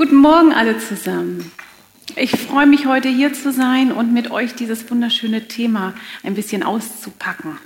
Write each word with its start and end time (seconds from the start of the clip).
Guten 0.00 0.16
Morgen 0.16 0.54
alle 0.54 0.78
zusammen. 0.78 1.52
Ich 2.16 2.30
freue 2.30 2.64
mich 2.64 2.86
heute 2.86 3.10
hier 3.10 3.34
zu 3.34 3.52
sein 3.52 3.92
und 3.92 4.14
mit 4.14 4.30
euch 4.30 4.54
dieses 4.54 4.90
wunderschöne 4.90 5.46
Thema 5.46 5.92
ein 6.22 6.34
bisschen 6.34 6.62
auszupacken. 6.62 7.58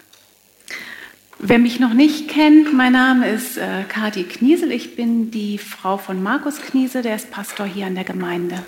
Wer 1.38 1.60
mich 1.60 1.78
noch 1.78 1.94
nicht 1.94 2.26
kennt, 2.26 2.74
mein 2.74 2.90
Name 2.90 3.30
ist 3.30 3.56
äh, 3.56 3.84
Kathi 3.88 4.24
Kniesel. 4.24 4.72
Ich 4.72 4.96
bin 4.96 5.30
die 5.30 5.58
Frau 5.58 5.96
von 5.96 6.24
Markus 6.24 6.60
Kniesel, 6.60 7.02
der 7.02 7.14
ist 7.14 7.30
Pastor 7.30 7.66
hier 7.66 7.86
an 7.86 7.94
der 7.94 8.02
Gemeinde. 8.02 8.66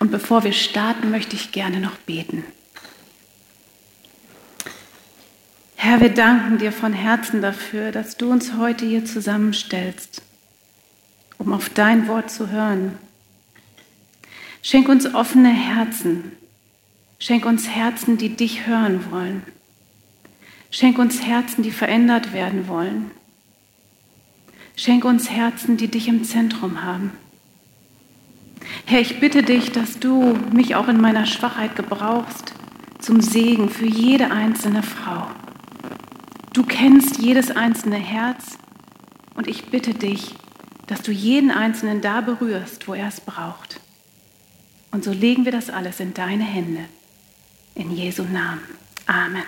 Und 0.00 0.10
bevor 0.10 0.42
wir 0.42 0.52
starten, 0.52 1.12
möchte 1.12 1.36
ich 1.36 1.52
gerne 1.52 1.78
noch 1.78 1.94
beten. 1.94 2.42
Herr, 5.76 6.00
wir 6.00 6.10
danken 6.10 6.58
dir 6.58 6.72
von 6.72 6.92
Herzen 6.92 7.40
dafür, 7.40 7.92
dass 7.92 8.16
du 8.16 8.32
uns 8.32 8.54
heute 8.56 8.84
hier 8.84 9.04
zusammenstellst, 9.04 10.22
um 11.40 11.54
auf 11.54 11.70
dein 11.70 12.06
Wort 12.06 12.30
zu 12.30 12.50
hören. 12.50 12.98
Schenk 14.62 14.88
uns 14.88 15.12
offene 15.14 15.48
Herzen. 15.48 16.32
Schenk 17.18 17.46
uns 17.46 17.68
Herzen, 17.68 18.18
die 18.18 18.28
dich 18.28 18.66
hören 18.66 19.10
wollen. 19.10 19.42
Schenk 20.70 20.98
uns 20.98 21.22
Herzen, 21.22 21.62
die 21.62 21.70
verändert 21.70 22.32
werden 22.34 22.68
wollen. 22.68 23.10
Schenk 24.76 25.04
uns 25.04 25.30
Herzen, 25.30 25.78
die 25.78 25.88
dich 25.88 26.08
im 26.08 26.24
Zentrum 26.24 26.84
haben. 26.84 27.12
Herr, 28.84 29.00
ich 29.00 29.18
bitte 29.18 29.42
dich, 29.42 29.72
dass 29.72 29.98
du 29.98 30.38
mich 30.52 30.74
auch 30.74 30.88
in 30.88 31.00
meiner 31.00 31.24
Schwachheit 31.24 31.74
gebrauchst 31.74 32.52
zum 32.98 33.22
Segen 33.22 33.70
für 33.70 33.86
jede 33.86 34.30
einzelne 34.30 34.82
Frau. 34.82 35.26
Du 36.52 36.64
kennst 36.64 37.18
jedes 37.18 37.50
einzelne 37.50 37.96
Herz 37.96 38.58
und 39.34 39.48
ich 39.48 39.66
bitte 39.66 39.94
dich, 39.94 40.34
dass 40.90 41.02
du 41.02 41.12
jeden 41.12 41.52
Einzelnen 41.52 42.00
da 42.00 42.20
berührst, 42.20 42.88
wo 42.88 42.94
er 42.94 43.06
es 43.06 43.20
braucht. 43.20 43.78
Und 44.90 45.04
so 45.04 45.12
legen 45.12 45.44
wir 45.44 45.52
das 45.52 45.70
alles 45.70 46.00
in 46.00 46.14
deine 46.14 46.42
Hände. 46.42 46.84
In 47.76 47.94
Jesu 47.94 48.24
Namen. 48.24 48.62
Amen. 49.06 49.44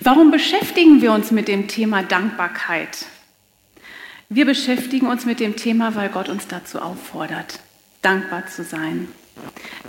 Warum 0.00 0.30
beschäftigen 0.30 1.02
wir 1.02 1.12
uns 1.12 1.32
mit 1.32 1.48
dem 1.48 1.68
Thema 1.68 2.02
Dankbarkeit? 2.02 3.04
Wir 4.30 4.46
beschäftigen 4.46 5.08
uns 5.08 5.26
mit 5.26 5.38
dem 5.38 5.56
Thema, 5.56 5.94
weil 5.94 6.08
Gott 6.08 6.30
uns 6.30 6.46
dazu 6.48 6.80
auffordert, 6.80 7.60
dankbar 8.00 8.46
zu 8.46 8.64
sein. 8.64 9.08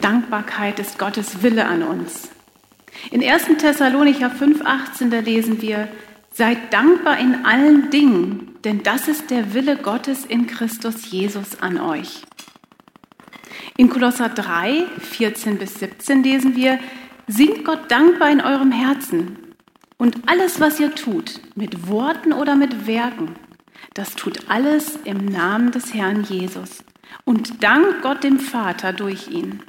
Dankbarkeit 0.02 0.78
ist 0.80 1.00
Gottes 1.00 1.42
Wille 1.42 1.66
an 1.66 1.84
uns. 1.84 2.28
In 3.12 3.24
1. 3.24 3.46
Thessalonicher 3.60 4.30
5,18, 4.30 5.10
da 5.10 5.20
lesen 5.20 5.62
wir, 5.62 5.88
seid 6.40 6.72
dankbar 6.72 7.20
in 7.20 7.46
allen 7.46 7.90
Dingen, 7.90 8.56
denn 8.64 8.82
das 8.82 9.10
ist 9.10 9.30
der 9.30 9.54
Wille 9.54 9.76
Gottes 9.76 10.24
in 10.24 10.48
Christus 10.48 11.12
Jesus 11.12 11.62
an 11.62 11.78
euch. 11.78 12.22
In 13.76 13.90
Kolosser 13.90 14.30
3, 14.30 14.86
14 15.00 15.58
bis 15.58 15.80
17 15.80 16.24
lesen 16.24 16.56
wir, 16.56 16.80
singt 17.28 17.66
Gott 17.66 17.92
dankbar 17.92 18.30
in 18.32 18.40
eurem 18.40 18.72
Herzen 18.72 19.54
und 19.98 20.30
alles, 20.30 20.62
was 20.62 20.80
ihr 20.80 20.96
tut, 20.96 21.42
mit 21.56 21.90
Worten 21.90 22.32
oder 22.32 22.56
mit 22.56 22.88
Werken, 22.88 23.36
das 23.94 24.16
tut 24.16 24.50
alles 24.50 24.98
im 25.04 25.26
Namen 25.26 25.72
des 25.72 25.94
Herrn 25.94 26.24
Jesus 26.24 26.86
und 27.26 27.62
dankt 27.62 28.02
Gott 28.02 28.24
dem 28.24 28.40
Vater 28.40 28.94
durch 28.94 29.28
ihn. 29.28 29.62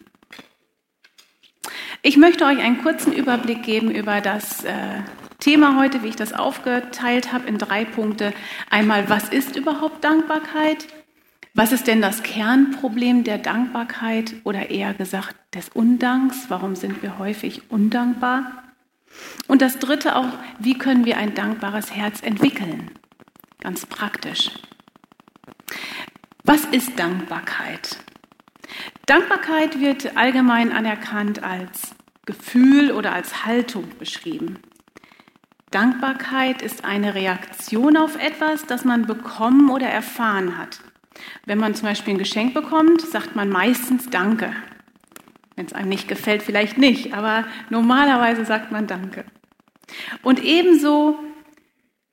Ich 2.03 2.17
möchte 2.17 2.45
euch 2.45 2.61
einen 2.61 2.81
kurzen 2.81 3.13
Überblick 3.13 3.65
geben 3.65 3.91
über 3.91 4.21
das 4.21 4.65
äh, 4.65 5.01
Thema 5.41 5.78
heute, 5.78 6.02
wie 6.02 6.08
ich 6.08 6.16
das 6.16 6.33
aufgeteilt 6.33 7.33
habe 7.33 7.48
in 7.48 7.58
drei 7.58 7.84
Punkte. 7.84 8.33
Einmal, 8.69 9.08
was 9.08 9.28
ist 9.28 9.56
überhaupt 9.56 10.05
Dankbarkeit? 10.05 10.86
Was 11.55 11.72
ist 11.72 11.88
denn 11.88 12.00
das 12.00 12.22
Kernproblem 12.22 13.24
der 13.24 13.38
Dankbarkeit 13.38 14.34
oder 14.44 14.70
eher 14.70 14.94
gesagt 14.94 15.34
des 15.55 15.68
Undanks? 15.70 16.46
Warum 16.48 16.77
sind 16.77 17.02
wir 17.02 17.18
häufig 17.18 17.70
undankbar? 17.70 18.62
Und 19.48 19.61
das 19.61 19.79
Dritte 19.79 20.14
auch, 20.14 20.29
wie 20.61 20.79
können 20.79 21.05
wir 21.05 21.17
ein 21.17 21.34
dankbares 21.34 21.92
Herz 21.92 22.23
entwickeln? 22.23 22.92
Ganz 23.61 23.84
praktisch. 23.84 24.50
Was 26.45 26.64
ist 26.67 26.98
Dankbarkeit? 26.98 27.98
Dankbarkeit 29.06 29.80
wird 29.80 30.17
allgemein 30.17 30.73
anerkannt 30.73 31.42
als 31.42 31.95
Gefühl 32.27 32.92
oder 32.92 33.12
als 33.12 33.45
Haltung 33.45 33.89
beschrieben. 33.98 34.61
Dankbarkeit 35.70 36.63
ist 36.63 36.85
eine 36.85 37.14
Reaktion 37.14 37.97
auf 37.97 38.17
etwas, 38.17 38.67
das 38.67 38.85
man 38.85 39.07
bekommen 39.07 39.70
oder 39.70 39.86
erfahren 39.86 40.58
hat. 40.58 40.81
Wenn 41.47 41.58
man 41.58 41.75
zum 41.75 41.86
Beispiel 41.89 42.14
ein 42.14 42.19
Geschenk 42.19 42.55
bekommt, 42.55 43.01
sagt 43.03 43.36
man 43.36 43.48
meistens 43.48 44.11
Danke. 44.11 44.53
Wenn 45.55 45.67
es 45.67 45.73
einem 45.73 45.89
nicht 45.89 46.09
gefällt, 46.09 46.42
vielleicht 46.42 46.79
nicht, 46.79 47.14
aber 47.14 47.45
normalerweise 47.69 48.45
sagt 48.45 48.73
man 48.73 48.86
Danke. 48.86 49.25
Und 50.23 50.42
ebenso 50.42 51.19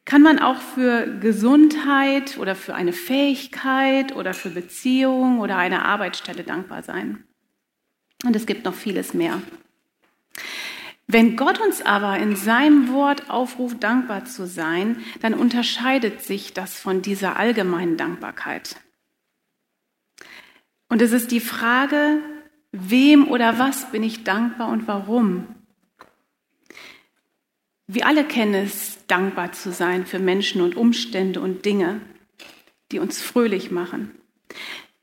kann 0.05 0.21
man 0.21 0.39
auch 0.39 0.61
für 0.61 1.07
Gesundheit 1.19 2.37
oder 2.37 2.55
für 2.55 2.75
eine 2.75 2.93
Fähigkeit 2.93 4.15
oder 4.15 4.33
für 4.33 4.49
Beziehung 4.49 5.39
oder 5.39 5.57
eine 5.57 5.83
Arbeitsstelle 5.83 6.43
dankbar 6.43 6.83
sein. 6.83 7.23
Und 8.23 8.35
es 8.35 8.45
gibt 8.45 8.65
noch 8.65 8.73
vieles 8.73 9.13
mehr. 9.13 9.41
Wenn 11.09 11.37
Gott 11.37 11.59
uns 11.61 11.81
aber 11.81 12.17
in 12.19 12.35
seinem 12.35 12.91
Wort 12.91 13.29
aufruft, 13.29 13.81
dankbar 13.81 14.25
zu 14.25 14.45
sein, 14.45 15.01
dann 15.21 15.33
unterscheidet 15.33 16.21
sich 16.21 16.53
das 16.53 16.77
von 16.77 17.01
dieser 17.01 17.37
allgemeinen 17.37 17.95
Dankbarkeit. 17.95 18.75
Und 20.89 21.01
es 21.01 21.13
ist 21.13 21.31
die 21.31 21.39
Frage, 21.39 22.21
wem 22.71 23.27
oder 23.29 23.57
was 23.57 23.89
bin 23.91 24.03
ich 24.03 24.25
dankbar 24.25 24.67
und 24.69 24.87
warum? 24.87 25.47
Wir 27.87 28.05
alle 28.05 28.25
kennen 28.25 28.65
es, 28.65 29.05
dankbar 29.07 29.53
zu 29.53 29.71
sein 29.71 30.05
für 30.05 30.19
Menschen 30.19 30.61
und 30.61 30.75
Umstände 30.75 31.39
und 31.39 31.63
Dinge, 31.63 32.01
die 32.91 32.99
uns 32.99 33.21
fröhlich 33.21 33.71
machen. 33.71 34.11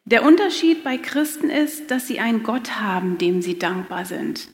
Der 0.05 0.23
Unterschied 0.23 0.85
bei 0.85 0.99
Christen 0.99 1.49
ist, 1.49 1.91
dass 1.91 2.07
sie 2.07 2.21
einen 2.21 2.43
Gott 2.43 2.79
haben, 2.79 3.17
dem 3.17 3.41
sie 3.41 3.59
dankbar 3.59 4.05
sind. 4.05 4.54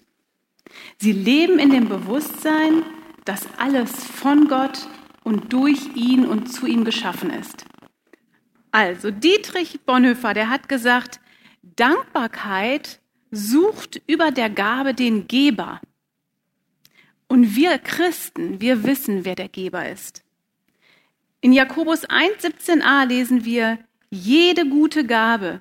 Sie 0.99 1.13
leben 1.13 1.59
in 1.59 1.71
dem 1.71 1.89
Bewusstsein, 1.89 2.83
dass 3.25 3.47
alles 3.59 4.05
von 4.05 4.49
Gott 4.49 4.87
und 5.25 5.53
durch 5.53 5.95
ihn 5.95 6.27
und 6.27 6.53
zu 6.53 6.67
ihm 6.67 6.85
geschaffen 6.85 7.31
ist. 7.31 7.65
Also 8.73 9.11
Dietrich 9.11 9.81
Bonhoeffer, 9.81 10.35
der 10.35 10.49
hat 10.49 10.69
gesagt, 10.69 11.21
Dankbarkeit 11.63 13.01
sucht 13.31 14.01
über 14.07 14.31
der 14.31 14.51
Gabe 14.51 14.95
den 14.95 15.29
Geber. 15.29 15.81
Und 17.29 17.55
wir 17.55 17.79
Christen, 17.79 18.61
wir 18.61 18.85
wissen, 18.85 19.25
wer 19.25 19.37
der 19.37 19.49
Geber 19.49 19.89
ist. 19.89 20.25
In 21.41 21.53
Jakobus 21.53 22.09
1,17a 22.09 23.07
lesen 23.07 23.45
wir, 23.45 23.79
jede 24.11 24.69
gute 24.69 25.07
Gabe 25.07 25.61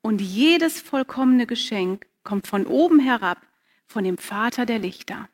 und 0.00 0.20
jedes 0.20 0.80
vollkommene 0.80 1.46
Geschenk 1.46 2.06
kommt 2.22 2.46
von 2.46 2.66
oben 2.66 3.00
herab, 3.00 3.38
von 3.88 4.04
dem 4.04 4.18
Vater 4.18 4.66
der 4.66 4.78
Lichter. 4.78 5.28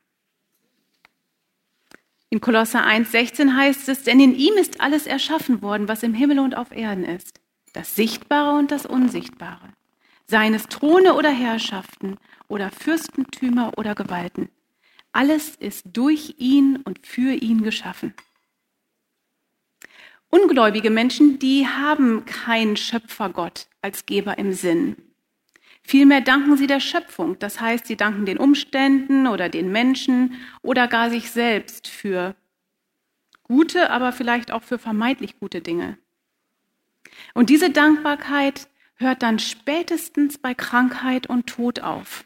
In 2.31 2.41
Kolosser 2.41 2.85
1,16 2.85 3.55
heißt 3.55 3.89
es, 3.89 4.03
denn 4.03 4.19
in 4.19 4.35
ihm 4.35 4.55
ist 4.55 4.81
alles 4.81 5.07
erschaffen 5.07 5.63
worden, 5.63 5.89
was 5.89 6.03
im 6.03 6.15
Himmel 6.15 6.39
und 6.41 6.57
auf 6.57 6.73
Erden 6.73 7.05
ist, 7.05 7.41
das 7.75 7.95
Sichtbare 7.95 8.59
und 8.59 8.71
das 8.71 8.87
Unsichtbare, 8.87 9.69
seines 10.27 10.65
Throne 10.67 11.15
oder 11.15 11.31
Herrschaften 11.31 12.17
oder 12.49 12.71
Fürstentümer 12.71 13.73
oder 13.77 13.95
Gewalten. 13.95 14.49
Alles 15.13 15.55
ist 15.55 15.85
durch 15.93 16.35
ihn 16.39 16.79
und 16.85 17.07
für 17.07 17.35
ihn 17.35 17.63
geschaffen. 17.63 18.15
Ungläubige 20.29 20.91
Menschen, 20.91 21.39
die 21.39 21.69
haben 21.69 22.25
keinen 22.25 22.77
Schöpfergott 22.77 23.69
als 23.81 24.07
Geber 24.07 24.39
im 24.39 24.53
Sinn. 24.53 25.14
Vielmehr 25.87 26.23
danken 26.23 26.57
sie 26.57 26.67
der 26.67 26.81
Schöpfung, 26.81 27.39
das 27.39 27.61
heißt, 27.61 27.87
sie 27.87 27.97
danken 27.97 28.25
den 28.25 28.39
Umständen 28.39 29.27
oder 29.27 29.51
den 29.51 29.71
Menschen 29.71 30.41
oder 30.63 30.89
gar 30.89 31.11
sich 31.11 31.31
selbst 31.31 31.89
für 31.89 32.35
gute, 33.43 33.91
aber 33.91 34.13
vielleicht 34.13 34.51
auch 34.51 34.63
für 34.63 34.79
vermeintlich 34.79 35.39
gute 35.39 35.61
Dinge. 35.61 35.99
Und 37.35 37.51
diese 37.51 37.69
Dankbarkeit 37.69 38.67
hört 38.97 39.23
dann 39.23 39.39
spätestens 39.39 40.39
bei 40.39 40.55
Krankheit 40.55 41.29
und 41.29 41.47
Tod 41.47 41.81
auf. 41.81 42.25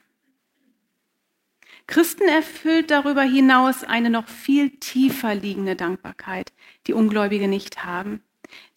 Christen 1.88 2.28
erfüllt 2.28 2.93
darüber 2.93 3.22
hinaus 3.22 3.82
eine 3.82 4.08
noch 4.08 4.28
viel 4.28 4.70
tiefer 4.78 5.34
liegende 5.34 5.75
Dankbarkeit, 5.75 6.52
die 6.87 6.93
Ungläubige 6.93 7.49
nicht 7.49 7.84
haben. 7.84 8.22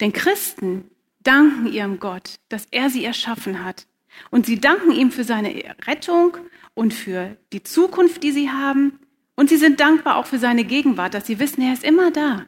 Denn 0.00 0.12
Christen 0.12 0.90
danken 1.20 1.72
ihrem 1.72 2.00
Gott, 2.00 2.40
dass 2.48 2.66
er 2.72 2.90
sie 2.90 3.04
erschaffen 3.04 3.64
hat. 3.64 3.86
Und 4.30 4.46
sie 4.46 4.60
danken 4.60 4.92
ihm 4.92 5.10
für 5.10 5.24
seine 5.24 5.74
Rettung 5.86 6.36
und 6.74 6.94
für 6.94 7.36
die 7.52 7.62
Zukunft, 7.62 8.22
die 8.22 8.32
sie 8.32 8.50
haben. 8.50 8.98
Und 9.34 9.48
sie 9.48 9.56
sind 9.56 9.80
dankbar 9.80 10.16
auch 10.16 10.26
für 10.26 10.38
seine 10.38 10.64
Gegenwart, 10.64 11.14
dass 11.14 11.26
sie 11.26 11.38
wissen, 11.38 11.62
er 11.62 11.72
ist 11.72 11.84
immer 11.84 12.10
da. 12.10 12.46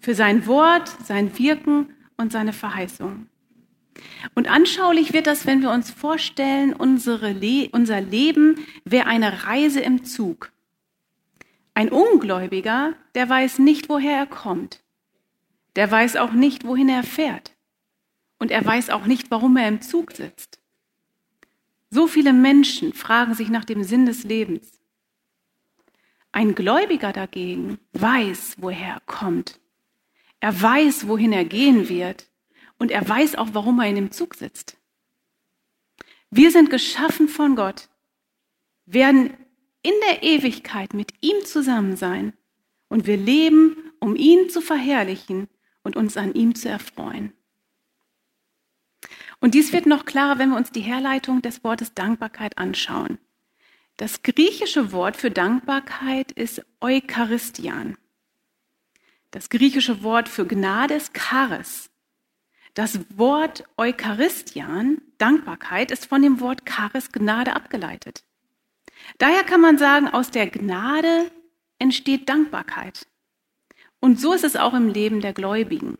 Für 0.00 0.14
sein 0.14 0.46
Wort, 0.46 0.90
sein 1.04 1.38
Wirken 1.38 1.94
und 2.16 2.32
seine 2.32 2.52
Verheißungen. 2.52 3.28
Und 4.34 4.48
anschaulich 4.48 5.12
wird 5.12 5.26
das, 5.26 5.46
wenn 5.46 5.62
wir 5.62 5.70
uns 5.70 5.90
vorstellen, 5.90 6.74
Le 6.78 7.68
unser 7.72 8.00
Leben 8.00 8.56
wäre 8.84 9.06
eine 9.06 9.44
Reise 9.44 9.80
im 9.80 10.04
Zug. 10.04 10.52
Ein 11.74 11.90
Ungläubiger, 11.90 12.94
der 13.14 13.28
weiß 13.28 13.58
nicht, 13.60 13.88
woher 13.88 14.16
er 14.16 14.26
kommt. 14.26 14.82
Der 15.76 15.90
weiß 15.90 16.16
auch 16.16 16.32
nicht, 16.32 16.64
wohin 16.64 16.88
er 16.88 17.04
fährt. 17.04 17.52
Und 18.38 18.50
er 18.50 18.64
weiß 18.64 18.90
auch 18.90 19.06
nicht, 19.06 19.30
warum 19.30 19.56
er 19.56 19.68
im 19.68 19.80
Zug 19.80 20.12
sitzt. 20.12 20.60
So 21.90 22.06
viele 22.06 22.32
Menschen 22.32 22.92
fragen 22.92 23.34
sich 23.34 23.48
nach 23.48 23.64
dem 23.64 23.82
Sinn 23.82 24.06
des 24.06 24.24
Lebens. 24.24 24.80
Ein 26.32 26.54
Gläubiger 26.54 27.12
dagegen 27.12 27.78
weiß, 27.92 28.56
woher 28.58 28.94
er 28.94 29.00
kommt. 29.06 29.58
Er 30.40 30.60
weiß, 30.60 31.08
wohin 31.08 31.32
er 31.32 31.44
gehen 31.44 31.88
wird. 31.88 32.28
Und 32.78 32.90
er 32.90 33.08
weiß 33.08 33.36
auch, 33.36 33.48
warum 33.52 33.80
er 33.80 33.88
in 33.88 33.96
dem 33.96 34.10
Zug 34.12 34.34
sitzt. 34.34 34.76
Wir 36.30 36.50
sind 36.50 36.70
geschaffen 36.70 37.28
von 37.28 37.56
Gott, 37.56 37.88
werden 38.84 39.32
in 39.82 39.94
der 40.08 40.22
Ewigkeit 40.22 40.92
mit 40.92 41.12
ihm 41.22 41.44
zusammen 41.44 41.96
sein 41.96 42.34
und 42.88 43.06
wir 43.06 43.16
leben, 43.16 43.92
um 43.98 44.14
ihn 44.14 44.50
zu 44.50 44.60
verherrlichen 44.60 45.48
und 45.82 45.96
uns 45.96 46.16
an 46.16 46.34
ihm 46.34 46.54
zu 46.54 46.68
erfreuen. 46.68 47.32
Und 49.40 49.54
dies 49.54 49.72
wird 49.72 49.86
noch 49.86 50.04
klarer, 50.04 50.38
wenn 50.38 50.50
wir 50.50 50.56
uns 50.56 50.72
die 50.72 50.80
Herleitung 50.80 51.42
des 51.42 51.62
Wortes 51.62 51.94
Dankbarkeit 51.94 52.58
anschauen. 52.58 53.18
Das 53.96 54.22
griechische 54.22 54.92
Wort 54.92 55.16
für 55.16 55.30
Dankbarkeit 55.30 56.32
ist 56.32 56.64
Eucharistian. 56.80 57.96
Das 59.30 59.48
griechische 59.50 60.02
Wort 60.02 60.28
für 60.28 60.46
Gnade 60.46 60.94
ist 60.94 61.12
Charis. 61.14 61.90
Das 62.74 63.00
Wort 63.16 63.64
Eucharistian, 63.76 65.00
Dankbarkeit, 65.18 65.90
ist 65.90 66.06
von 66.06 66.22
dem 66.22 66.40
Wort 66.40 66.62
Charis, 66.64 67.12
Gnade, 67.12 67.54
abgeleitet. 67.54 68.24
Daher 69.18 69.44
kann 69.44 69.60
man 69.60 69.78
sagen, 69.78 70.08
aus 70.08 70.30
der 70.30 70.48
Gnade 70.48 71.30
entsteht 71.78 72.28
Dankbarkeit. 72.28 73.06
Und 74.00 74.20
so 74.20 74.32
ist 74.32 74.44
es 74.44 74.56
auch 74.56 74.74
im 74.74 74.88
Leben 74.88 75.20
der 75.20 75.32
Gläubigen. 75.32 75.98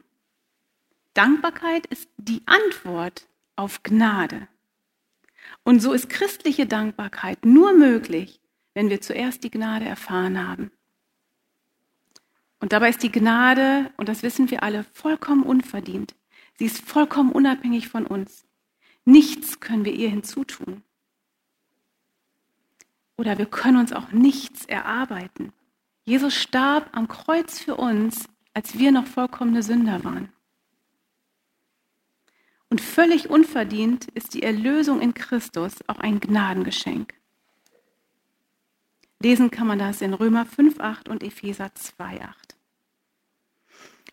Dankbarkeit 1.15 1.87
ist 1.87 2.09
die 2.17 2.43
Antwort 2.47 3.28
auf 3.59 3.83
Gnade. 3.83 4.49
Und 5.65 5.81
so 5.81 5.93
ist 5.93 6.09
christliche 6.09 6.67
Dankbarkeit 6.67 7.45
nur 7.45 7.75
möglich, 7.75 8.41
wenn 8.75 8.91
wir 8.91 9.01
zuerst 9.01 9.45
die 9.45 9.51
Gnade 9.51 9.85
erfahren 9.85 10.47
haben. 10.47 10.71
Und 12.61 12.73
dabei 12.73 12.91
ist 12.91 13.03
die 13.03 13.13
Gnade, 13.13 13.93
und 13.97 14.09
das 14.09 14.23
wissen 14.23 14.51
wir 14.51 14.63
alle, 14.63 14.85
vollkommen 14.93 15.43
unverdient. 15.43 16.15
Sie 16.59 16.65
ist 16.65 16.81
vollkommen 16.81 17.33
unabhängig 17.33 17.89
von 17.89 18.07
uns. 18.07 18.45
Nichts 19.05 19.61
können 19.61 19.85
wir 19.85 19.93
ihr 19.93 20.11
hinzutun. 20.11 20.83
Oder 23.17 23.39
wir 23.39 23.47
können 23.47 23.79
uns 23.79 23.93
auch 23.93 24.13
nichts 24.13 24.65
erarbeiten. 24.65 25.53
Jesus 26.05 26.35
starb 26.35 26.89
am 26.93 27.09
Kreuz 27.09 27.59
für 27.59 27.77
uns, 27.77 28.29
als 28.55 28.79
wir 28.79 28.93
noch 28.93 29.07
vollkommene 29.07 29.63
Sünder 29.63 30.03
waren. 30.05 30.33
Und 32.71 32.81
völlig 32.81 33.31
unverdient 33.31 34.09
ist 34.15 34.35
die 34.35 34.43
Erlösung 34.43 35.01
in 35.01 35.15
Christus 35.15 35.77
auch 35.87 35.99
ein 35.99 36.21
Gnadengeschenk. 36.21 37.15
Lesen 39.21 39.51
kann 39.51 39.67
man 39.67 39.79
das 39.79 40.01
in 40.01 40.15
Römer 40.15 40.45
5.8 40.45 41.09
und 41.09 41.23
Epheser 41.23 41.67
2.8. 41.67 42.33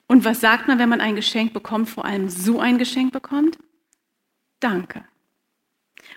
Und 0.07 0.23
was 0.23 0.39
sagt 0.39 0.67
man, 0.67 0.79
wenn 0.79 0.89
man 0.89 1.01
ein 1.01 1.15
Geschenk 1.15 1.53
bekommt, 1.53 1.89
vor 1.89 2.05
allem 2.05 2.29
so 2.29 2.59
ein 2.59 2.77
Geschenk 2.77 3.11
bekommt? 3.11 3.57
Danke. 4.59 5.05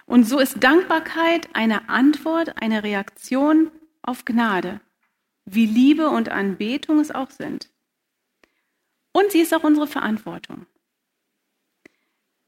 Und 0.07 0.25
so 0.25 0.39
ist 0.39 0.63
Dankbarkeit 0.63 1.49
eine 1.55 1.89
Antwort, 1.89 2.63
eine 2.63 2.83
Reaktion 2.83 3.71
auf 4.03 4.25
Gnade, 4.25 4.81
wie 5.45 5.67
Liebe 5.67 6.09
und 6.09 6.29
Anbetung 6.31 7.01
es 7.01 7.11
auch 7.11 7.31
sind. 7.31 7.71
Und 9.13 9.33
sie 9.33 9.41
ist 9.41 9.55
auch 9.55 9.65
unsere 9.65 9.87
Verantwortung. 9.87 10.67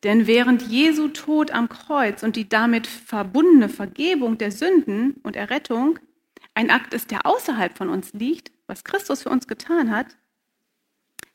Denn 0.03 0.27
während 0.27 0.63
Jesu 0.63 1.09
Tod 1.09 1.51
am 1.51 1.69
Kreuz 1.69 2.23
und 2.23 2.37
die 2.37 2.49
damit 2.49 2.87
verbundene 2.87 3.69
Vergebung 3.69 4.39
der 4.39 4.51
Sünden 4.51 5.21
und 5.23 5.37
Errettung 5.37 5.99
ein 6.55 6.71
Akt 6.71 6.95
ist, 6.95 7.11
der 7.11 7.27
außerhalb 7.27 7.77
von 7.77 7.91
uns 7.91 8.13
liegt, 8.13 8.51
was 8.67 8.85
Christus 8.85 9.23
für 9.23 9.31
uns 9.31 9.47
getan 9.47 9.91
hat, 9.91 10.17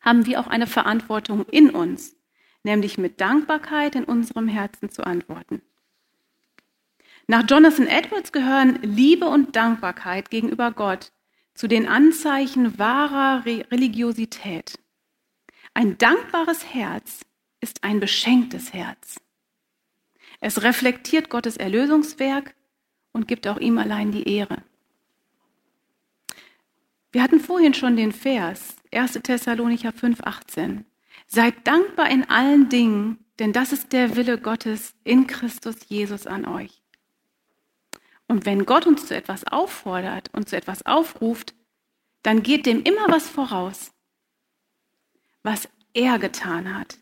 haben 0.02 0.26
wir 0.26 0.40
auch 0.40 0.48
eine 0.48 0.68
Verantwortung 0.68 1.46
in 1.46 1.70
uns, 1.70 2.16
nämlich 2.64 2.98
mit 2.98 3.22
Dankbarkeit 3.22 3.96
in 3.96 4.04
unserem 4.04 4.48
Herzen 4.48 4.90
zu 4.90 5.04
antworten. 5.06 5.62
Nach 7.28 7.44
Jonathan 7.48 7.88
Edwards 7.88 8.32
gehören 8.32 8.80
Liebe 8.84 9.26
und 9.26 9.56
Dankbarkeit 9.56 10.30
gegenüber 10.30 10.72
Gott 10.72 11.12
zu 11.56 11.68
den 11.68 11.88
Anzeichen 11.88 12.78
wahrer 12.78 13.46
Religiosität. 13.46 14.78
Ein 15.74 15.98
dankbares 15.98 16.74
Herz 16.74 17.22
ist 17.66 17.84
ein 17.84 18.00
beschenktes 18.00 18.74
Herz. 18.74 19.20
Es 20.40 20.62
reflektiert 20.62 21.32
Gottes 21.32 21.58
Erlösungswerk 21.58 22.54
und 23.12 23.28
gibt 23.28 23.48
auch 23.48 23.58
ihm 23.58 23.80
allein 23.80 24.12
die 24.12 24.30
Ehre. 24.30 24.62
Wir 27.12 27.24
hatten 27.24 27.40
vorhin 27.40 27.74
schon 27.74 27.98
den 27.98 28.12
Vers 28.12 28.76
1. 28.94 29.14
Thessalonicher 29.24 29.90
5,18. 29.90 30.84
Seid 31.26 31.66
dankbar 31.66 32.12
in 32.12 32.30
allen 32.30 32.70
Dingen, 32.70 33.18
denn 33.40 33.52
das 33.52 33.72
ist 33.72 33.94
der 33.94 34.16
Wille 34.16 34.38
Gottes 34.38 34.94
in 35.04 35.26
Christus 35.26 35.78
Jesus 35.88 36.28
an 36.28 36.46
euch. 36.46 36.84
Und 38.28 38.46
wenn 38.46 38.68
Gott 38.68 38.86
uns 38.86 39.08
zu 39.08 39.16
etwas 39.16 39.48
auffordert 39.48 40.30
und 40.34 40.50
zu 40.50 40.56
etwas 40.56 40.86
aufruft, 40.86 41.56
dann 42.22 42.44
geht 42.44 42.68
dem 42.68 42.84
immer 42.84 43.08
was 43.08 43.28
voraus, 43.28 43.92
was 45.42 45.68
er 45.96 46.20
getan 46.20 46.78
hat. 46.78 47.00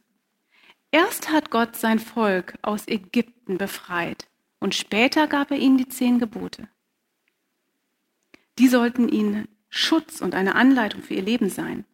Erst 0.93 1.31
hat 1.31 1.49
Gott 1.49 1.75
sein 1.75 1.97
Volk 1.97 2.53
aus 2.61 2.87
Ägypten 2.87 3.57
befreit 3.57 4.27
und 4.59 4.75
später 4.75 5.25
gab 5.25 5.49
er 5.49 5.57
ihnen 5.57 5.79
die 5.79 5.87
zehn 5.87 6.19
Gebote. 6.19 6.69
Die 8.59 8.67
sollten 8.67 9.09
ihnen 9.09 9.47
Schutz 9.69 10.21
und 10.21 10.35
eine 10.35 10.53
Anleitung 10.53 11.01
für 11.01 11.15
ihr 11.15 11.23
Leben 11.23 11.49
sein. 11.49 11.85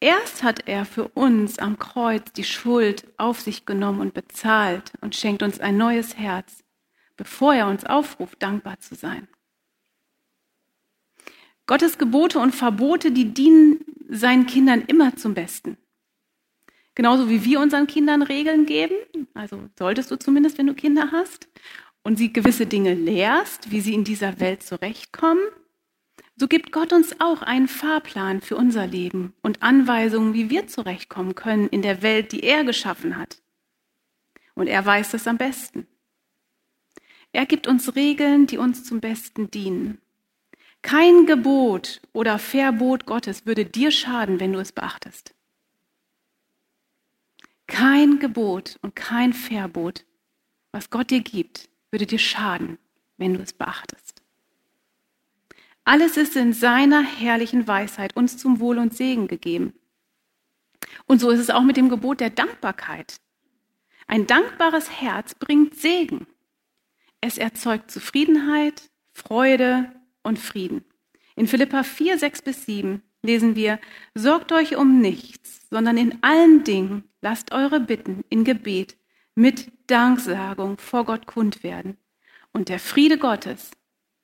Erst 0.00 0.42
hat 0.42 0.66
er 0.66 0.86
für 0.86 1.08
uns 1.08 1.58
am 1.58 1.78
Kreuz 1.78 2.32
die 2.32 2.44
Schuld 2.44 3.06
auf 3.18 3.42
sich 3.42 3.66
genommen 3.66 4.00
und 4.00 4.14
bezahlt 4.14 4.92
und 5.02 5.14
schenkt 5.14 5.42
uns 5.42 5.60
ein 5.60 5.76
neues 5.76 6.16
Herz, 6.16 6.64
bevor 7.18 7.54
er 7.54 7.68
uns 7.68 7.84
aufruft, 7.84 8.42
dankbar 8.42 8.80
zu 8.80 8.94
sein. 8.94 9.28
Gottes 11.66 11.98
Gebote 11.98 12.38
und 12.38 12.54
Verbote, 12.54 13.12
die 13.12 13.34
dienen 13.34 13.84
seinen 14.08 14.46
Kindern 14.46 14.80
immer 14.86 15.16
zum 15.16 15.34
Besten. 15.34 15.76
Genauso 16.96 17.28
wie 17.28 17.44
wir 17.44 17.60
unseren 17.60 17.86
Kindern 17.86 18.22
Regeln 18.22 18.66
geben, 18.66 18.94
also 19.34 19.68
solltest 19.78 20.10
du 20.10 20.16
zumindest, 20.16 20.58
wenn 20.58 20.66
du 20.66 20.74
Kinder 20.74 21.10
hast, 21.12 21.46
und 22.02 22.16
sie 22.16 22.32
gewisse 22.32 22.66
Dinge 22.66 22.94
lehrst, 22.94 23.70
wie 23.70 23.80
sie 23.80 23.92
in 23.92 24.02
dieser 24.02 24.40
Welt 24.40 24.62
zurechtkommen, 24.62 25.42
so 26.36 26.48
gibt 26.48 26.72
Gott 26.72 26.92
uns 26.92 27.20
auch 27.20 27.42
einen 27.42 27.68
Fahrplan 27.68 28.40
für 28.40 28.56
unser 28.56 28.86
Leben 28.86 29.34
und 29.42 29.62
Anweisungen, 29.62 30.32
wie 30.32 30.48
wir 30.48 30.68
zurechtkommen 30.68 31.34
können 31.34 31.68
in 31.68 31.82
der 31.82 32.02
Welt, 32.02 32.32
die 32.32 32.42
er 32.42 32.64
geschaffen 32.64 33.16
hat. 33.16 33.42
Und 34.54 34.66
er 34.66 34.84
weiß 34.84 35.14
es 35.14 35.26
am 35.26 35.36
besten. 35.36 35.86
Er 37.32 37.44
gibt 37.44 37.66
uns 37.66 37.94
Regeln, 37.94 38.46
die 38.46 38.56
uns 38.56 38.84
zum 38.84 39.00
Besten 39.00 39.50
dienen. 39.50 39.98
Kein 40.80 41.26
Gebot 41.26 42.00
oder 42.14 42.38
Verbot 42.38 43.04
Gottes 43.04 43.44
würde 43.44 43.66
dir 43.66 43.90
schaden, 43.90 44.40
wenn 44.40 44.54
du 44.54 44.60
es 44.60 44.72
beachtest. 44.72 45.35
Kein 47.66 48.18
Gebot 48.18 48.78
und 48.82 48.94
kein 48.94 49.32
Verbot, 49.32 50.04
was 50.72 50.90
Gott 50.90 51.10
dir 51.10 51.20
gibt, 51.20 51.68
würde 51.90 52.06
dir 52.06 52.18
schaden, 52.18 52.78
wenn 53.16 53.34
du 53.34 53.40
es 53.40 53.52
beachtest. 53.52 54.22
Alles 55.84 56.16
ist 56.16 56.36
in 56.36 56.52
seiner 56.52 57.02
herrlichen 57.02 57.66
Weisheit 57.66 58.16
uns 58.16 58.36
zum 58.36 58.60
Wohl 58.60 58.78
und 58.78 58.94
Segen 58.94 59.28
gegeben. 59.28 59.72
Und 61.06 61.20
so 61.20 61.30
ist 61.30 61.40
es 61.40 61.50
auch 61.50 61.62
mit 61.62 61.76
dem 61.76 61.88
Gebot 61.88 62.20
der 62.20 62.30
Dankbarkeit. 62.30 63.20
Ein 64.06 64.26
dankbares 64.26 64.90
Herz 65.00 65.34
bringt 65.34 65.76
Segen. 65.76 66.26
Es 67.20 67.38
erzeugt 67.38 67.90
Zufriedenheit, 67.90 68.90
Freude 69.12 69.92
und 70.22 70.38
Frieden. 70.38 70.84
In 71.34 71.46
Philippa 71.46 71.82
4, 71.82 72.18
6 72.18 72.42
bis 72.42 72.66
7 72.66 73.02
lesen 73.26 73.56
wir, 73.56 73.78
sorgt 74.14 74.52
euch 74.52 74.76
um 74.76 75.00
nichts, 75.00 75.68
sondern 75.70 75.96
in 75.96 76.22
allen 76.22 76.64
Dingen 76.64 77.04
lasst 77.20 77.52
eure 77.52 77.80
Bitten 77.80 78.24
in 78.28 78.44
Gebet 78.44 78.96
mit 79.34 79.70
Danksagung 79.86 80.78
vor 80.78 81.04
Gott 81.04 81.26
kund 81.26 81.62
werden. 81.62 81.96
Und 82.52 82.68
der 82.68 82.78
Friede 82.78 83.18
Gottes, 83.18 83.72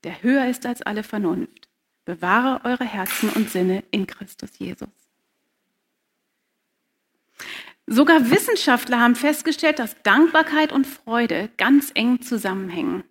der 0.05 0.23
höher 0.23 0.47
ist 0.47 0.65
als 0.65 0.83
alle 0.83 1.03
Vernunft, 1.03 1.69
bewahre 2.05 2.65
eure 2.65 2.85
Herzen 2.85 3.29
und 3.31 3.51
Sinne 3.51 3.85
in 3.91 4.07
Christus 4.07 4.59
Jesus. 4.59 4.89
Sogar 7.87 8.31
Wissenschaftler 8.31 9.01
haben 9.01 9.17
festgestellt, 9.17 9.79
dass 9.79 10.01
Dankbarkeit 10.03 10.73
und 10.73 10.87
Freude 10.87 11.51
ganz 11.59 11.91
eng 11.95 12.23
zusammenhängen. 12.23 13.05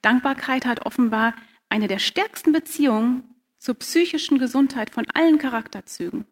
Dankbarkeit 0.00 0.64
hat 0.64 0.86
offenbar 0.86 1.34
eine 1.68 1.88
der 1.88 1.98
stärksten 1.98 2.52
Beziehungen 2.52 3.35
zur 3.58 3.74
psychischen 3.76 4.38
Gesundheit 4.38 4.90
von 4.90 5.06
allen 5.14 5.38
Charakterzügen. 5.38 6.26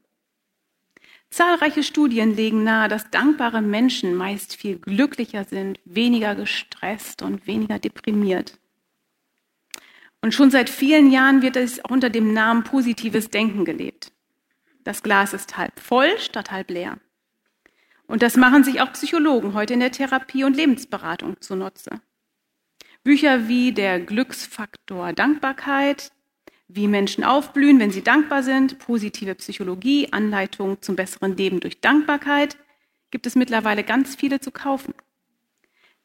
Zahlreiche 1.30 1.82
Studien 1.82 2.36
legen 2.36 2.62
nahe, 2.62 2.88
dass 2.88 3.10
dankbare 3.10 3.60
Menschen 3.60 4.14
meist 4.14 4.54
viel 4.54 4.78
glücklicher 4.78 5.44
sind, 5.44 5.80
weniger 5.84 6.34
gestresst 6.36 7.22
und 7.22 7.46
weniger 7.46 7.78
deprimiert. 7.80 8.58
Und 10.22 10.32
schon 10.32 10.50
seit 10.50 10.70
vielen 10.70 11.10
Jahren 11.10 11.42
wird 11.42 11.56
es 11.56 11.84
auch 11.84 11.90
unter 11.90 12.08
dem 12.08 12.32
Namen 12.32 12.64
positives 12.64 13.30
Denken 13.30 13.64
gelebt. 13.64 14.12
Das 14.84 15.02
Glas 15.02 15.34
ist 15.34 15.56
halb 15.56 15.80
voll 15.80 16.18
statt 16.18 16.50
halb 16.50 16.70
leer. 16.70 16.98
Und 18.06 18.22
das 18.22 18.36
machen 18.36 18.64
sich 18.64 18.80
auch 18.80 18.92
Psychologen 18.92 19.54
heute 19.54 19.74
in 19.74 19.80
der 19.80 19.92
Therapie 19.92 20.44
und 20.44 20.56
Lebensberatung 20.56 21.40
zunutze. 21.40 22.00
Bücher 23.02 23.48
wie 23.48 23.72
der 23.72 24.00
Glücksfaktor 24.00 25.12
Dankbarkeit, 25.12 26.12
wie 26.68 26.88
Menschen 26.88 27.24
aufblühen, 27.24 27.78
wenn 27.78 27.90
sie 27.90 28.02
dankbar 28.02 28.42
sind, 28.42 28.78
positive 28.78 29.34
Psychologie, 29.34 30.12
Anleitung 30.12 30.80
zum 30.82 30.96
besseren 30.96 31.36
Leben 31.36 31.60
durch 31.60 31.80
Dankbarkeit, 31.80 32.56
gibt 33.10 33.26
es 33.26 33.34
mittlerweile 33.34 33.84
ganz 33.84 34.16
viele 34.16 34.40
zu 34.40 34.50
kaufen. 34.50 34.94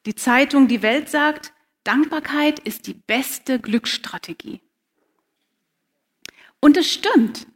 Die 0.05 0.15
Zeitung 0.15 0.67
Die 0.67 0.81
Welt 0.81 1.09
sagt, 1.09 1.53
Dankbarkeit 1.83 2.59
ist 2.59 2.87
die 2.87 2.93
beste 2.93 3.59
Glücksstrategie. 3.59 4.61
Und 6.59 6.77
es 6.77 6.91
stimmt. 6.91 7.47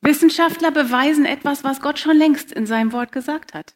Wissenschaftler 0.00 0.70
beweisen 0.70 1.24
etwas, 1.24 1.64
was 1.64 1.80
Gott 1.80 1.98
schon 1.98 2.16
längst 2.16 2.52
in 2.52 2.66
seinem 2.66 2.92
Wort 2.92 3.12
gesagt 3.12 3.54
hat. 3.54 3.74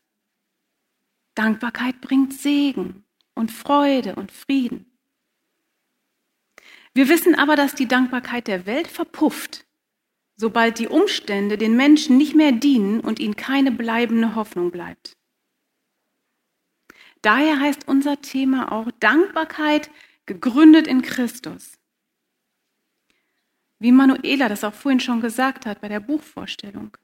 Dankbarkeit 1.35 2.00
bringt 2.00 2.32
Segen 2.35 3.04
und 3.35 3.50
Freude 3.50 4.14
und 4.14 4.30
Frieden. 4.30 4.89
Wir 6.94 7.09
wissen 7.09 7.35
aber, 7.35 7.56
dass 7.56 7.75
die 7.75 7.87
Dankbarkeit 7.87 8.49
der 8.49 8.66
Welt 8.66 8.88
verpufft, 8.88 9.64
sobald 10.37 10.78
die 10.78 10.88
Umstände 10.88 11.56
den 11.56 11.76
Menschen 11.76 12.16
nicht 12.16 12.35
mehr 12.35 12.52
dienen 12.52 13.00
und 13.00 13.20
ihnen 13.20 13.37
keine 13.37 13.70
bleibende 13.70 14.35
Hoffnung 14.35 14.70
bleibt. 14.70 15.16
Daher 17.23 17.61
heißt 17.61 17.87
unser 17.87 18.20
Thema 18.23 18.73
auch 18.73 18.90
Dankbarkeit 18.99 19.90
gegründet 20.26 20.87
in 20.87 21.02
Christus. 21.02 21.78
Wie 23.78 23.92
Manuela 23.92 24.49
das 24.49 24.64
auch 24.64 24.75
vorhin 24.75 25.00
schon 25.00 25.20
gesagt 25.20 25.66
hat 25.66 25.80
bei 25.80 25.88
der 25.88 26.00
Buchvorstellung. 26.00 26.97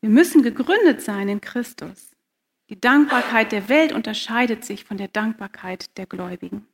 Wir 0.00 0.10
müssen 0.10 0.42
gegründet 0.42 1.02
sein 1.02 1.28
in 1.28 1.40
Christus. 1.40 2.10
Die 2.68 2.80
Dankbarkeit 2.80 3.52
der 3.52 3.68
Welt 3.68 3.92
unterscheidet 3.92 4.64
sich 4.64 4.84
von 4.84 4.96
der 4.96 5.08
Dankbarkeit 5.08 5.96
der 5.98 6.06
Gläubigen. 6.06 6.66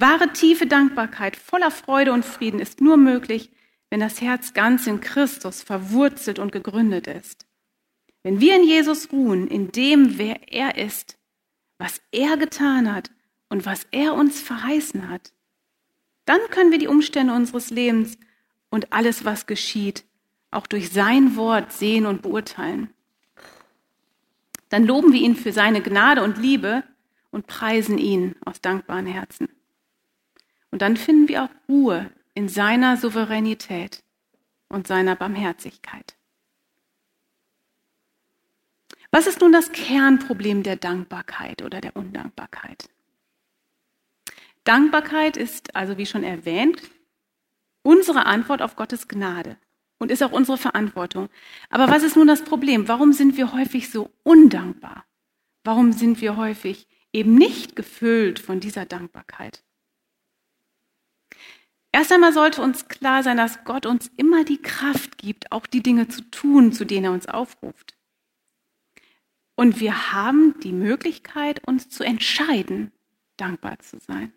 Wahre 0.00 0.32
tiefe 0.32 0.66
Dankbarkeit 0.66 1.36
voller 1.36 1.70
Freude 1.70 2.12
und 2.12 2.24
Frieden 2.24 2.58
ist 2.58 2.80
nur 2.80 2.96
möglich, 2.96 3.50
wenn 3.90 4.00
das 4.00 4.22
Herz 4.22 4.54
ganz 4.54 4.86
in 4.86 5.00
Christus 5.00 5.62
verwurzelt 5.62 6.38
und 6.38 6.52
gegründet 6.52 7.06
ist. 7.06 7.46
Wenn 8.22 8.40
wir 8.40 8.56
in 8.56 8.64
Jesus 8.64 9.12
ruhen, 9.12 9.46
in 9.46 9.72
dem, 9.72 10.16
wer 10.16 10.52
er 10.52 10.78
ist, 10.78 11.18
was 11.76 12.00
er 12.12 12.38
getan 12.38 12.90
hat 12.90 13.10
und 13.50 13.66
was 13.66 13.86
er 13.90 14.14
uns 14.14 14.40
verheißen 14.40 15.10
hat, 15.10 15.34
dann 16.24 16.40
können 16.50 16.70
wir 16.70 16.78
die 16.78 16.88
Umstände 16.88 17.34
unseres 17.34 17.68
Lebens 17.68 18.16
und 18.70 18.94
alles, 18.94 19.26
was 19.26 19.46
geschieht, 19.46 20.04
auch 20.50 20.66
durch 20.66 20.90
sein 20.90 21.36
Wort 21.36 21.72
sehen 21.72 22.06
und 22.06 22.22
beurteilen. 22.22 22.88
Dann 24.70 24.86
loben 24.86 25.12
wir 25.12 25.20
ihn 25.20 25.36
für 25.36 25.52
seine 25.52 25.82
Gnade 25.82 26.22
und 26.22 26.38
Liebe 26.38 26.84
und 27.30 27.46
preisen 27.46 27.98
ihn 27.98 28.36
aus 28.46 28.62
dankbaren 28.62 29.06
Herzen. 29.06 29.48
Und 30.70 30.82
dann 30.82 30.96
finden 30.96 31.28
wir 31.28 31.44
auch 31.44 31.50
Ruhe 31.68 32.10
in 32.34 32.48
seiner 32.48 32.96
Souveränität 32.96 34.02
und 34.68 34.86
seiner 34.86 35.16
Barmherzigkeit. 35.16 36.16
Was 39.10 39.26
ist 39.26 39.40
nun 39.40 39.52
das 39.52 39.72
Kernproblem 39.72 40.62
der 40.62 40.76
Dankbarkeit 40.76 41.62
oder 41.62 41.80
der 41.80 41.96
Undankbarkeit? 41.96 42.88
Dankbarkeit 44.64 45.36
ist 45.36 45.74
also, 45.74 45.98
wie 45.98 46.06
schon 46.06 46.22
erwähnt, 46.22 46.80
unsere 47.82 48.26
Antwort 48.26 48.62
auf 48.62 48.76
Gottes 48.76 49.08
Gnade 49.08 49.56
und 49.98 50.12
ist 50.12 50.22
auch 50.22 50.32
unsere 50.32 50.58
Verantwortung. 50.58 51.28
Aber 51.70 51.88
was 51.88 52.04
ist 52.04 52.16
nun 52.16 52.28
das 52.28 52.44
Problem? 52.44 52.86
Warum 52.86 53.12
sind 53.12 53.36
wir 53.36 53.52
häufig 53.52 53.90
so 53.90 54.10
undankbar? 54.22 55.04
Warum 55.64 55.92
sind 55.92 56.20
wir 56.20 56.36
häufig 56.36 56.86
eben 57.12 57.34
nicht 57.34 57.74
gefüllt 57.74 58.38
von 58.38 58.60
dieser 58.60 58.86
Dankbarkeit? 58.86 59.64
Erst 61.92 62.12
einmal 62.12 62.32
sollte 62.32 62.62
uns 62.62 62.88
klar 62.88 63.22
sein, 63.22 63.36
dass 63.36 63.64
Gott 63.64 63.84
uns 63.84 64.10
immer 64.16 64.44
die 64.44 64.62
Kraft 64.62 65.18
gibt, 65.18 65.50
auch 65.50 65.66
die 65.66 65.82
Dinge 65.82 66.08
zu 66.08 66.22
tun, 66.30 66.72
zu 66.72 66.84
denen 66.84 67.06
er 67.06 67.12
uns 67.12 67.26
aufruft. 67.26 67.96
Und 69.56 69.80
wir 69.80 70.12
haben 70.12 70.58
die 70.60 70.72
Möglichkeit, 70.72 71.66
uns 71.66 71.90
zu 71.90 72.04
entscheiden, 72.04 72.92
dankbar 73.36 73.78
zu 73.80 73.98
sein. 73.98 74.32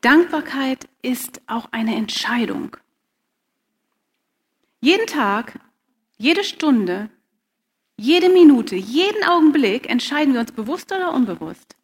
Dankbarkeit 0.00 0.88
ist 1.02 1.40
auch 1.46 1.68
eine 1.72 1.96
Entscheidung. 1.96 2.76
Jeden 4.80 5.06
Tag, 5.06 5.58
jede 6.18 6.44
Stunde, 6.44 7.10
jede 7.96 8.28
Minute, 8.28 8.76
jeden 8.76 9.24
Augenblick 9.24 9.88
entscheiden 9.88 10.34
wir 10.34 10.40
uns 10.40 10.52
bewusst 10.52 10.92
oder 10.92 11.14
unbewusst, 11.14 11.76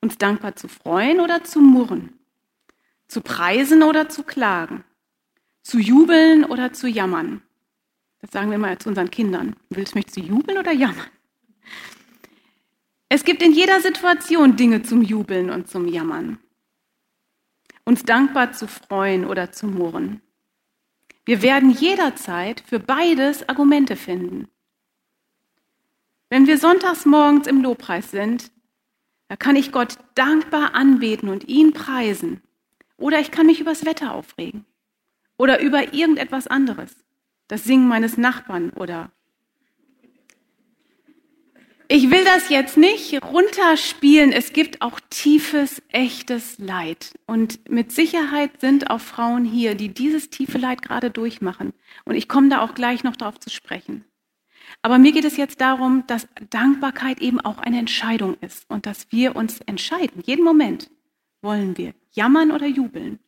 uns 0.00 0.16
dankbar 0.16 0.54
zu 0.54 0.68
freuen 0.68 1.20
oder 1.20 1.42
zu 1.42 1.60
murren, 1.60 2.19
zu 3.10 3.20
preisen 3.22 3.82
oder 3.82 4.08
zu 4.08 4.22
klagen, 4.22 4.84
zu 5.62 5.78
jubeln 5.78 6.44
oder 6.44 6.72
zu 6.72 6.86
jammern. 6.86 7.42
Das 8.20 8.30
sagen 8.30 8.50
wir 8.50 8.58
mal 8.58 8.78
zu 8.78 8.88
unseren 8.88 9.10
Kindern. 9.10 9.56
Willst 9.68 9.94
du 9.94 9.98
mich 9.98 10.06
zu 10.06 10.20
jubeln 10.20 10.58
oder 10.58 10.72
jammern? 10.72 11.10
Es 13.08 13.24
gibt 13.24 13.42
in 13.42 13.52
jeder 13.52 13.80
Situation 13.80 14.56
Dinge 14.56 14.82
zum 14.84 15.02
Jubeln 15.02 15.50
und 15.50 15.68
zum 15.68 15.88
Jammern. 15.88 16.38
Uns 17.84 18.04
dankbar 18.04 18.52
zu 18.52 18.68
freuen 18.68 19.24
oder 19.24 19.50
zu 19.50 19.66
murren. 19.66 20.22
Wir 21.24 21.42
werden 21.42 21.70
jederzeit 21.70 22.62
für 22.64 22.78
beides 22.78 23.48
Argumente 23.48 23.96
finden. 23.96 24.48
Wenn 26.28 26.46
wir 26.46 26.58
sonntags 26.58 27.04
morgens 27.04 27.48
im 27.48 27.62
Lobpreis 27.62 28.12
sind, 28.12 28.52
da 29.26 29.34
kann 29.34 29.56
ich 29.56 29.72
Gott 29.72 29.98
dankbar 30.14 30.74
anbeten 30.74 31.28
und 31.28 31.48
ihn 31.48 31.72
preisen. 31.72 32.40
Oder 33.00 33.18
ich 33.18 33.32
kann 33.32 33.46
mich 33.46 33.60
übers 33.60 33.84
Wetter 33.84 34.14
aufregen. 34.14 34.64
Oder 35.36 35.60
über 35.60 35.92
irgendetwas 35.94 36.46
anderes. 36.46 36.94
Das 37.48 37.64
Singen 37.64 37.88
meines 37.88 38.16
Nachbarn 38.16 38.70
oder 38.70 39.10
ich 41.92 42.08
will 42.08 42.24
das 42.24 42.50
jetzt 42.50 42.76
nicht 42.76 43.20
runterspielen. 43.20 44.30
Es 44.30 44.52
gibt 44.52 44.80
auch 44.80 45.00
tiefes, 45.10 45.82
echtes 45.88 46.56
Leid. 46.60 47.18
Und 47.26 47.68
mit 47.68 47.90
Sicherheit 47.90 48.60
sind 48.60 48.90
auch 48.90 49.00
Frauen 49.00 49.44
hier, 49.44 49.74
die 49.74 49.88
dieses 49.92 50.30
tiefe 50.30 50.56
Leid 50.56 50.82
gerade 50.82 51.10
durchmachen. 51.10 51.72
Und 52.04 52.14
ich 52.14 52.28
komme 52.28 52.48
da 52.48 52.60
auch 52.60 52.74
gleich 52.74 53.02
noch 53.02 53.16
darauf 53.16 53.40
zu 53.40 53.50
sprechen. 53.50 54.04
Aber 54.82 54.98
mir 54.98 55.10
geht 55.10 55.24
es 55.24 55.36
jetzt 55.36 55.60
darum, 55.60 56.04
dass 56.06 56.28
Dankbarkeit 56.50 57.20
eben 57.20 57.40
auch 57.40 57.58
eine 57.58 57.80
Entscheidung 57.80 58.36
ist 58.40 58.70
und 58.70 58.86
dass 58.86 59.10
wir 59.10 59.34
uns 59.34 59.58
entscheiden, 59.62 60.22
jeden 60.24 60.44
Moment 60.44 60.90
wollen 61.42 61.76
wir 61.76 61.94
jammern 62.12 62.50
oder 62.50 62.66
jubeln. 62.66 63.18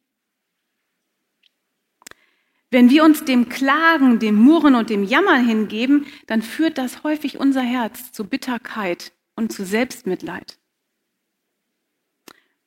Wenn 2.70 2.88
wir 2.88 3.04
uns 3.04 3.24
dem 3.24 3.50
Klagen, 3.50 4.18
dem 4.18 4.34
Murren 4.34 4.74
und 4.74 4.88
dem 4.88 5.04
Jammern 5.04 5.46
hingeben, 5.46 6.06
dann 6.26 6.40
führt 6.40 6.78
das 6.78 7.04
häufig 7.04 7.38
unser 7.38 7.60
Herz 7.60 8.12
zu 8.12 8.24
Bitterkeit 8.24 9.12
und 9.36 9.52
zu 9.52 9.64
Selbstmitleid. 9.64 10.58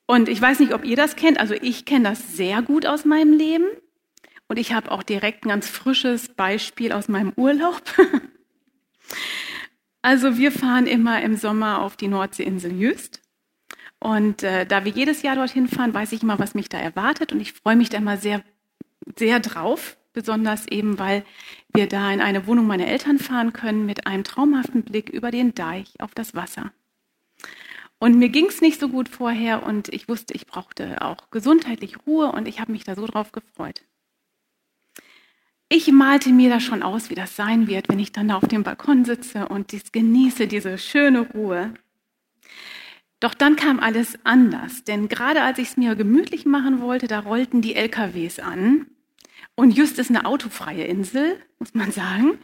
Und 0.06 0.30
ich 0.30 0.40
weiß 0.40 0.60
nicht, 0.60 0.76
ob 0.76 0.86
ihr 0.86 0.96
das 0.96 1.16
kennt, 1.16 1.40
also 1.40 1.56
ich 1.56 1.86
kenne 1.86 2.10
das 2.10 2.38
sehr 2.38 2.62
gut 2.62 2.86
aus 2.86 3.06
meinem 3.06 3.34
Leben 3.34 3.66
und 4.48 4.60
ich 4.60 4.74
habe 4.74 4.92
auch 4.92 5.02
direkt 5.02 5.44
ein 5.44 5.50
ganz 5.50 5.68
frisches 5.68 6.30
Beispiel 6.30 6.92
aus 6.92 7.08
meinem 7.08 7.34
Urlaub. 7.36 7.82
Also 10.02 10.38
wir 10.38 10.52
fahren 10.52 10.86
immer 10.86 11.24
im 11.24 11.36
Sommer 11.36 11.82
auf 11.82 11.98
die 11.98 12.08
Nordseeinsel 12.08 12.72
Jüst 12.72 13.25
und 14.06 14.44
äh, 14.44 14.68
da 14.68 14.86
wir 14.86 14.92
jedes 14.92 15.24
Jahr 15.24 15.36
dorthin 15.36 15.68
fahren, 15.68 15.96
weiß 15.96 16.12
ich 16.12 16.22
immer, 16.22 16.38
was 16.38 16.54
mich 16.54 16.70
da 16.70 16.78
erwartet 16.78 17.34
und 17.34 17.40
ich 17.40 17.54
freue 17.54 17.76
mich 17.76 17.90
da 17.90 17.98
immer 17.98 18.18
sehr 18.18 18.44
sehr 19.18 19.40
drauf, 19.40 19.98
besonders 20.14 20.68
eben, 20.68 21.00
weil 21.00 21.24
wir 21.74 21.88
da 21.88 22.12
in 22.12 22.22
eine 22.22 22.46
Wohnung 22.46 22.68
meiner 22.68 22.88
Eltern 22.88 23.18
fahren 23.18 23.52
können 23.52 23.88
mit 23.88 24.06
einem 24.06 24.24
traumhaften 24.24 24.84
Blick 24.84 25.10
über 25.10 25.32
den 25.32 25.56
Deich 25.56 26.00
auf 26.00 26.14
das 26.14 26.36
Wasser. 26.36 26.72
Und 27.98 28.20
mir 28.20 28.30
ging 28.30 28.46
es 28.46 28.62
nicht 28.62 28.80
so 28.80 28.90
gut 28.90 29.10
vorher 29.10 29.64
und 29.64 29.90
ich 29.90 30.08
wusste, 30.08 30.36
ich 30.36 30.46
brauchte 30.46 31.02
auch 31.02 31.32
gesundheitlich 31.32 32.06
Ruhe 32.06 32.32
und 32.32 32.48
ich 32.48 32.60
habe 32.60 32.74
mich 32.74 32.84
da 32.84 32.94
so 32.94 33.08
drauf 33.08 33.32
gefreut. 33.32 33.82
Ich 35.68 35.92
malte 35.92 36.30
mir 36.30 36.52
da 36.52 36.60
schon 36.60 36.84
aus, 36.84 37.10
wie 37.10 37.16
das 37.16 37.36
sein 37.36 37.68
wird, 37.68 37.90
wenn 37.90 37.98
ich 37.98 38.12
dann 38.12 38.28
da 38.28 38.36
auf 38.36 38.48
dem 38.48 38.62
Balkon 38.62 39.04
sitze 39.04 39.48
und 39.48 39.72
dies 39.72 39.92
genieße, 39.92 40.46
diese 40.48 40.78
schöne 40.78 41.22
Ruhe. 41.22 41.74
Doch 43.20 43.34
dann 43.34 43.56
kam 43.56 43.80
alles 43.80 44.18
anders, 44.24 44.84
denn 44.84 45.08
gerade 45.08 45.42
als 45.42 45.58
ich 45.58 45.70
es 45.70 45.78
mir 45.78 45.96
gemütlich 45.96 46.46
machen 46.46 46.82
wollte, 46.82 47.08
da 47.08 47.20
rollten 47.20 47.62
die 47.62 47.76
LKWs 47.76 48.40
an. 48.40 48.88
Und 49.58 49.72
just 49.72 50.00
ist 50.00 50.10
eine 50.10 50.26
autofreie 50.26 50.84
Insel, 50.84 51.40
muss 51.60 51.74
man 51.74 51.92
sagen. 51.92 52.38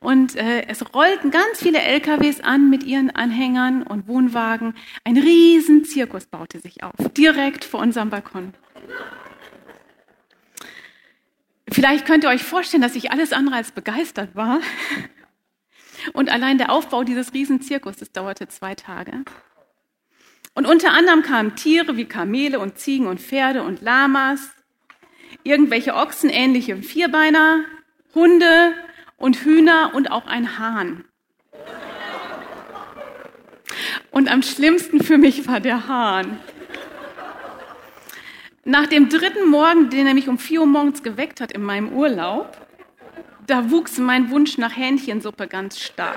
Und 0.00 0.34
äh, 0.34 0.66
es 0.66 0.94
rollten 0.94 1.30
ganz 1.30 1.58
viele 1.58 1.78
LKWs 1.78 2.40
an 2.40 2.70
mit 2.70 2.84
ihren 2.84 3.10
Anhängern 3.10 3.82
und 3.82 4.08
Wohnwagen. 4.08 4.74
Ein 5.04 5.18
riesen 5.18 5.84
Zirkus 5.84 6.24
baute 6.24 6.60
sich 6.60 6.82
auf, 6.82 6.94
direkt 7.14 7.64
vor 7.66 7.80
unserem 7.80 8.08
Balkon. 8.08 8.54
Vielleicht 11.70 12.06
könnt 12.06 12.24
ihr 12.24 12.30
euch 12.30 12.42
vorstellen, 12.42 12.82
dass 12.82 12.94
ich 12.94 13.10
alles 13.10 13.34
andere 13.34 13.56
als 13.56 13.72
begeistert 13.72 14.34
war. 14.34 14.60
Und 16.14 16.30
allein 16.30 16.56
der 16.56 16.70
Aufbau 16.70 17.04
dieses 17.04 17.34
riesen 17.34 17.60
Zirkus, 17.60 17.96
das 17.96 18.12
dauerte 18.12 18.48
zwei 18.48 18.74
Tage. 18.74 19.24
Und 20.54 20.66
unter 20.66 20.92
anderem 20.92 21.22
kamen 21.22 21.56
Tiere 21.56 21.96
wie 21.96 22.04
Kamele 22.04 22.60
und 22.60 22.78
Ziegen 22.78 23.06
und 23.06 23.20
Pferde 23.20 23.62
und 23.62 23.82
Lamas, 23.82 24.50
irgendwelche 25.42 25.94
Ochsenähnliche 25.94 26.76
Vierbeiner, 26.76 27.64
Hunde 28.14 28.74
und 29.16 29.36
Hühner 29.44 29.90
und 29.94 30.10
auch 30.10 30.26
ein 30.26 30.58
Hahn. 30.58 31.04
Und 34.12 34.30
am 34.30 34.42
schlimmsten 34.42 35.02
für 35.02 35.18
mich 35.18 35.48
war 35.48 35.58
der 35.58 35.88
Hahn. 35.88 36.38
Nach 38.64 38.86
dem 38.86 39.08
dritten 39.08 39.50
Morgen, 39.50 39.90
den 39.90 40.06
er 40.06 40.14
mich 40.14 40.28
um 40.28 40.38
vier 40.38 40.60
Uhr 40.60 40.66
morgens 40.66 41.02
geweckt 41.02 41.40
hat 41.40 41.50
in 41.52 41.62
meinem 41.62 41.92
Urlaub, 41.92 42.56
da 43.46 43.70
wuchs 43.70 43.98
mein 43.98 44.30
Wunsch 44.30 44.56
nach 44.56 44.74
Hähnchensuppe 44.74 45.48
ganz 45.48 45.80
stark. 45.80 46.16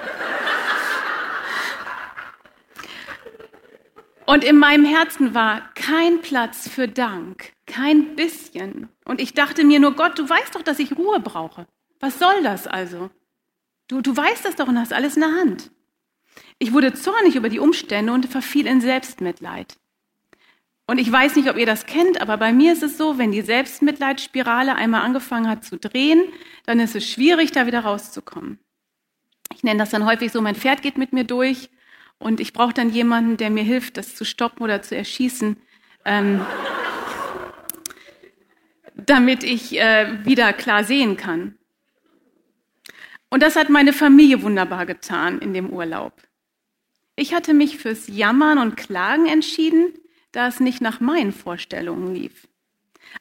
Und 4.27 4.43
in 4.43 4.57
meinem 4.57 4.83
Herzen 4.83 5.33
war 5.33 5.73
kein 5.73 6.19
Platz 6.19 6.67
für 6.67 6.89
Dank, 6.89 7.53
kein 7.65 8.17
bisschen. 8.17 8.89
Und 9.05 9.21
ich 9.21 9.33
dachte 9.33 9.63
mir 9.63 9.79
nur, 9.79 9.95
Gott, 9.95 10.19
du 10.19 10.29
weißt 10.29 10.53
doch, 10.53 10.63
dass 10.63 10.79
ich 10.79 10.97
Ruhe 10.97 11.21
brauche. 11.21 11.65
Was 12.01 12.19
soll 12.19 12.43
das 12.43 12.67
also? 12.67 13.09
Du, 13.87 14.01
du 14.01 14.15
weißt 14.15 14.43
das 14.43 14.57
doch 14.57 14.67
und 14.67 14.77
hast 14.77 14.91
alles 14.91 15.15
in 15.15 15.21
der 15.21 15.31
Hand. 15.31 15.71
Ich 16.59 16.73
wurde 16.73 16.91
zornig 16.91 17.37
über 17.37 17.47
die 17.47 17.59
Umstände 17.59 18.11
und 18.11 18.25
verfiel 18.25 18.67
in 18.67 18.81
Selbstmitleid. 18.81 19.77
Und 20.87 20.97
ich 20.97 21.09
weiß 21.09 21.37
nicht, 21.37 21.49
ob 21.49 21.55
ihr 21.55 21.65
das 21.65 21.85
kennt, 21.85 22.19
aber 22.19 22.35
bei 22.35 22.51
mir 22.51 22.73
ist 22.73 22.83
es 22.83 22.97
so, 22.97 23.17
wenn 23.17 23.31
die 23.31 23.41
Selbstmitleidsspirale 23.41 24.75
einmal 24.75 25.03
angefangen 25.03 25.47
hat 25.47 25.63
zu 25.63 25.77
drehen, 25.77 26.21
dann 26.65 26.81
ist 26.81 26.97
es 26.97 27.09
schwierig, 27.09 27.53
da 27.53 27.65
wieder 27.65 27.79
rauszukommen. 27.79 28.59
Ich 29.55 29.63
nenne 29.63 29.79
das 29.79 29.91
dann 29.91 30.05
häufig 30.05 30.33
so, 30.33 30.41
mein 30.41 30.55
Pferd 30.55 30.81
geht 30.81 30.97
mit 30.97 31.13
mir 31.13 31.23
durch 31.23 31.69
und 32.19 32.39
ich 32.39 32.53
brauche 32.53 32.73
dann 32.73 32.89
jemanden, 32.89 33.37
der 33.37 33.49
mir 33.49 33.63
hilft, 33.63 33.97
das 33.97 34.15
zu 34.15 34.25
stoppen 34.25 34.63
oder 34.63 34.81
zu 34.81 34.95
erschießen, 34.95 35.57
ähm, 36.05 36.45
damit 38.95 39.43
ich 39.43 39.79
äh, 39.79 40.25
wieder 40.25 40.53
klar 40.53 40.83
sehen 40.83 41.17
kann. 41.17 41.57
Und 43.29 43.43
das 43.43 43.55
hat 43.55 43.69
meine 43.69 43.93
Familie 43.93 44.41
wunderbar 44.41 44.85
getan 44.85 45.39
in 45.39 45.53
dem 45.53 45.69
Urlaub. 45.69 46.13
Ich 47.15 47.33
hatte 47.33 47.53
mich 47.53 47.77
fürs 47.77 48.07
Jammern 48.07 48.57
und 48.57 48.77
Klagen 48.77 49.27
entschieden, 49.27 49.93
da 50.31 50.47
es 50.47 50.59
nicht 50.59 50.81
nach 50.81 50.99
meinen 50.99 51.33
Vorstellungen 51.33 52.13
lief. 52.13 52.47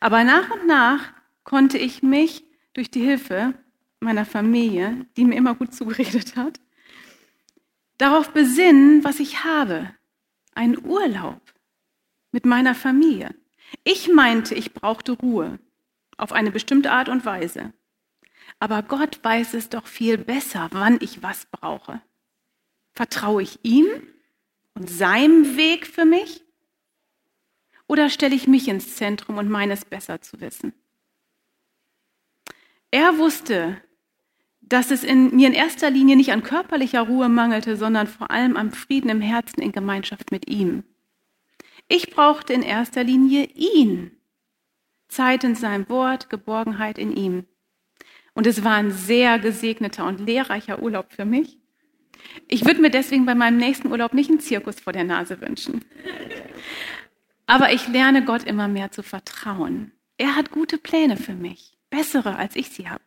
Aber 0.00 0.22
nach 0.24 0.50
und 0.50 0.66
nach 0.66 1.12
konnte 1.44 1.78
ich 1.78 2.02
mich 2.02 2.44
durch 2.74 2.90
die 2.90 3.00
Hilfe 3.00 3.54
meiner 4.00 4.26
Familie, 4.26 5.06
die 5.16 5.24
mir 5.24 5.36
immer 5.36 5.54
gut 5.54 5.74
zugeredet 5.74 6.36
hat, 6.36 6.60
darauf 7.98 8.30
besinnen, 8.30 9.04
was 9.04 9.20
ich 9.20 9.44
habe. 9.44 9.94
Ein 10.54 10.84
Urlaub 10.84 11.40
mit 12.32 12.46
meiner 12.46 12.74
Familie. 12.74 13.34
Ich 13.84 14.08
meinte, 14.12 14.54
ich 14.54 14.72
brauchte 14.72 15.12
Ruhe 15.12 15.58
auf 16.16 16.32
eine 16.32 16.50
bestimmte 16.50 16.92
Art 16.92 17.08
und 17.08 17.24
Weise. 17.24 17.72
Aber 18.58 18.82
Gott 18.82 19.22
weiß 19.22 19.54
es 19.54 19.68
doch 19.68 19.86
viel 19.86 20.18
besser, 20.18 20.68
wann 20.72 20.98
ich 21.00 21.22
was 21.22 21.46
brauche. 21.46 22.00
Vertraue 22.92 23.42
ich 23.42 23.58
ihm 23.62 23.86
und 24.74 24.88
seinem 24.88 25.56
Weg 25.56 25.86
für 25.86 26.04
mich? 26.04 26.42
Oder 27.86 28.08
stelle 28.10 28.34
ich 28.34 28.46
mich 28.46 28.68
ins 28.68 28.96
Zentrum 28.96 29.38
und 29.38 29.48
meine 29.48 29.74
es 29.74 29.84
besser 29.84 30.20
zu 30.20 30.40
wissen? 30.40 30.72
Er 32.90 33.18
wusste, 33.18 33.80
dass 34.68 34.90
es 34.90 35.04
in 35.04 35.34
mir 35.34 35.46
in 35.48 35.54
erster 35.54 35.90
Linie 35.90 36.16
nicht 36.16 36.32
an 36.32 36.42
körperlicher 36.42 37.02
Ruhe 37.02 37.28
mangelte, 37.28 37.76
sondern 37.76 38.08
vor 38.08 38.30
allem 38.30 38.56
am 38.56 38.72
Frieden 38.72 39.08
im 39.08 39.20
Herzen 39.20 39.62
in 39.62 39.72
Gemeinschaft 39.72 40.32
mit 40.32 40.48
ihm. 40.48 40.82
Ich 41.88 42.10
brauchte 42.10 42.52
in 42.52 42.62
erster 42.62 43.04
Linie 43.04 43.48
ihn. 43.54 44.10
Zeit 45.08 45.44
in 45.44 45.54
seinem 45.54 45.88
Wort, 45.88 46.30
Geborgenheit 46.30 46.98
in 46.98 47.16
ihm. 47.16 47.44
Und 48.34 48.46
es 48.46 48.64
war 48.64 48.74
ein 48.74 48.90
sehr 48.90 49.38
gesegneter 49.38 50.04
und 50.04 50.20
lehrreicher 50.20 50.82
Urlaub 50.82 51.12
für 51.12 51.24
mich. 51.24 51.58
Ich 52.48 52.64
würde 52.64 52.80
mir 52.80 52.90
deswegen 52.90 53.24
bei 53.24 53.36
meinem 53.36 53.56
nächsten 53.56 53.90
Urlaub 53.90 54.14
nicht 54.14 54.30
einen 54.30 54.40
Zirkus 54.40 54.80
vor 54.80 54.92
der 54.92 55.04
Nase 55.04 55.40
wünschen. 55.40 55.84
Aber 57.46 57.72
ich 57.72 57.86
lerne 57.86 58.24
Gott 58.24 58.42
immer 58.42 58.66
mehr 58.66 58.90
zu 58.90 59.04
vertrauen. 59.04 59.92
Er 60.18 60.34
hat 60.34 60.50
gute 60.50 60.76
Pläne 60.76 61.16
für 61.16 61.34
mich, 61.34 61.78
bessere 61.88 62.34
als 62.36 62.56
ich 62.56 62.70
sie 62.70 62.88
habe. 62.88 63.04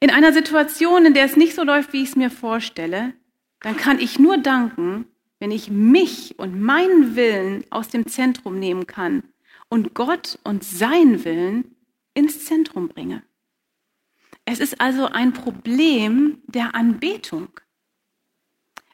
In 0.00 0.10
einer 0.10 0.32
Situation, 0.32 1.06
in 1.06 1.14
der 1.14 1.24
es 1.24 1.36
nicht 1.36 1.54
so 1.54 1.62
läuft, 1.62 1.92
wie 1.92 2.02
ich 2.02 2.10
es 2.10 2.16
mir 2.16 2.30
vorstelle, 2.30 3.14
dann 3.60 3.76
kann 3.76 3.98
ich 3.98 4.18
nur 4.18 4.36
danken, 4.38 5.06
wenn 5.38 5.50
ich 5.50 5.70
mich 5.70 6.38
und 6.38 6.60
meinen 6.60 7.16
Willen 7.16 7.64
aus 7.70 7.88
dem 7.88 8.06
Zentrum 8.06 8.58
nehmen 8.58 8.86
kann 8.86 9.22
und 9.68 9.94
Gott 9.94 10.38
und 10.44 10.64
seinen 10.64 11.24
Willen 11.24 11.76
ins 12.14 12.44
Zentrum 12.44 12.88
bringe. 12.88 13.22
Es 14.44 14.60
ist 14.60 14.80
also 14.80 15.06
ein 15.06 15.32
Problem 15.32 16.42
der 16.46 16.74
Anbetung. 16.74 17.48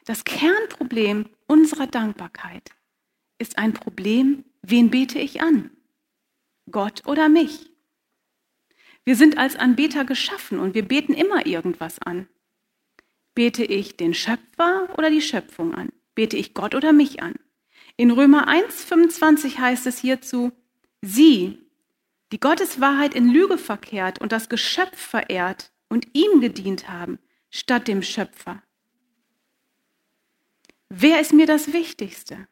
Das 0.05 0.23
Kernproblem 0.23 1.29
unserer 1.47 1.87
Dankbarkeit 1.87 2.71
ist 3.37 3.57
ein 3.57 3.73
Problem, 3.73 4.45
wen 4.61 4.89
bete 4.89 5.19
ich 5.19 5.41
an? 5.41 5.69
Gott 6.71 7.05
oder 7.05 7.29
mich? 7.29 7.72
Wir 9.05 9.15
sind 9.15 9.37
als 9.37 9.55
Anbeter 9.55 10.05
geschaffen 10.05 10.59
und 10.59 10.75
wir 10.75 10.87
beten 10.87 11.13
immer 11.13 11.45
irgendwas 11.45 11.99
an. 11.99 12.27
Bete 13.35 13.65
ich 13.65 13.97
den 13.97 14.13
Schöpfer 14.13 14.87
oder 14.97 15.09
die 15.09 15.21
Schöpfung 15.21 15.73
an? 15.73 15.89
Bete 16.15 16.37
ich 16.37 16.53
Gott 16.53 16.75
oder 16.75 16.93
mich 16.93 17.21
an? 17.21 17.33
In 17.97 18.11
Römer 18.11 18.47
1, 18.47 18.83
25 18.85 19.59
heißt 19.59 19.87
es 19.87 19.99
hierzu, 19.99 20.51
sie, 21.01 21.59
die 22.31 22.39
Gottes 22.39 22.79
Wahrheit 22.79 23.13
in 23.13 23.29
Lüge 23.29 23.57
verkehrt 23.57 24.19
und 24.19 24.31
das 24.31 24.49
Geschöpf 24.49 24.97
verehrt 24.97 25.71
und 25.89 26.07
ihm 26.13 26.41
gedient 26.41 26.89
haben, 26.89 27.19
statt 27.49 27.87
dem 27.87 28.01
Schöpfer. 28.01 28.63
Wer 30.89 31.19
ist 31.19 31.33
mir 31.33 31.45
das 31.45 31.73
Wichtigste? 31.73 32.47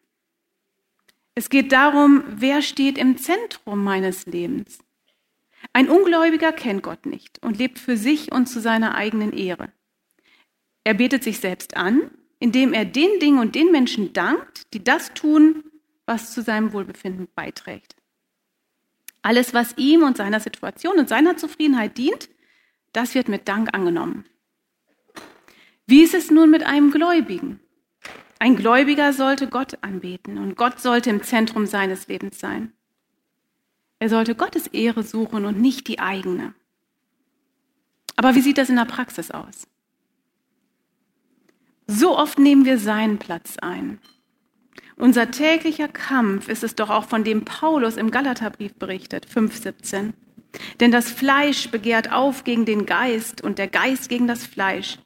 Es 1.33 1.49
geht 1.49 1.71
darum, 1.71 2.23
wer 2.27 2.61
steht 2.61 2.97
im 2.97 3.17
Zentrum 3.17 3.83
meines 3.83 4.25
Lebens. 4.25 4.79
Ein 5.73 5.89
Ungläubiger 5.89 6.51
kennt 6.51 6.83
Gott 6.83 7.05
nicht 7.05 7.43
und 7.43 7.57
lebt 7.57 7.79
für 7.79 7.95
sich 7.95 8.31
und 8.31 8.47
zu 8.47 8.59
seiner 8.59 8.95
eigenen 8.95 9.31
Ehre. 9.31 9.71
Er 10.83 10.95
betet 10.95 11.23
sich 11.23 11.39
selbst 11.39 11.77
an, 11.77 12.11
indem 12.39 12.73
er 12.73 12.85
den 12.85 13.19
Dingen 13.19 13.39
und 13.39 13.55
den 13.55 13.71
Menschen 13.71 14.13
dankt, 14.13 14.73
die 14.73 14.83
das 14.83 15.13
tun, 15.13 15.63
was 16.05 16.33
zu 16.33 16.41
seinem 16.41 16.73
Wohlbefinden 16.73 17.27
beiträgt. 17.35 17.95
Alles, 19.21 19.53
was 19.53 19.77
ihm 19.77 20.03
und 20.03 20.17
seiner 20.17 20.39
Situation 20.39 20.97
und 20.97 21.07
seiner 21.07 21.37
Zufriedenheit 21.37 21.97
dient, 21.97 22.29
das 22.91 23.13
wird 23.13 23.29
mit 23.29 23.47
Dank 23.47 23.73
angenommen. 23.73 24.25
Wie 25.85 26.01
ist 26.01 26.15
es 26.15 26.31
nun 26.31 26.49
mit 26.49 26.63
einem 26.63 26.91
Gläubigen? 26.91 27.59
Ein 28.39 28.55
Gläubiger 28.55 29.13
sollte 29.13 29.47
Gott 29.47 29.77
anbeten 29.81 30.39
und 30.39 30.55
Gott 30.55 30.79
sollte 30.79 31.11
im 31.11 31.21
Zentrum 31.21 31.67
seines 31.67 32.07
Lebens 32.07 32.39
sein. 32.39 32.73
Er 34.01 34.09
sollte 34.09 34.33
Gottes 34.33 34.65
Ehre 34.65 35.03
suchen 35.03 35.45
und 35.45 35.61
nicht 35.61 35.87
die 35.87 35.99
eigene. 35.99 36.55
Aber 38.15 38.33
wie 38.33 38.41
sieht 38.41 38.57
das 38.57 38.71
in 38.71 38.77
der 38.77 38.85
Praxis 38.85 39.29
aus? 39.29 39.67
So 41.85 42.17
oft 42.17 42.39
nehmen 42.39 42.65
wir 42.65 42.79
seinen 42.79 43.19
Platz 43.19 43.57
ein. 43.59 43.99
Unser 44.95 45.29
täglicher 45.29 45.87
Kampf 45.87 46.49
ist 46.49 46.63
es 46.63 46.73
doch 46.73 46.89
auch, 46.89 47.05
von 47.05 47.23
dem 47.23 47.45
Paulus 47.45 47.95
im 47.95 48.09
Galaterbrief 48.09 48.73
berichtet, 48.73 49.27
5,17. 49.27 50.13
Denn 50.79 50.91
das 50.91 51.11
Fleisch 51.11 51.69
begehrt 51.69 52.11
auf 52.11 52.43
gegen 52.43 52.65
den 52.65 52.87
Geist 52.87 53.43
und 53.43 53.59
der 53.59 53.67
Geist 53.67 54.09
gegen 54.09 54.25
das 54.25 54.47
Fleisch. 54.47 54.97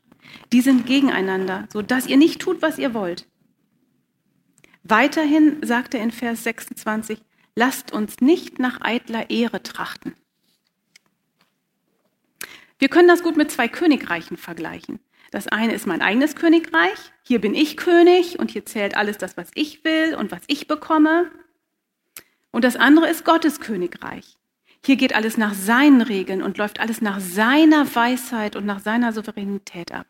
Die 0.54 0.62
sind 0.62 0.86
gegeneinander, 0.86 1.68
so 1.70 1.82
dass 1.82 2.08
ihr 2.08 2.16
nicht 2.16 2.40
tut, 2.40 2.62
was 2.62 2.78
ihr 2.78 2.94
wollt. 2.94 3.28
Weiterhin 4.84 5.58
sagt 5.64 5.96
er 5.96 6.02
in 6.02 6.12
Vers 6.12 6.46
26, 6.46 7.20
lasst 7.56 7.92
uns 7.92 8.20
nicht 8.22 8.60
nach 8.60 8.82
eitler 8.82 9.30
Ehre 9.30 9.64
trachten. 9.64 10.16
Wir 12.78 12.90
können 12.90 13.08
das 13.08 13.24
gut 13.24 13.38
mit 13.38 13.52
zwei 13.52 13.68
Königreichen 13.68 14.38
vergleichen. 14.38 15.00
Das 15.32 15.48
eine 15.48 15.74
ist 15.74 15.88
mein 15.88 16.02
eigenes 16.02 16.36
Königreich. 16.36 17.12
Hier 17.24 17.42
bin 17.42 17.56
ich 17.56 17.78
König 17.78 18.38
und 18.38 18.52
hier 18.52 18.66
zählt 18.66 18.96
alles 18.96 19.18
das, 19.18 19.38
was 19.38 19.50
ich 19.56 19.84
will 19.84 20.16
und 20.16 20.32
was 20.32 20.42
ich 20.48 20.68
bekomme. 20.68 21.32
Und 22.52 22.64
das 22.64 22.76
andere 22.76 23.10
ist 23.10 23.26
Gottes 23.26 23.60
Königreich. 23.60 24.38
Hier 24.86 24.98
geht 24.98 25.16
alles 25.16 25.38
nach 25.38 25.54
seinen 25.54 26.02
Regeln 26.02 26.44
und 26.44 26.58
läuft 26.58 26.80
alles 26.80 27.02
nach 27.02 27.20
seiner 27.20 27.96
Weisheit 27.96 28.56
und 28.56 28.66
nach 28.66 28.80
seiner 28.80 29.14
Souveränität 29.14 29.92
ab. 29.92 30.06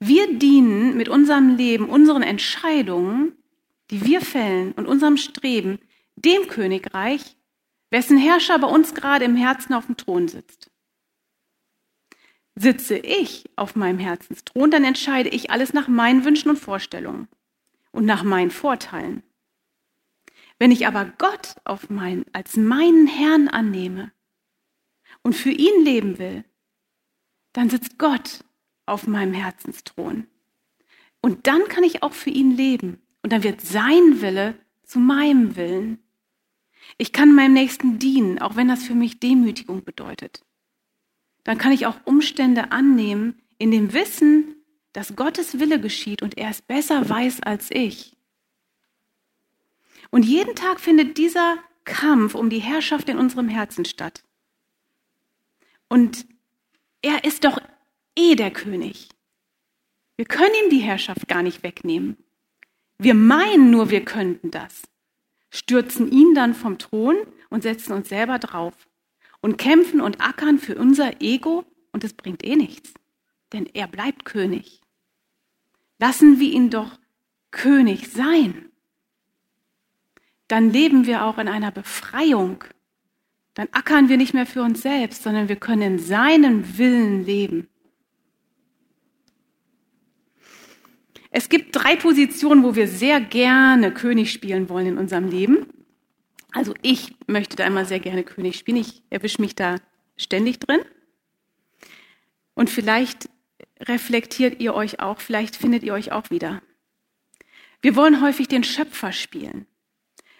Wir 0.00 0.38
dienen 0.38 0.96
mit 0.96 1.08
unserem 1.08 1.56
Leben, 1.56 1.88
unseren 1.88 2.22
Entscheidungen, 2.22 3.36
die 3.94 4.04
wir 4.04 4.20
fällen 4.20 4.72
und 4.72 4.86
unserem 4.86 5.16
Streben 5.16 5.78
dem 6.16 6.48
Königreich, 6.48 7.36
wessen 7.90 8.18
Herrscher 8.18 8.58
bei 8.58 8.66
uns 8.66 8.92
gerade 8.92 9.24
im 9.24 9.36
Herzen 9.36 9.72
auf 9.72 9.86
dem 9.86 9.96
Thron 9.96 10.26
sitzt. 10.26 10.68
Sitze 12.56 12.96
ich 12.96 13.48
auf 13.54 13.76
meinem 13.76 14.00
Herzensthron, 14.00 14.72
dann 14.72 14.82
entscheide 14.82 15.28
ich 15.28 15.52
alles 15.52 15.72
nach 15.72 15.86
meinen 15.86 16.24
Wünschen 16.24 16.50
und 16.50 16.58
Vorstellungen 16.58 17.28
und 17.92 18.04
nach 18.04 18.24
meinen 18.24 18.50
Vorteilen. 18.50 19.22
Wenn 20.58 20.72
ich 20.72 20.88
aber 20.88 21.04
Gott 21.18 21.54
mein, 21.88 22.24
als 22.32 22.56
meinen 22.56 23.06
Herrn 23.06 23.46
annehme 23.46 24.10
und 25.22 25.36
für 25.36 25.50
ihn 25.50 25.84
leben 25.84 26.18
will, 26.18 26.44
dann 27.52 27.70
sitzt 27.70 27.96
Gott 27.98 28.40
auf 28.86 29.06
meinem 29.06 29.34
Herzensthron. 29.34 30.26
Und 31.20 31.46
dann 31.46 31.68
kann 31.68 31.84
ich 31.84 32.02
auch 32.02 32.12
für 32.12 32.30
ihn 32.30 32.56
leben. 32.56 33.03
Und 33.24 33.32
dann 33.32 33.42
wird 33.42 33.62
sein 33.62 34.20
Wille 34.20 34.54
zu 34.82 34.98
meinem 34.98 35.56
Willen. 35.56 35.98
Ich 36.98 37.10
kann 37.10 37.34
meinem 37.34 37.54
Nächsten 37.54 37.98
dienen, 37.98 38.38
auch 38.38 38.54
wenn 38.54 38.68
das 38.68 38.84
für 38.84 38.94
mich 38.94 39.18
Demütigung 39.18 39.82
bedeutet. 39.82 40.44
Dann 41.42 41.56
kann 41.56 41.72
ich 41.72 41.86
auch 41.86 41.96
Umstände 42.04 42.70
annehmen 42.70 43.40
in 43.56 43.70
dem 43.70 43.94
Wissen, 43.94 44.56
dass 44.92 45.16
Gottes 45.16 45.58
Wille 45.58 45.80
geschieht 45.80 46.20
und 46.20 46.36
er 46.36 46.50
es 46.50 46.60
besser 46.60 47.08
weiß 47.08 47.42
als 47.42 47.70
ich. 47.70 48.14
Und 50.10 50.24
jeden 50.24 50.54
Tag 50.54 50.78
findet 50.78 51.16
dieser 51.16 51.56
Kampf 51.84 52.34
um 52.34 52.50
die 52.50 52.60
Herrschaft 52.60 53.08
in 53.08 53.16
unserem 53.16 53.48
Herzen 53.48 53.86
statt. 53.86 54.22
Und 55.88 56.26
er 57.00 57.24
ist 57.24 57.44
doch 57.44 57.58
eh 58.18 58.34
der 58.34 58.50
König. 58.50 59.08
Wir 60.16 60.26
können 60.26 60.54
ihm 60.62 60.68
die 60.68 60.82
Herrschaft 60.82 61.26
gar 61.26 61.42
nicht 61.42 61.62
wegnehmen. 61.62 62.18
Wir 62.98 63.14
meinen 63.14 63.70
nur, 63.70 63.90
wir 63.90 64.04
könnten 64.04 64.50
das, 64.50 64.82
stürzen 65.50 66.10
ihn 66.10 66.34
dann 66.34 66.54
vom 66.54 66.78
Thron 66.78 67.16
und 67.50 67.62
setzen 67.62 67.92
uns 67.92 68.08
selber 68.08 68.38
drauf 68.38 68.74
und 69.40 69.58
kämpfen 69.58 70.00
und 70.00 70.20
ackern 70.20 70.58
für 70.58 70.76
unser 70.76 71.20
Ego 71.20 71.64
und 71.92 72.04
es 72.04 72.14
bringt 72.14 72.44
eh 72.44 72.56
nichts, 72.56 72.94
denn 73.52 73.66
er 73.66 73.88
bleibt 73.88 74.24
König. 74.24 74.80
Lassen 75.98 76.40
wir 76.40 76.50
ihn 76.50 76.70
doch 76.70 76.98
König 77.50 78.08
sein. 78.10 78.70
Dann 80.48 80.70
leben 80.70 81.06
wir 81.06 81.24
auch 81.24 81.38
in 81.38 81.48
einer 81.48 81.70
Befreiung. 81.70 82.64
Dann 83.54 83.68
ackern 83.72 84.08
wir 84.08 84.16
nicht 84.16 84.34
mehr 84.34 84.46
für 84.46 84.62
uns 84.62 84.82
selbst, 84.82 85.22
sondern 85.22 85.48
wir 85.48 85.56
können 85.56 85.82
in 85.82 85.98
seinem 85.98 86.76
Willen 86.76 87.24
leben. 87.24 87.68
Es 91.36 91.48
gibt 91.48 91.74
drei 91.74 91.96
Positionen, 91.96 92.62
wo 92.62 92.76
wir 92.76 92.86
sehr 92.86 93.20
gerne 93.20 93.92
König 93.92 94.30
spielen 94.30 94.68
wollen 94.68 94.86
in 94.86 94.98
unserem 94.98 95.28
Leben. 95.28 95.66
Also 96.52 96.74
ich 96.80 97.16
möchte 97.26 97.56
da 97.56 97.66
immer 97.66 97.84
sehr 97.84 97.98
gerne 97.98 98.22
König 98.22 98.56
spielen. 98.56 98.76
Ich 98.76 99.02
erwische 99.10 99.40
mich 99.40 99.56
da 99.56 99.78
ständig 100.16 100.60
drin. 100.60 100.78
Und 102.54 102.70
vielleicht 102.70 103.28
reflektiert 103.80 104.62
ihr 104.62 104.74
euch 104.74 105.00
auch, 105.00 105.18
vielleicht 105.18 105.56
findet 105.56 105.82
ihr 105.82 105.92
euch 105.92 106.12
auch 106.12 106.30
wieder. 106.30 106.62
Wir 107.82 107.96
wollen 107.96 108.20
häufig 108.20 108.46
den 108.46 108.62
Schöpfer 108.62 109.10
spielen. 109.10 109.66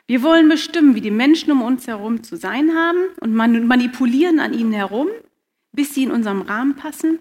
Wir 0.07 0.23
wollen 0.23 0.49
bestimmen, 0.49 0.95
wie 0.95 1.01
die 1.01 1.11
Menschen 1.11 1.51
um 1.51 1.63
uns 1.63 1.89
herum 1.89 2.23
zu 2.23 2.37
sein 2.37 2.73
haben 2.73 3.01
und 3.21 3.35
manipulieren 3.35 4.39
an 4.39 4.55
ihnen 4.55 4.73
herum, 4.73 5.09
bis 5.73 5.93
sie 5.93 6.05
in 6.05 6.13
unserem 6.13 6.43
Rahmen 6.43 6.77
passen. 6.77 7.19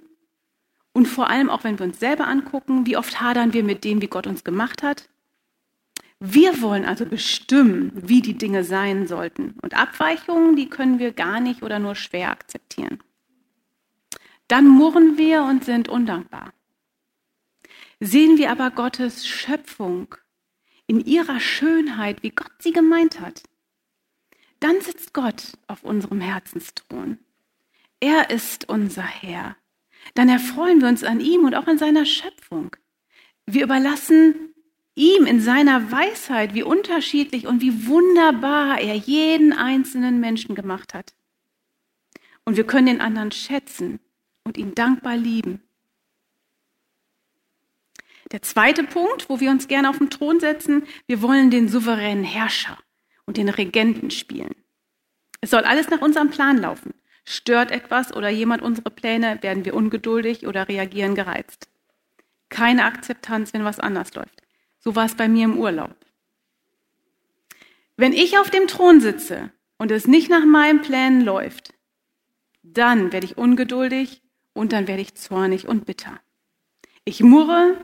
Und 0.94 1.08
vor 1.08 1.30
allem 1.30 1.50
auch, 1.50 1.64
wenn 1.64 1.80
wir 1.80 1.86
uns 1.86 2.00
selber 2.00 2.28
angucken, 2.28 2.86
wie 2.86 2.98
oft 2.98 3.20
hadern 3.20 3.54
wir 3.54 3.64
mit 3.64 3.84
dem, 3.84 4.02
wie 4.02 4.08
Gott 4.08 4.28
uns 4.28 4.44
gemacht 4.44 4.84
hat. 4.84 5.10
Wir 6.20 6.62
wollen 6.62 6.86
also 6.86 7.06
bestimmen, 7.06 7.92
wie 7.96 8.22
die 8.22 8.38
Dinge 8.38 8.64
sein 8.64 9.08
sollten. 9.08 9.56
Und 9.62 9.76
Abweichungen, 9.76 10.56
die 10.56 10.70
können 10.70 11.00
wir 11.00 11.12
gar 11.12 11.40
nicht 11.40 11.64
oder 11.64 11.80
nur 11.80 11.96
schwer 11.96 12.30
akzeptieren. 12.30 13.00
Dann 14.48 14.68
murren 14.68 15.18
wir 15.18 15.44
und 15.44 15.66
sind 15.66 15.90
undankbar. 15.90 16.54
Sehen 18.00 18.38
wir 18.38 18.52
aber 18.52 18.70
Gottes 18.72 19.28
Schöpfung 19.28 20.16
in 20.88 21.00
ihrer 21.00 21.40
Schönheit, 21.40 22.24
wie 22.24 22.32
Gott 22.32 22.52
sie 22.60 22.72
gemeint 22.72 23.20
hat, 23.20 23.44
dann 24.60 24.80
sitzt 24.82 25.14
Gott 25.14 25.58
auf 25.68 25.84
unserem 25.84 26.22
Herzensthron. 26.22 27.20
Er 28.00 28.30
ist 28.30 28.70
unser 28.70 29.04
Herr 29.04 29.56
dann 30.14 30.30
erfreuen 30.30 30.82
wir 30.82 30.88
uns 30.88 31.04
an 31.04 31.20
ihm 31.20 31.46
und 31.46 31.56
auch 31.56 31.68
an 31.68 31.78
seiner 31.78 32.06
Schöpfung. 32.06 32.76
Wir 33.46 33.64
überlassen 33.64 34.54
ihm 34.96 35.26
in 35.26 35.42
seiner 35.42 35.92
Weisheit, 35.92 36.54
wie 36.54 36.64
unterschiedlich 36.64 37.48
und 37.48 37.62
wie 37.62 37.88
wunderbar 37.88 38.80
er 38.80 38.96
jeden 38.96 39.54
einzelnen 39.54 40.20
Menschen 40.20 40.56
gemacht 40.56 40.94
hat. 40.94 41.14
Und 42.46 42.58
wir 42.58 42.66
können 42.66 42.88
den 42.88 43.02
anderen 43.02 43.32
schätzen 43.32 44.00
und 44.44 44.58
ihn 44.58 44.76
dankbar 44.76 45.18
lieben. 45.18 45.62
Der 48.32 48.42
zweite 48.42 48.84
Punkt, 48.84 49.30
wo 49.30 49.40
wir 49.40 49.52
uns 49.52 49.68
gerne 49.68 49.90
auf 49.90 49.98
den 49.98 50.10
Thron 50.10 50.40
setzen, 50.40 50.84
wir 51.08 51.22
wollen 51.22 51.52
den 51.52 51.70
souveränen 51.70 52.24
Herrscher 52.24 52.78
und 53.26 53.38
den 53.38 53.50
Regenten 53.50 54.12
spielen. 54.12 54.56
Es 55.42 55.52
soll 55.52 55.64
alles 55.64 55.90
nach 55.90 56.02
unserem 56.02 56.30
Plan 56.30 56.58
laufen. 56.58 56.94
Stört 57.26 57.72
etwas 57.72 58.14
oder 58.14 58.30
jemand 58.30 58.62
unsere 58.62 58.90
Pläne, 58.90 59.42
werden 59.42 59.66
wir 59.66 59.74
ungeduldig 59.74 60.46
oder 60.46 60.68
reagieren 60.68 61.16
gereizt. 61.16 61.70
Keine 62.50 62.86
Akzeptanz, 62.86 63.54
wenn 63.54 63.64
was 63.64 63.80
anders 63.80 64.14
läuft. 64.14 64.44
So 64.80 64.96
war 64.96 65.06
es 65.06 65.16
bei 65.16 65.28
mir 65.28 65.46
im 65.46 65.58
Urlaub. 65.58 65.96
Wenn 67.96 68.14
ich 68.14 68.38
auf 68.38 68.50
dem 68.50 68.68
Thron 68.68 69.00
sitze 69.00 69.52
und 69.78 69.92
es 69.92 70.08
nicht 70.08 70.30
nach 70.30 70.46
meinen 70.46 70.82
Plänen 70.82 71.22
läuft, 71.22 71.74
dann 72.62 73.12
werde 73.12 73.26
ich 73.26 73.38
ungeduldig 73.38 74.22
und 74.54 74.74
dann 74.74 74.88
werde 74.88 75.02
ich 75.02 75.16
zornig 75.16 75.68
und 75.68 75.86
bitter. 75.86 76.20
Ich 77.06 77.22
murre 77.22 77.84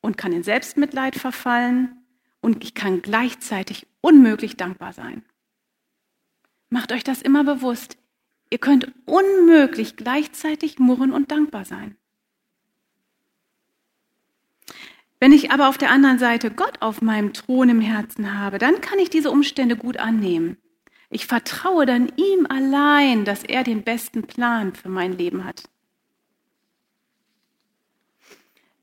und 0.00 0.16
kann 0.16 0.32
in 0.32 0.42
Selbstmitleid 0.42 1.16
verfallen 1.16 2.04
und 2.40 2.64
ich 2.64 2.74
kann 2.74 3.02
gleichzeitig 3.02 3.86
unmöglich 4.00 4.56
dankbar 4.56 4.92
sein. 4.92 5.24
Macht 6.70 6.92
euch 6.92 7.04
das 7.04 7.20
immer 7.20 7.44
bewusst. 7.44 7.97
Ihr 8.50 8.58
könnt 8.58 8.90
unmöglich 9.04 9.96
gleichzeitig 9.96 10.78
murren 10.78 11.12
und 11.12 11.30
dankbar 11.30 11.64
sein. 11.64 11.96
Wenn 15.20 15.32
ich 15.32 15.50
aber 15.50 15.68
auf 15.68 15.78
der 15.78 15.90
anderen 15.90 16.18
Seite 16.18 16.50
Gott 16.50 16.80
auf 16.80 17.02
meinem 17.02 17.32
Thron 17.32 17.68
im 17.68 17.80
Herzen 17.80 18.38
habe, 18.38 18.58
dann 18.58 18.80
kann 18.80 18.98
ich 18.98 19.10
diese 19.10 19.30
Umstände 19.30 19.76
gut 19.76 19.96
annehmen. 19.96 20.56
Ich 21.10 21.26
vertraue 21.26 21.86
dann 21.86 22.12
ihm 22.16 22.46
allein, 22.48 23.24
dass 23.24 23.42
er 23.42 23.64
den 23.64 23.82
besten 23.82 24.22
Plan 24.22 24.74
für 24.74 24.88
mein 24.88 25.16
Leben 25.16 25.44
hat. 25.44 25.64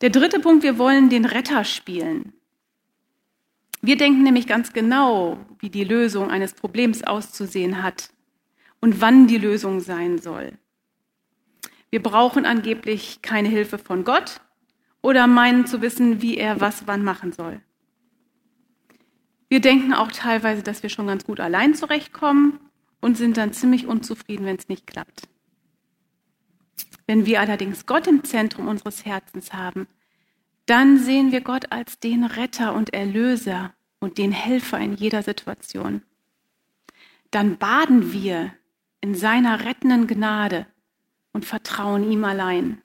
Der 0.02 0.10
dritte 0.10 0.40
Punkt, 0.40 0.64
wir 0.64 0.78
wollen 0.78 1.10
den 1.10 1.26
Retter 1.26 1.64
spielen. 1.64 2.34
Wir 3.82 3.98
denken 3.98 4.24
nämlich 4.24 4.48
ganz 4.48 4.74
genau, 4.74 5.40
wie 5.60 5.70
die 5.70 5.84
Lösung 5.84 6.30
eines 6.32 6.54
Problems 6.54 7.04
auszusehen 7.04 7.82
hat 7.82 8.10
und 8.82 9.02
wann 9.02 9.28
die 9.28 9.38
Lösung 9.38 9.80
sein 9.80 10.20
soll. 10.20 10.54
Wir 11.90 12.02
brauchen 12.04 12.46
angeblich 12.46 13.22
keine 13.22 13.50
Hilfe 13.50 13.78
von 13.78 14.04
Gott 14.04 14.42
oder 15.02 15.28
meinen 15.28 15.66
zu 15.66 15.82
wissen, 15.82 16.22
wie 16.22 16.38
er 16.38 16.60
was 16.60 16.88
wann 16.88 17.04
machen 17.04 17.32
soll. 17.32 17.62
Wir 19.48 19.62
denken 19.62 19.94
auch 19.94 20.12
teilweise, 20.12 20.64
dass 20.64 20.84
wir 20.84 20.90
schon 20.90 21.08
ganz 21.08 21.26
gut 21.26 21.40
allein 21.40 21.76
zurechtkommen 21.76 22.60
und 23.02 23.16
sind 23.16 23.38
dann 23.38 23.54
ziemlich 23.54 23.86
unzufrieden, 23.86 24.46
wenn 24.46 24.58
es 24.58 24.68
nicht 24.68 24.88
klappt. 24.88 25.30
Wenn 27.08 27.26
wir 27.26 27.40
allerdings 27.40 27.86
Gott 27.86 28.08
im 28.08 28.24
Zentrum 28.24 28.68
unseres 28.68 29.06
Herzens 29.06 29.54
haben, 29.54 29.88
dann 30.66 30.98
sehen 30.98 31.32
wir 31.32 31.42
Gott 31.42 31.72
als 31.72 32.00
den 32.00 32.24
Retter 32.24 32.74
und 32.74 32.94
Erlöser 32.94 33.74
und 34.00 34.18
den 34.18 34.32
Helfer 34.32 34.80
in 34.80 34.96
jeder 34.96 35.22
Situation. 35.22 36.02
Dann 37.30 37.58
baden 37.58 38.12
wir 38.12 38.54
in 39.06 39.14
seiner 39.14 39.66
rettenden 39.66 40.08
Gnade 40.08 40.66
und 41.32 41.46
vertrauen 41.46 42.12
ihm 42.12 42.24
allein. 42.24 42.82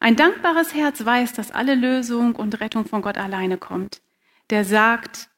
Ein 0.00 0.16
dankbares 0.16 0.74
Herz 0.74 1.02
weiß, 1.02 1.32
dass 1.32 1.50
alle 1.50 1.74
Lösung 1.74 2.36
und 2.36 2.60
Rettung 2.60 2.84
von 2.84 3.00
Gott 3.00 3.16
alleine 3.16 3.56
kommt. 3.56 4.02
Der 4.50 4.66
sagt, 4.66 5.30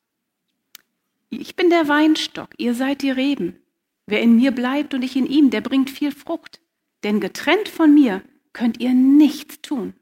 ich 1.30 1.54
bin 1.54 1.70
der 1.70 1.86
Weinstock, 1.86 2.48
ihr 2.58 2.74
seid 2.74 3.02
die 3.02 3.12
Reben. 3.12 3.60
Wer 4.06 4.20
in 4.22 4.34
mir 4.34 4.50
bleibt 4.50 4.92
und 4.92 5.02
ich 5.02 5.14
in 5.14 5.26
ihm, 5.26 5.50
der 5.50 5.60
bringt 5.60 5.88
viel 5.88 6.10
Frucht. 6.10 6.60
Denn 7.04 7.20
getrennt 7.20 7.68
von 7.68 7.94
mir 7.94 8.22
könnt 8.52 8.80
ihr 8.80 8.92
nichts 8.92 9.62
tun. 9.62 9.94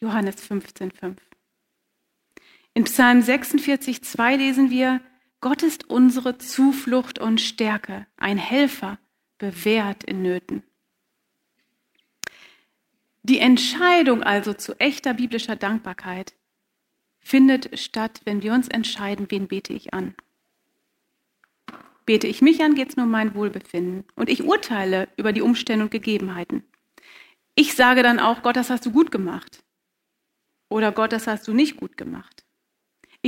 Johannes 0.00 0.42
15,5. 0.42 1.16
In 2.74 2.82
Psalm 2.82 3.22
46, 3.22 4.02
2 4.02 4.36
lesen 4.36 4.70
wir, 4.70 5.00
Gott 5.40 5.62
ist 5.62 5.88
unsere 5.88 6.38
Zuflucht 6.38 7.18
und 7.18 7.40
Stärke, 7.40 8.06
ein 8.16 8.38
Helfer, 8.38 8.98
bewährt 9.38 10.02
in 10.02 10.22
Nöten. 10.22 10.64
Die 13.22 13.38
Entscheidung 13.38 14.22
also 14.22 14.52
zu 14.52 14.78
echter 14.80 15.14
biblischer 15.14 15.54
Dankbarkeit 15.54 16.34
findet 17.20 17.78
statt, 17.78 18.20
wenn 18.24 18.42
wir 18.42 18.52
uns 18.52 18.68
entscheiden, 18.68 19.26
wen 19.28 19.48
bete 19.48 19.74
ich 19.74 19.92
an. 19.92 20.14
Bete 22.06 22.26
ich 22.26 22.40
mich 22.40 22.62
an, 22.62 22.74
geht 22.74 22.88
es 22.88 22.96
nur 22.96 23.04
um 23.04 23.12
mein 23.12 23.34
Wohlbefinden. 23.34 24.04
Und 24.14 24.30
ich 24.30 24.42
urteile 24.42 25.08
über 25.18 25.34
die 25.34 25.42
Umstände 25.42 25.84
und 25.84 25.90
Gegebenheiten. 25.90 26.64
Ich 27.54 27.74
sage 27.74 28.02
dann 28.02 28.18
auch, 28.18 28.42
Gott, 28.42 28.56
das 28.56 28.70
hast 28.70 28.86
du 28.86 28.92
gut 28.92 29.10
gemacht. 29.10 29.62
Oder 30.70 30.90
Gott, 30.90 31.12
das 31.12 31.26
hast 31.26 31.46
du 31.46 31.52
nicht 31.52 31.76
gut 31.76 31.98
gemacht. 31.98 32.46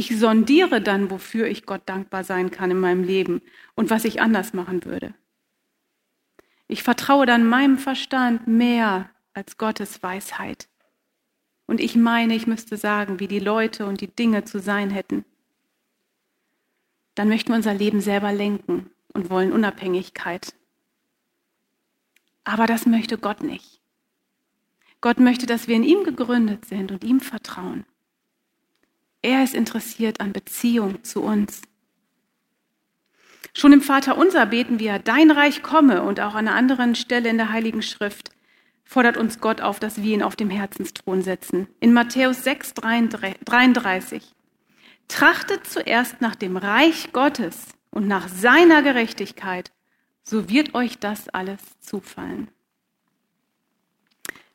Ich 0.00 0.18
sondiere 0.18 0.80
dann, 0.80 1.10
wofür 1.10 1.46
ich 1.46 1.66
Gott 1.66 1.82
dankbar 1.86 2.24
sein 2.24 2.50
kann 2.50 2.70
in 2.70 2.80
meinem 2.80 3.04
Leben 3.04 3.42
und 3.74 3.90
was 3.90 4.04
ich 4.04 4.22
anders 4.22 4.52
machen 4.52 4.84
würde. 4.84 5.14
Ich 6.68 6.82
vertraue 6.82 7.26
dann 7.26 7.46
meinem 7.46 7.78
Verstand 7.78 8.46
mehr 8.46 9.10
als 9.34 9.58
Gottes 9.58 10.02
Weisheit. 10.02 10.68
Und 11.66 11.80
ich 11.80 11.96
meine, 11.96 12.34
ich 12.34 12.46
müsste 12.46 12.76
sagen, 12.76 13.20
wie 13.20 13.28
die 13.28 13.40
Leute 13.40 13.86
und 13.86 14.00
die 14.00 14.08
Dinge 14.08 14.44
zu 14.44 14.58
sein 14.58 14.90
hätten 14.90 15.24
dann 17.20 17.28
möchten 17.28 17.50
wir 17.50 17.56
unser 17.56 17.74
Leben 17.74 18.00
selber 18.00 18.32
lenken 18.32 18.90
und 19.12 19.28
wollen 19.28 19.52
Unabhängigkeit. 19.52 20.54
Aber 22.44 22.66
das 22.66 22.86
möchte 22.86 23.18
Gott 23.18 23.42
nicht. 23.42 23.82
Gott 25.02 25.18
möchte, 25.20 25.44
dass 25.44 25.68
wir 25.68 25.76
in 25.76 25.82
ihm 25.82 26.04
gegründet 26.04 26.64
sind 26.64 26.92
und 26.92 27.04
ihm 27.04 27.20
vertrauen. 27.20 27.84
Er 29.22 29.44
ist 29.44 29.54
interessiert 29.54 30.20
an 30.20 30.32
Beziehung 30.32 31.04
zu 31.04 31.22
uns. 31.22 31.62
Schon 33.54 33.72
im 33.72 33.82
Vater 33.82 34.16
unser 34.16 34.46
beten 34.46 34.78
wir, 34.78 34.98
dein 34.98 35.30
Reich 35.30 35.62
komme 35.62 36.02
und 36.02 36.20
auch 36.20 36.34
an 36.34 36.46
einer 36.46 36.56
anderen 36.56 36.94
Stelle 36.94 37.28
in 37.28 37.36
der 37.36 37.50
Heiligen 37.50 37.82
Schrift 37.82 38.30
fordert 38.84 39.16
uns 39.16 39.40
Gott 39.40 39.60
auf, 39.60 39.78
dass 39.78 40.02
wir 40.02 40.14
ihn 40.14 40.22
auf 40.22 40.34
dem 40.34 40.50
Herzensthron 40.50 41.22
setzen. 41.22 41.68
In 41.78 41.92
Matthäus 41.92 42.42
6, 42.42 42.74
33. 42.74 44.34
Trachtet 45.06 45.66
zuerst 45.66 46.20
nach 46.20 46.34
dem 46.34 46.56
Reich 46.56 47.12
Gottes 47.12 47.66
und 47.90 48.08
nach 48.08 48.28
seiner 48.28 48.82
Gerechtigkeit, 48.82 49.70
so 50.22 50.48
wird 50.48 50.74
euch 50.74 50.98
das 50.98 51.28
alles 51.28 51.60
zufallen. 51.80 52.48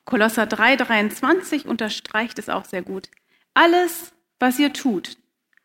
Kolosser 0.04 0.44
3,23 0.44 1.66
unterstreicht 1.66 2.38
es 2.38 2.50
auch 2.50 2.66
sehr 2.66 2.82
gut. 2.82 3.10
Alles, 3.54 4.14
was 4.40 4.60
ihr 4.60 4.74
tut, 4.74 5.18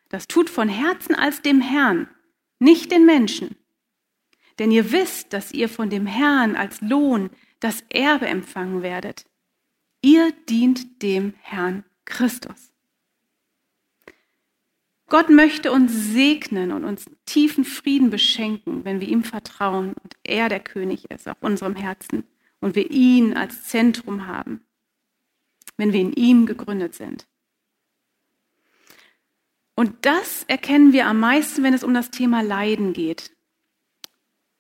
das 0.09 0.27
tut 0.27 0.51
von 0.51 0.69
Herzen 0.69 1.15
als 1.15 1.43
dem 1.43 1.61
Herrn, 1.61 2.09
nicht 2.59 2.91
den 2.91 3.07
Menschen. 3.07 3.57
Denn 4.59 4.71
ihr 4.71 4.93
wisst, 4.93 5.33
dass 5.33 5.53
ihr 5.53 5.69
von 5.69 5.89
dem 5.89 6.07
Herrn 6.07 6.57
als 6.57 6.81
Lohn 6.81 7.31
das 7.61 7.83
Erbe 7.89 8.27
empfangen 8.27 8.83
werdet. 8.83 9.25
Ihr 10.03 10.33
dient 10.49 11.03
dem 11.03 11.35
Herrn 11.41 11.85
Christus. 12.05 12.73
Gott 15.11 15.29
möchte 15.29 15.73
uns 15.73 15.93
segnen 16.13 16.71
und 16.71 16.85
uns 16.85 17.11
tiefen 17.27 17.65
Frieden 17.65 18.11
beschenken, 18.11 18.85
wenn 18.85 19.01
wir 19.01 19.09
ihm 19.09 19.25
vertrauen 19.25 19.95
und 20.03 20.17
er 20.23 20.49
der 20.49 20.61
König 20.61 21.11
ist 21.11 21.29
auf 21.29 21.37
unserem 21.41 21.75
Herzen 21.75 22.25
und 22.61 22.77
wir 22.77 22.91
ihn 22.91 23.37
als 23.37 23.65
Zentrum 23.65 24.27
haben, 24.27 24.65
wenn 25.77 25.93
wir 25.93 26.01
in 26.01 26.13
ihm 26.13 26.47
gegründet 26.47 26.95
sind. 26.95 27.27
Und 29.81 30.05
das 30.05 30.45
erkennen 30.47 30.93
wir 30.93 31.07
am 31.07 31.21
meisten, 31.21 31.63
wenn 31.63 31.73
es 31.73 31.85
um 31.85 31.95
das 31.95 32.11
Thema 32.11 32.43
Leiden 32.43 32.93
geht. 32.93 33.35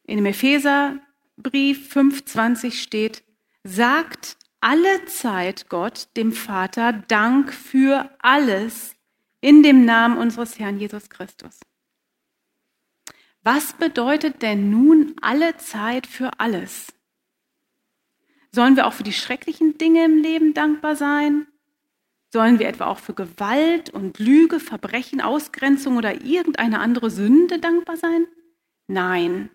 In 0.05 0.17
dem 0.17 0.25
Epheserbrief 0.25 1.95
5,20 1.95 2.73
steht, 2.73 3.23
sagt 3.63 4.39
alle 4.63 5.05
Zeit 5.05 5.69
Gott, 5.69 6.09
dem 6.17 6.33
Vater, 6.33 6.95
Dank 6.95 7.53
für 7.53 8.09
alles, 8.21 8.97
in 9.43 9.63
dem 9.63 9.85
Namen 9.85 10.17
unseres 10.17 10.59
Herrn 10.59 10.81
Jesus 10.81 11.11
Christus. 11.11 11.61
Was 13.43 13.75
bedeutet 13.75 14.41
denn 14.41 14.71
nun 14.71 15.17
alle 15.21 15.55
Zeit 15.59 16.07
für 16.07 16.41
alles? 16.41 16.95
Sollen 18.53 18.75
wir 18.75 18.87
auch 18.87 18.95
für 18.95 19.03
die 19.03 19.13
schrecklichen 19.13 19.77
Dinge 19.77 20.03
im 20.03 20.23
Leben 20.23 20.55
dankbar 20.55 20.97
sein? 20.97 21.47
Sollen 22.33 22.61
wir 22.61 22.69
etwa 22.69 22.87
auch 22.87 22.99
für 22.99 23.13
Gewalt 23.13 23.91
und 23.91 24.21
Lüge, 24.21 24.61
Verbrechen, 24.61 25.21
Ausgrenzung 25.21 25.97
oder 25.97 26.23
irgendeine 26.23 26.79
andere 26.79 27.11
Sünde 27.11 27.59
dankbar 27.59 27.97
sein? 27.97 28.27
Nein. 28.87 29.51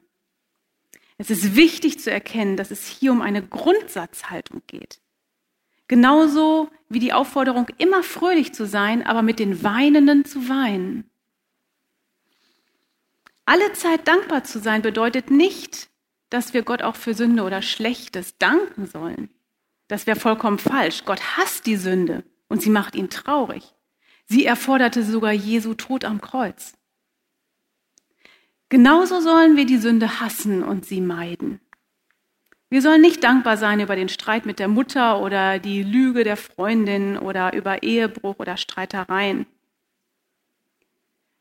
Es 1.17 1.29
ist 1.29 1.55
wichtig 1.55 2.01
zu 2.01 2.11
erkennen, 2.11 2.57
dass 2.57 2.71
es 2.71 2.85
hier 2.85 3.13
um 3.13 3.21
eine 3.21 3.41
Grundsatzhaltung 3.41 4.61
geht. 4.67 4.99
Genauso 5.87 6.69
wie 6.89 6.99
die 6.99 7.13
Aufforderung, 7.13 7.67
immer 7.77 8.03
fröhlich 8.03 8.53
zu 8.53 8.65
sein, 8.67 9.05
aber 9.05 9.21
mit 9.21 9.39
den 9.39 9.63
Weinenden 9.63 10.25
zu 10.25 10.49
weinen. 10.49 11.09
Alle 13.45 13.71
Zeit 13.71 14.05
dankbar 14.05 14.43
zu 14.43 14.59
sein 14.59 14.81
bedeutet 14.81 15.31
nicht, 15.31 15.89
dass 16.29 16.53
wir 16.53 16.63
Gott 16.63 16.81
auch 16.81 16.97
für 16.97 17.13
Sünde 17.13 17.43
oder 17.43 17.61
Schlechtes 17.61 18.37
danken 18.37 18.87
sollen. 18.87 19.29
Das 19.87 20.07
wäre 20.07 20.19
vollkommen 20.19 20.57
falsch. 20.57 21.05
Gott 21.05 21.37
hasst 21.37 21.67
die 21.67 21.77
Sünde 21.77 22.25
und 22.47 22.61
sie 22.61 22.69
macht 22.69 22.95
ihn 22.95 23.09
traurig. 23.09 23.73
Sie 24.25 24.45
erforderte 24.45 25.03
sogar 25.03 25.31
Jesu 25.31 25.73
Tod 25.73 26.05
am 26.05 26.21
Kreuz. 26.21 26.73
Genauso 28.69 29.21
sollen 29.21 29.55
wir 29.57 29.65
die 29.65 29.77
Sünde 29.77 30.19
hassen 30.19 30.63
und 30.63 30.85
sie 30.85 31.01
meiden. 31.01 31.59
Wir 32.69 32.81
sollen 32.81 33.01
nicht 33.01 33.23
dankbar 33.23 33.57
sein 33.57 33.79
über 33.79 33.95
den 33.95 34.09
Streit 34.09 34.45
mit 34.45 34.57
der 34.57 34.67
Mutter 34.67 35.21
oder 35.21 35.59
die 35.59 35.83
Lüge 35.83 36.23
der 36.23 36.35
Freundin 36.35 37.17
oder 37.17 37.53
über 37.53 37.83
Ehebruch 37.83 38.39
oder 38.39 38.57
Streitereien. 38.57 39.45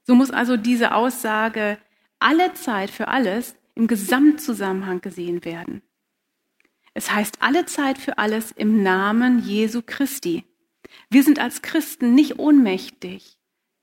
So 0.02 0.14
muss 0.14 0.30
also 0.30 0.58
diese 0.58 0.94
Aussage 0.94 1.78
alle 2.18 2.52
Zeit 2.52 2.90
für 2.90 3.08
alles 3.08 3.56
im 3.74 3.86
Gesamtzusammenhang 3.86 5.00
gesehen 5.00 5.44
werden. 5.44 5.82
Es 6.92 7.10
heißt 7.10 7.42
alle 7.42 7.66
Zeit 7.66 7.98
für 7.98 8.18
alles 8.18 8.52
im 8.52 8.82
Namen 8.82 9.40
Jesu 9.40 9.82
Christi. 9.84 10.44
Wir 11.10 11.22
sind 11.22 11.38
als 11.38 11.62
Christen 11.62 12.14
nicht 12.14 12.38
ohnmächtig 12.38 13.38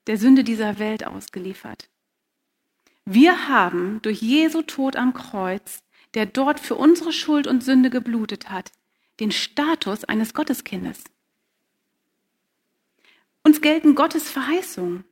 der 0.07 0.17
Sünde 0.17 0.43
dieser 0.43 0.79
Welt 0.79 1.05
ausgeliefert. 1.05 1.89
Wir 3.05 3.47
haben 3.47 4.01
durch 4.01 4.21
Jesu 4.21 4.61
Tod 4.61 4.95
am 4.95 5.13
Kreuz 5.13 5.83
der 6.13 6.25
dort 6.25 6.59
für 6.59 6.75
unsere 6.75 7.13
Schuld 7.13 7.47
und 7.47 7.63
Sünde 7.63 7.89
geblutet 7.89 8.49
hat, 8.49 8.71
den 9.19 9.31
Status 9.31 10.03
eines 10.03 10.33
Gotteskindes. 10.33 11.03
Uns 13.43 13.61
gelten 13.61 13.95
Gottes 13.95 14.29
Verheißungen. 14.29 15.03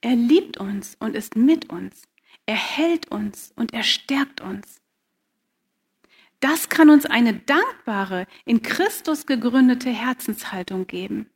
Er 0.00 0.16
liebt 0.16 0.58
uns 0.58 0.96
und 0.98 1.14
ist 1.14 1.36
mit 1.36 1.70
uns. 1.70 2.02
Er 2.46 2.56
hält 2.56 3.10
uns 3.10 3.52
und 3.56 3.72
er 3.72 3.82
stärkt 3.82 4.40
uns. 4.40 4.80
Das 6.42 6.68
kann 6.68 6.90
uns 6.90 7.06
eine 7.06 7.34
dankbare, 7.34 8.26
in 8.44 8.62
Christus 8.62 9.26
gegründete 9.26 9.90
Herzenshaltung 9.90 10.88
geben. 10.88 11.30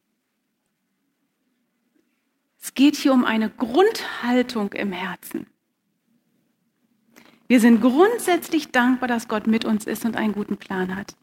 Es 2.60 2.74
geht 2.74 2.96
hier 2.96 3.12
um 3.12 3.24
eine 3.24 3.48
Grundhaltung 3.48 4.72
im 4.72 4.90
Herzen. 4.90 5.46
Wir 7.46 7.60
sind 7.60 7.80
grundsätzlich 7.80 8.72
dankbar, 8.72 9.06
dass 9.06 9.28
Gott 9.28 9.46
mit 9.46 9.64
uns 9.64 9.86
ist 9.86 10.04
und 10.04 10.16
einen 10.16 10.32
guten 10.32 10.56
Plan 10.56 10.96
hat. 10.96 11.14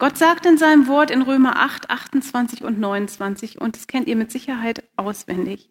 Gott 0.00 0.18
sagt 0.18 0.44
in 0.44 0.58
seinem 0.58 0.88
Wort 0.88 1.12
in 1.12 1.22
Römer 1.22 1.60
8, 1.60 1.88
28 1.88 2.64
und 2.64 2.80
29, 2.80 3.60
und 3.60 3.76
das 3.76 3.86
kennt 3.86 4.08
ihr 4.08 4.16
mit 4.16 4.32
Sicherheit 4.32 4.82
auswendig. 4.96 5.70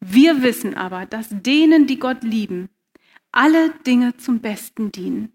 Wir 0.00 0.42
wissen 0.42 0.74
aber, 0.74 1.06
dass 1.06 1.28
denen, 1.30 1.86
die 1.86 1.98
Gott 1.98 2.22
lieben, 2.22 2.68
alle 3.30 3.70
Dinge 3.86 4.18
zum 4.18 4.40
Besten 4.40 4.92
dienen, 4.92 5.32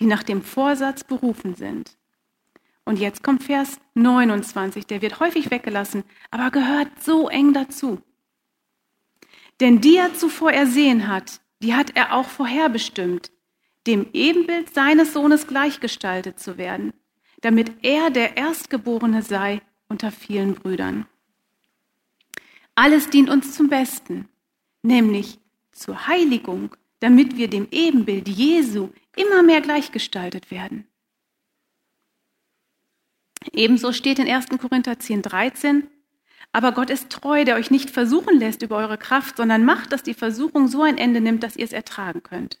die 0.00 0.06
nach 0.06 0.22
dem 0.22 0.42
Vorsatz 0.42 1.04
berufen 1.04 1.54
sind. 1.54 1.96
Und 2.84 2.98
jetzt 2.98 3.22
kommt 3.22 3.44
Vers 3.44 3.78
29, 3.94 4.86
der 4.86 5.02
wird 5.02 5.20
häufig 5.20 5.50
weggelassen, 5.50 6.02
aber 6.30 6.50
gehört 6.50 7.02
so 7.02 7.28
eng 7.28 7.52
dazu. 7.52 8.00
Denn 9.60 9.80
die 9.80 9.96
er 9.96 10.14
zuvor 10.14 10.50
ersehen 10.50 11.06
hat, 11.06 11.40
die 11.62 11.74
hat 11.74 11.94
er 11.94 12.14
auch 12.14 12.28
vorherbestimmt, 12.28 13.30
dem 13.86 14.08
Ebenbild 14.12 14.74
seines 14.74 15.12
Sohnes 15.12 15.46
gleichgestaltet 15.46 16.40
zu 16.40 16.56
werden, 16.56 16.92
damit 17.42 17.72
er 17.82 18.10
der 18.10 18.36
Erstgeborene 18.36 19.22
sei 19.22 19.60
unter 19.88 20.10
vielen 20.10 20.54
Brüdern. 20.54 21.06
Alles 22.74 23.10
dient 23.10 23.28
uns 23.28 23.54
zum 23.54 23.68
Besten, 23.68 24.28
nämlich 24.82 25.38
zur 25.72 26.06
Heiligung, 26.06 26.74
damit 27.00 27.36
wir 27.36 27.48
dem 27.48 27.68
Ebenbild 27.70 28.28
Jesu 28.28 28.90
immer 29.16 29.42
mehr 29.42 29.60
gleichgestaltet 29.60 30.50
werden. 30.50 30.86
Ebenso 33.52 33.92
steht 33.92 34.18
in 34.18 34.28
1. 34.28 34.48
Korinther 34.60 34.98
10, 34.98 35.22
13, 35.22 35.88
aber 36.52 36.72
Gott 36.72 36.90
ist 36.90 37.10
treu, 37.10 37.44
der 37.44 37.56
euch 37.56 37.70
nicht 37.70 37.90
versuchen 37.90 38.38
lässt 38.38 38.62
über 38.62 38.76
eure 38.76 38.98
Kraft, 38.98 39.36
sondern 39.36 39.64
macht, 39.64 39.92
dass 39.92 40.02
die 40.02 40.14
Versuchung 40.14 40.68
so 40.68 40.82
ein 40.82 40.98
Ende 40.98 41.20
nimmt, 41.20 41.42
dass 41.42 41.56
ihr 41.56 41.64
es 41.64 41.72
ertragen 41.72 42.22
könnt. 42.22 42.60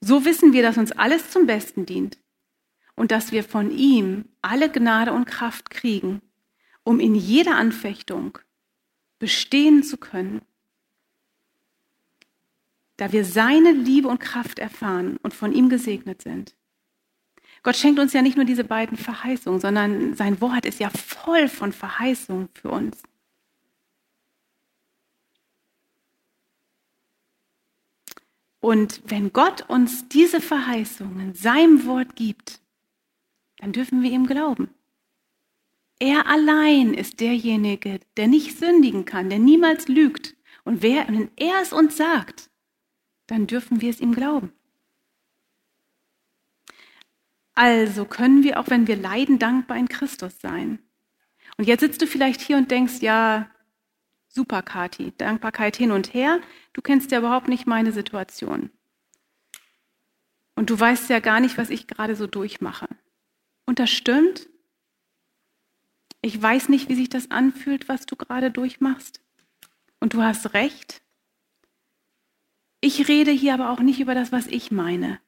So 0.00 0.24
wissen 0.24 0.52
wir, 0.52 0.62
dass 0.62 0.78
uns 0.78 0.92
alles 0.92 1.30
zum 1.30 1.46
Besten 1.46 1.86
dient 1.86 2.18
und 2.94 3.10
dass 3.10 3.32
wir 3.32 3.44
von 3.44 3.70
ihm 3.70 4.26
alle 4.42 4.70
Gnade 4.70 5.12
und 5.12 5.26
Kraft 5.26 5.70
kriegen, 5.70 6.22
um 6.84 7.00
in 7.00 7.14
jeder 7.14 7.56
Anfechtung 7.56 8.38
bestehen 9.18 9.82
zu 9.82 9.96
können, 9.96 10.42
da 13.00 13.12
wir 13.12 13.24
seine 13.24 13.72
Liebe 13.72 14.08
und 14.08 14.20
Kraft 14.20 14.58
erfahren 14.58 15.16
und 15.22 15.32
von 15.32 15.54
ihm 15.54 15.70
gesegnet 15.70 16.20
sind. 16.20 16.54
Gott 17.62 17.76
schenkt 17.76 17.98
uns 17.98 18.12
ja 18.12 18.20
nicht 18.20 18.36
nur 18.36 18.44
diese 18.44 18.64
beiden 18.64 18.98
Verheißungen, 18.98 19.58
sondern 19.58 20.14
sein 20.14 20.38
Wort 20.42 20.66
ist 20.66 20.80
ja 20.80 20.90
voll 20.90 21.48
von 21.48 21.72
Verheißungen 21.72 22.50
für 22.52 22.68
uns. 22.70 23.02
Und 28.60 29.00
wenn 29.06 29.32
Gott 29.32 29.62
uns 29.70 30.08
diese 30.08 30.42
Verheißungen 30.42 31.20
in 31.20 31.34
seinem 31.34 31.86
Wort 31.86 32.16
gibt, 32.16 32.60
dann 33.56 33.72
dürfen 33.72 34.02
wir 34.02 34.10
ihm 34.10 34.26
glauben. 34.26 34.68
Er 35.98 36.26
allein 36.26 36.92
ist 36.92 37.20
derjenige, 37.20 38.00
der 38.18 38.28
nicht 38.28 38.58
sündigen 38.58 39.06
kann, 39.06 39.30
der 39.30 39.38
niemals 39.38 39.88
lügt. 39.88 40.36
Und 40.64 40.82
wer, 40.82 41.08
wenn 41.08 41.30
er 41.36 41.62
es 41.62 41.72
uns 41.72 41.96
sagt, 41.96 42.49
dann 43.30 43.46
dürfen 43.46 43.80
wir 43.80 43.90
es 43.90 44.00
ihm 44.00 44.14
glauben. 44.14 44.52
Also 47.54 48.04
können 48.04 48.42
wir, 48.42 48.58
auch 48.58 48.68
wenn 48.68 48.86
wir 48.86 48.96
leiden, 48.96 49.38
dankbar 49.38 49.76
in 49.76 49.88
Christus 49.88 50.40
sein. 50.40 50.80
Und 51.56 51.64
jetzt 51.64 51.80
sitzt 51.80 52.02
du 52.02 52.06
vielleicht 52.06 52.40
hier 52.40 52.56
und 52.56 52.70
denkst, 52.70 53.00
ja, 53.00 53.50
super, 54.28 54.62
Kati, 54.62 55.12
Dankbarkeit 55.18 55.76
hin 55.76 55.92
und 55.92 56.14
her. 56.14 56.40
Du 56.72 56.80
kennst 56.80 57.10
ja 57.10 57.18
überhaupt 57.18 57.48
nicht 57.48 57.66
meine 57.66 57.92
Situation. 57.92 58.70
Und 60.56 60.70
du 60.70 60.78
weißt 60.78 61.08
ja 61.10 61.20
gar 61.20 61.40
nicht, 61.40 61.58
was 61.58 61.70
ich 61.70 61.86
gerade 61.86 62.16
so 62.16 62.26
durchmache. 62.26 62.88
Und 63.66 63.78
das 63.78 63.90
stimmt. 63.90 64.48
Ich 66.22 66.40
weiß 66.40 66.68
nicht, 66.68 66.88
wie 66.88 66.94
sich 66.96 67.08
das 67.08 67.30
anfühlt, 67.30 67.88
was 67.88 68.06
du 68.06 68.16
gerade 68.16 68.50
durchmachst. 68.50 69.20
Und 70.00 70.14
du 70.14 70.22
hast 70.22 70.54
recht. 70.54 71.02
Ich 72.80 73.08
rede 73.08 73.30
hier 73.30 73.54
aber 73.54 73.70
auch 73.70 73.80
nicht 73.80 74.00
über 74.00 74.14
das, 74.14 74.32
was 74.32 74.46
ich 74.46 74.70
meine. 74.70 75.20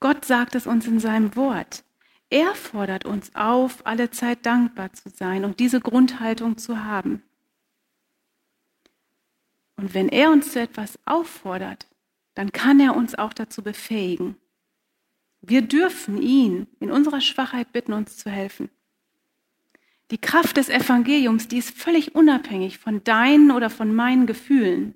Gott 0.00 0.24
sagt 0.24 0.54
es 0.54 0.66
uns 0.66 0.86
in 0.86 1.00
seinem 1.00 1.34
Wort. 1.34 1.84
Er 2.30 2.54
fordert 2.54 3.04
uns 3.04 3.34
auf, 3.34 3.86
alle 3.86 4.10
Zeit 4.10 4.44
dankbar 4.46 4.92
zu 4.92 5.08
sein 5.08 5.44
und 5.44 5.60
diese 5.60 5.80
Grundhaltung 5.80 6.58
zu 6.58 6.84
haben. 6.84 7.22
Und 9.76 9.94
wenn 9.94 10.08
er 10.08 10.30
uns 10.30 10.52
zu 10.52 10.60
etwas 10.60 10.98
auffordert, 11.04 11.86
dann 12.34 12.52
kann 12.52 12.80
er 12.80 12.96
uns 12.96 13.14
auch 13.14 13.32
dazu 13.32 13.62
befähigen. 13.62 14.36
Wir 15.40 15.62
dürfen 15.62 16.20
ihn 16.20 16.66
in 16.80 16.90
unserer 16.90 17.20
Schwachheit 17.20 17.72
bitten, 17.72 17.92
uns 17.92 18.16
zu 18.16 18.30
helfen. 18.30 18.70
Die 20.10 20.18
Kraft 20.18 20.56
des 20.56 20.68
Evangeliums, 20.68 21.48
die 21.48 21.58
ist 21.58 21.76
völlig 21.76 22.14
unabhängig 22.14 22.78
von 22.78 23.02
deinen 23.04 23.50
oder 23.50 23.70
von 23.70 23.94
meinen 23.94 24.26
Gefühlen. 24.26 24.94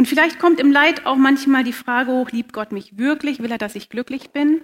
Und 0.00 0.06
vielleicht 0.06 0.38
kommt 0.38 0.60
im 0.60 0.72
Leid 0.72 1.04
auch 1.04 1.16
manchmal 1.16 1.62
die 1.62 1.74
Frage 1.74 2.10
hoch, 2.10 2.30
liebt 2.30 2.54
Gott 2.54 2.72
mich 2.72 2.96
wirklich? 2.96 3.40
Will 3.40 3.50
er, 3.50 3.58
dass 3.58 3.74
ich 3.74 3.90
glücklich 3.90 4.30
bin? 4.30 4.62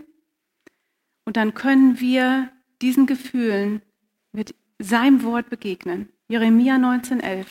Und 1.27 1.37
dann 1.37 1.53
können 1.53 2.01
wir 2.01 2.51
diesen 2.81 3.05
Gefühlen 3.05 3.83
mit 4.33 4.55
seinem 4.79 5.23
Wort 5.25 5.51
begegnen. 5.51 6.09
Jeremia 6.29 6.77
19,11. 6.77 7.49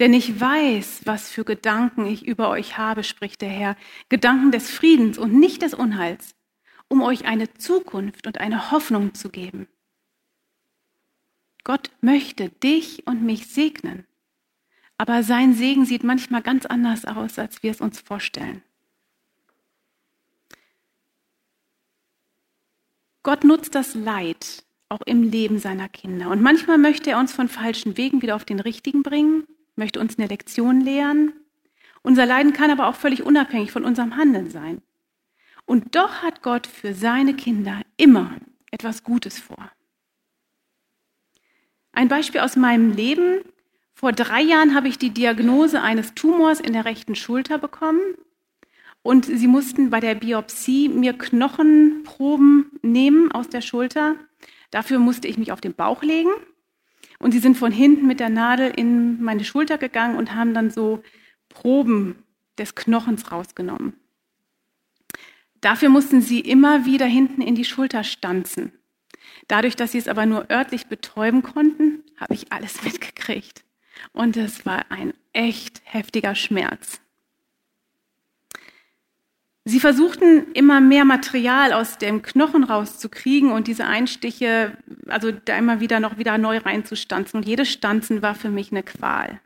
Denn 0.00 0.12
ich 0.12 0.38
weiß, 0.38 1.06
was 1.06 1.30
für 1.30 1.46
Gedanken 1.46 2.04
ich 2.04 2.26
über 2.26 2.50
euch 2.50 2.76
habe, 2.76 3.02
spricht 3.02 3.40
der 3.40 3.48
Herr. 3.48 3.76
Gedanken 4.10 4.50
des 4.50 4.70
Friedens 4.70 5.16
und 5.16 5.32
nicht 5.32 5.62
des 5.62 5.72
Unheils, 5.72 6.34
um 6.88 7.00
euch 7.00 7.24
eine 7.24 7.54
Zukunft 7.54 8.26
und 8.26 8.36
eine 8.36 8.70
Hoffnung 8.70 9.14
zu 9.14 9.30
geben. 9.30 9.66
Gott 11.64 11.90
möchte 12.02 12.50
dich 12.50 13.06
und 13.06 13.22
mich 13.22 13.46
segnen. 13.46 14.06
Aber 14.98 15.22
sein 15.22 15.54
Segen 15.54 15.84
sieht 15.84 16.04
manchmal 16.04 16.42
ganz 16.42 16.66
anders 16.66 17.04
aus, 17.04 17.38
als 17.38 17.62
wir 17.62 17.70
es 17.70 17.80
uns 17.80 18.00
vorstellen. 18.00 18.62
Gott 23.22 23.42
nutzt 23.42 23.74
das 23.74 23.94
Leid 23.94 24.64
auch 24.88 25.00
im 25.06 25.22
Leben 25.22 25.58
seiner 25.58 25.88
Kinder. 25.88 26.30
Und 26.30 26.42
manchmal 26.42 26.78
möchte 26.78 27.10
er 27.10 27.18
uns 27.18 27.32
von 27.32 27.48
falschen 27.48 27.96
Wegen 27.96 28.22
wieder 28.22 28.36
auf 28.36 28.44
den 28.44 28.60
richtigen 28.60 29.02
bringen, 29.02 29.44
möchte 29.76 29.98
uns 29.98 30.18
eine 30.18 30.28
Lektion 30.28 30.80
lehren. 30.80 31.32
Unser 32.02 32.26
Leiden 32.26 32.52
kann 32.52 32.70
aber 32.70 32.86
auch 32.86 32.94
völlig 32.94 33.22
unabhängig 33.22 33.72
von 33.72 33.84
unserem 33.84 34.16
Handeln 34.16 34.50
sein. 34.50 34.82
Und 35.66 35.96
doch 35.96 36.22
hat 36.22 36.42
Gott 36.42 36.66
für 36.66 36.94
seine 36.94 37.34
Kinder 37.34 37.80
immer 37.96 38.36
etwas 38.70 39.02
Gutes 39.02 39.38
vor. 39.38 39.70
Ein 41.92 42.08
Beispiel 42.08 42.40
aus 42.40 42.56
meinem 42.56 42.92
Leben. 42.92 43.40
Vor 44.04 44.12
drei 44.12 44.42
Jahren 44.42 44.74
habe 44.74 44.88
ich 44.88 44.98
die 44.98 45.14
Diagnose 45.14 45.80
eines 45.80 46.12
Tumors 46.12 46.60
in 46.60 46.74
der 46.74 46.84
rechten 46.84 47.14
Schulter 47.14 47.56
bekommen. 47.56 48.02
Und 49.02 49.24
sie 49.24 49.46
mussten 49.46 49.88
bei 49.88 49.98
der 49.98 50.14
Biopsie 50.14 50.90
mir 50.90 51.14
Knochenproben 51.14 52.70
nehmen 52.82 53.32
aus 53.32 53.48
der 53.48 53.62
Schulter. 53.62 54.16
Dafür 54.70 54.98
musste 54.98 55.26
ich 55.26 55.38
mich 55.38 55.52
auf 55.52 55.62
den 55.62 55.72
Bauch 55.72 56.02
legen. 56.02 56.28
Und 57.18 57.32
sie 57.32 57.38
sind 57.38 57.56
von 57.56 57.72
hinten 57.72 58.06
mit 58.06 58.20
der 58.20 58.28
Nadel 58.28 58.72
in 58.76 59.22
meine 59.22 59.42
Schulter 59.42 59.78
gegangen 59.78 60.18
und 60.18 60.34
haben 60.34 60.52
dann 60.52 60.70
so 60.70 61.02
Proben 61.48 62.16
des 62.58 62.74
Knochens 62.74 63.32
rausgenommen. 63.32 63.94
Dafür 65.62 65.88
mussten 65.88 66.20
sie 66.20 66.40
immer 66.40 66.84
wieder 66.84 67.06
hinten 67.06 67.40
in 67.40 67.54
die 67.54 67.64
Schulter 67.64 68.04
stanzen. 68.04 68.70
Dadurch, 69.48 69.76
dass 69.76 69.92
sie 69.92 69.98
es 69.98 70.08
aber 70.08 70.26
nur 70.26 70.50
örtlich 70.50 70.88
betäuben 70.88 71.42
konnten, 71.42 72.02
habe 72.18 72.34
ich 72.34 72.52
alles 72.52 72.82
mitgekriegt. 72.84 73.63
Und 74.14 74.36
es 74.36 74.64
war 74.64 74.86
ein 74.90 75.12
echt 75.32 75.82
heftiger 75.84 76.34
Schmerz. 76.34 77.00
Sie 79.66 79.80
versuchten 79.80 80.52
immer 80.52 80.80
mehr 80.80 81.04
Material 81.04 81.72
aus 81.72 81.98
dem 81.98 82.22
Knochen 82.22 82.64
rauszukriegen 82.64 83.50
und 83.50 83.66
diese 83.66 83.86
Einstiche, 83.86 84.76
also 85.08 85.32
da 85.32 85.56
immer 85.56 85.80
wieder 85.80 86.00
noch 86.00 86.16
wieder 86.16 86.38
neu 86.38 86.58
reinzustanzen. 86.58 87.38
Und 87.38 87.46
jedes 87.46 87.70
Stanzen 87.70 88.22
war 88.22 88.34
für 88.34 88.50
mich 88.50 88.70
eine 88.70 88.82
Qual. 88.82 89.40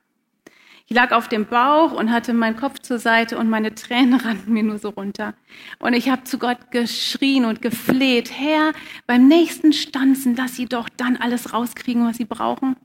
Ich 0.87 0.95
lag 0.95 1.13
auf 1.13 1.29
dem 1.29 1.47
Bauch 1.47 1.93
und 1.93 2.11
hatte 2.11 2.35
meinen 2.35 2.57
Kopf 2.57 2.81
zur 2.81 2.99
Seite 2.99 3.39
und 3.39 3.49
meine 3.49 3.75
Tränen 3.75 4.15
rannten 4.21 4.53
mir 4.53 4.65
nur 4.65 4.79
so 4.79 4.91
runter. 4.91 5.35
Und 5.79 5.95
ich 5.95 6.11
habe 6.11 6.25
zu 6.25 6.39
Gott 6.39 6.73
geschrien 6.73 7.47
und 7.47 7.63
gefleht, 7.63 8.31
Herr, 8.33 8.73
beim 9.07 9.29
nächsten 9.29 9.73
Stanzen, 9.73 10.37
lass 10.37 10.57
sie 10.57 10.67
doch 10.67 10.89
dann 10.91 11.17
alles 11.17 11.55
rauskriegen, 11.55 12.07
was 12.07 12.19
sie 12.19 12.25
brauchen. 12.27 12.77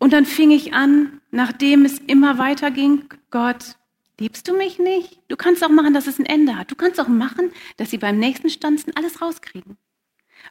Und 0.00 0.14
dann 0.14 0.24
fing 0.24 0.50
ich 0.50 0.72
an, 0.72 1.20
nachdem 1.30 1.84
es 1.84 1.98
immer 1.98 2.38
weiter 2.38 2.70
ging, 2.70 3.04
Gott, 3.30 3.76
liebst 4.18 4.48
du 4.48 4.56
mich 4.56 4.78
nicht? 4.78 5.20
Du 5.28 5.36
kannst 5.36 5.62
auch 5.62 5.68
machen, 5.68 5.92
dass 5.92 6.06
es 6.06 6.18
ein 6.18 6.24
Ende 6.24 6.56
hat. 6.56 6.70
Du 6.70 6.74
kannst 6.74 6.98
auch 6.98 7.06
machen, 7.06 7.52
dass 7.76 7.90
sie 7.90 7.98
beim 7.98 8.18
nächsten 8.18 8.48
Stanzen 8.48 8.96
alles 8.96 9.20
rauskriegen. 9.20 9.76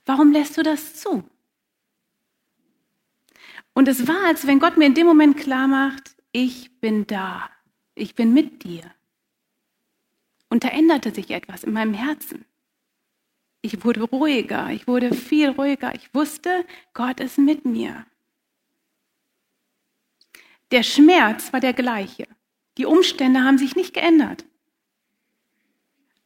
Warum 0.05 0.31
lässt 0.31 0.55
du 0.55 0.61
das 0.61 1.01
zu? 1.01 1.23
Und 3.73 3.87
es 3.87 4.07
war, 4.07 4.27
als 4.27 4.45
wenn 4.45 4.59
Gott 4.59 4.77
mir 4.77 4.85
in 4.85 4.93
dem 4.93 5.07
Moment 5.07 5.35
klar 5.35 5.67
macht, 5.67 6.15
ich 6.31 6.79
bin 6.79 7.07
da. 7.07 7.49
Ich 7.95 8.13
bin 8.13 8.33
mit 8.33 8.63
dir. 8.63 8.83
Und 10.49 10.63
da 10.63 10.67
änderte 10.67 11.11
sich 11.11 11.31
etwas 11.31 11.63
in 11.63 11.73
meinem 11.73 11.95
Herzen. 11.95 12.45
Ich 13.61 13.83
wurde 13.83 14.03
ruhiger, 14.03 14.69
ich 14.69 14.87
wurde 14.87 15.13
viel 15.15 15.49
ruhiger. 15.49 15.95
Ich 15.95 16.13
wusste, 16.13 16.65
Gott 16.93 17.19
ist 17.19 17.39
mit 17.39 17.65
mir. 17.65 18.05
Der 20.71 20.83
Schmerz 20.83 21.51
war 21.51 21.59
der 21.59 21.73
gleiche. 21.73 22.27
Die 22.77 22.85
Umstände 22.85 23.43
haben 23.43 23.57
sich 23.57 23.75
nicht 23.75 23.93
geändert. 23.93 24.45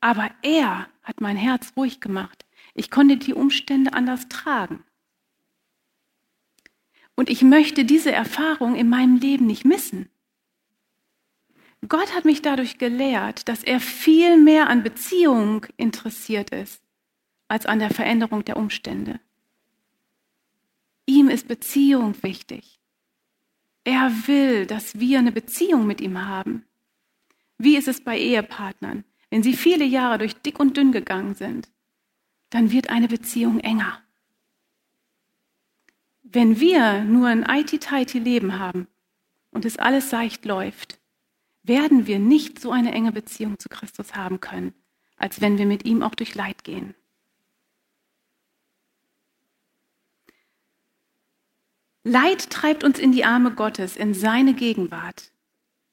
Aber 0.02 0.30
er 0.41 0.89
hat 1.02 1.22
mein 1.22 1.38
Herz 1.38 1.72
ruhig 1.78 2.02
gemacht. 2.02 2.46
Ich 2.74 2.91
konnte 2.91 3.18
die 3.18 3.34
Umstände 3.34 3.94
anders 3.94 4.28
tragen. 4.28 4.84
Und 7.16 7.30
ich 7.30 7.41
möchte 7.41 7.86
diese 7.86 8.12
Erfahrung 8.12 8.76
in 8.76 8.89
meinem 8.89 9.18
Leben 9.18 9.46
nicht 9.46 9.66
missen. 9.66 10.10
Gott 11.88 12.14
hat 12.16 12.26
mich 12.26 12.41
dadurch 12.41 12.78
gelehrt, 12.78 13.48
dass 13.48 13.64
er 13.64 13.80
viel 13.80 14.38
mehr 14.38 14.70
an 14.70 14.84
Beziehung 14.84 15.66
interessiert 15.78 16.50
ist, 16.50 16.82
als 17.48 17.66
an 17.66 17.80
der 17.80 17.89
Veränderung 17.89 18.46
der 18.46 18.58
Umstände. 18.58 19.20
Ihm 21.06 21.30
ist 21.30 21.48
Beziehung 21.48 22.16
wichtig. 22.24 22.80
Er 23.84 24.12
will, 24.28 24.66
dass 24.66 25.00
wir 25.00 25.20
eine 25.20 25.32
Beziehung 25.32 25.86
mit 25.86 26.00
ihm 26.00 26.26
haben. 26.26 26.66
Wie 27.58 27.78
ist 27.78 27.88
es 27.88 28.02
bei 28.02 28.18
Ehepartnern? 28.18 29.04
Wenn 29.30 29.44
sie 29.44 29.54
viele 29.54 29.86
Jahre 29.86 30.20
durch 30.20 30.36
dick 30.36 30.60
und 30.60 30.78
dünn 30.78 30.92
gegangen 30.92 31.36
sind, 31.36 31.70
dann 32.50 32.72
wird 32.72 32.90
eine 32.90 33.08
Beziehung 33.08 33.60
enger. 33.60 34.00
Wenn 36.22 36.60
wir 36.60 37.04
nur 37.04 37.28
ein 37.28 37.44
IT-Tighty 37.44 38.20
Leben 38.20 38.58
haben 38.60 38.88
und 39.52 39.66
es 39.66 39.78
alles 39.78 40.10
seicht 40.10 40.46
läuft, 40.46 41.00
werden 41.64 42.08
wir 42.08 42.20
nicht 42.20 42.60
so 42.60 42.72
eine 42.72 42.92
enge 42.92 43.12
Beziehung 43.12 43.60
zu 43.60 43.70
Christus 43.70 44.16
haben 44.16 44.40
können, 44.40 44.74
als 45.18 45.42
wenn 45.42 45.58
wir 45.58 45.66
mit 45.66 45.86
ihm 45.86 46.04
auch 46.04 46.16
durch 46.16 46.36
Leid 46.36 46.64
gehen. 46.64 46.96
Leid 52.04 52.49
treibt 52.49 52.84
uns 52.84 52.99
in 52.99 53.12
die 53.12 53.24
Arme 53.24 53.51
Gottes, 53.51 53.95
in 53.95 54.14
seine 54.14 54.54
Gegenwart. 54.54 55.32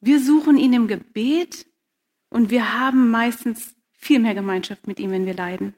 Wir 0.01 0.21
suchen 0.21 0.57
ihn 0.57 0.73
im 0.73 0.89
Gebet 0.89 1.67
und 2.31 2.51
wir 2.51 2.79
haben 2.79 3.11
meistens 3.11 3.75
viel 3.93 4.19
mehr 4.19 4.35
Gemeinschaft 4.35 4.87
mit 4.87 4.99
ihm, 4.99 5.11
wenn 5.11 5.27
wir 5.27 5.35
leiden. 5.35 5.75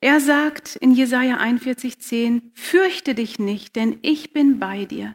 Er 0.00 0.20
sagt 0.20 0.76
in 0.76 0.92
Jesaja 0.92 1.38
41,10, 1.38 2.42
fürchte 2.54 3.14
dich 3.14 3.38
nicht, 3.38 3.76
denn 3.76 3.98
ich 4.02 4.32
bin 4.32 4.58
bei 4.58 4.84
dir. 4.84 5.14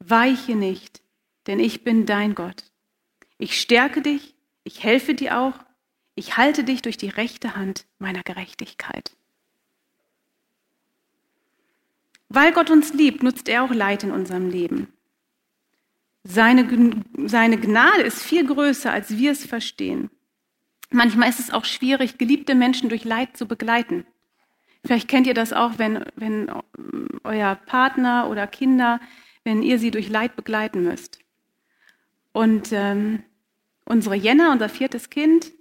Weiche 0.00 0.56
nicht, 0.56 1.02
denn 1.46 1.60
ich 1.60 1.84
bin 1.84 2.06
dein 2.06 2.34
Gott. 2.34 2.64
Ich 3.38 3.60
stärke 3.60 4.02
dich, 4.02 4.34
ich 4.64 4.82
helfe 4.82 5.14
dir 5.14 5.38
auch, 5.38 5.54
ich 6.14 6.36
halte 6.36 6.64
dich 6.64 6.82
durch 6.82 6.96
die 6.96 7.08
rechte 7.08 7.54
Hand 7.54 7.86
meiner 7.98 8.22
Gerechtigkeit. 8.22 9.16
Weil 12.34 12.50
Gott 12.50 12.68
uns 12.68 12.92
liebt, 12.92 13.22
nutzt 13.22 13.48
er 13.48 13.62
auch 13.62 13.72
Leid 13.72 14.02
in 14.02 14.10
unserem 14.10 14.50
Leben. 14.50 14.88
Seine, 16.24 16.66
seine 17.26 17.58
Gnade 17.58 18.02
ist 18.02 18.24
viel 18.24 18.44
größer, 18.44 18.90
als 18.90 19.16
wir 19.16 19.30
es 19.30 19.46
verstehen. 19.46 20.10
Manchmal 20.90 21.28
ist 21.28 21.38
es 21.38 21.52
auch 21.52 21.64
schwierig, 21.64 22.18
geliebte 22.18 22.56
Menschen 22.56 22.88
durch 22.88 23.04
Leid 23.04 23.36
zu 23.36 23.46
begleiten. 23.46 24.04
Vielleicht 24.84 25.06
kennt 25.06 25.28
ihr 25.28 25.34
das 25.34 25.52
auch, 25.52 25.78
wenn, 25.78 26.04
wenn 26.16 26.50
euer 27.22 27.54
Partner 27.54 28.28
oder 28.28 28.48
Kinder, 28.48 29.00
wenn 29.44 29.62
ihr 29.62 29.78
sie 29.78 29.92
durch 29.92 30.08
Leid 30.08 30.34
begleiten 30.34 30.82
müsst. 30.82 31.20
Und 32.32 32.72
ähm, 32.72 33.22
unsere 33.84 34.16
Jenna, 34.16 34.50
unser 34.50 34.68
viertes 34.68 35.08
Kind, 35.08 35.52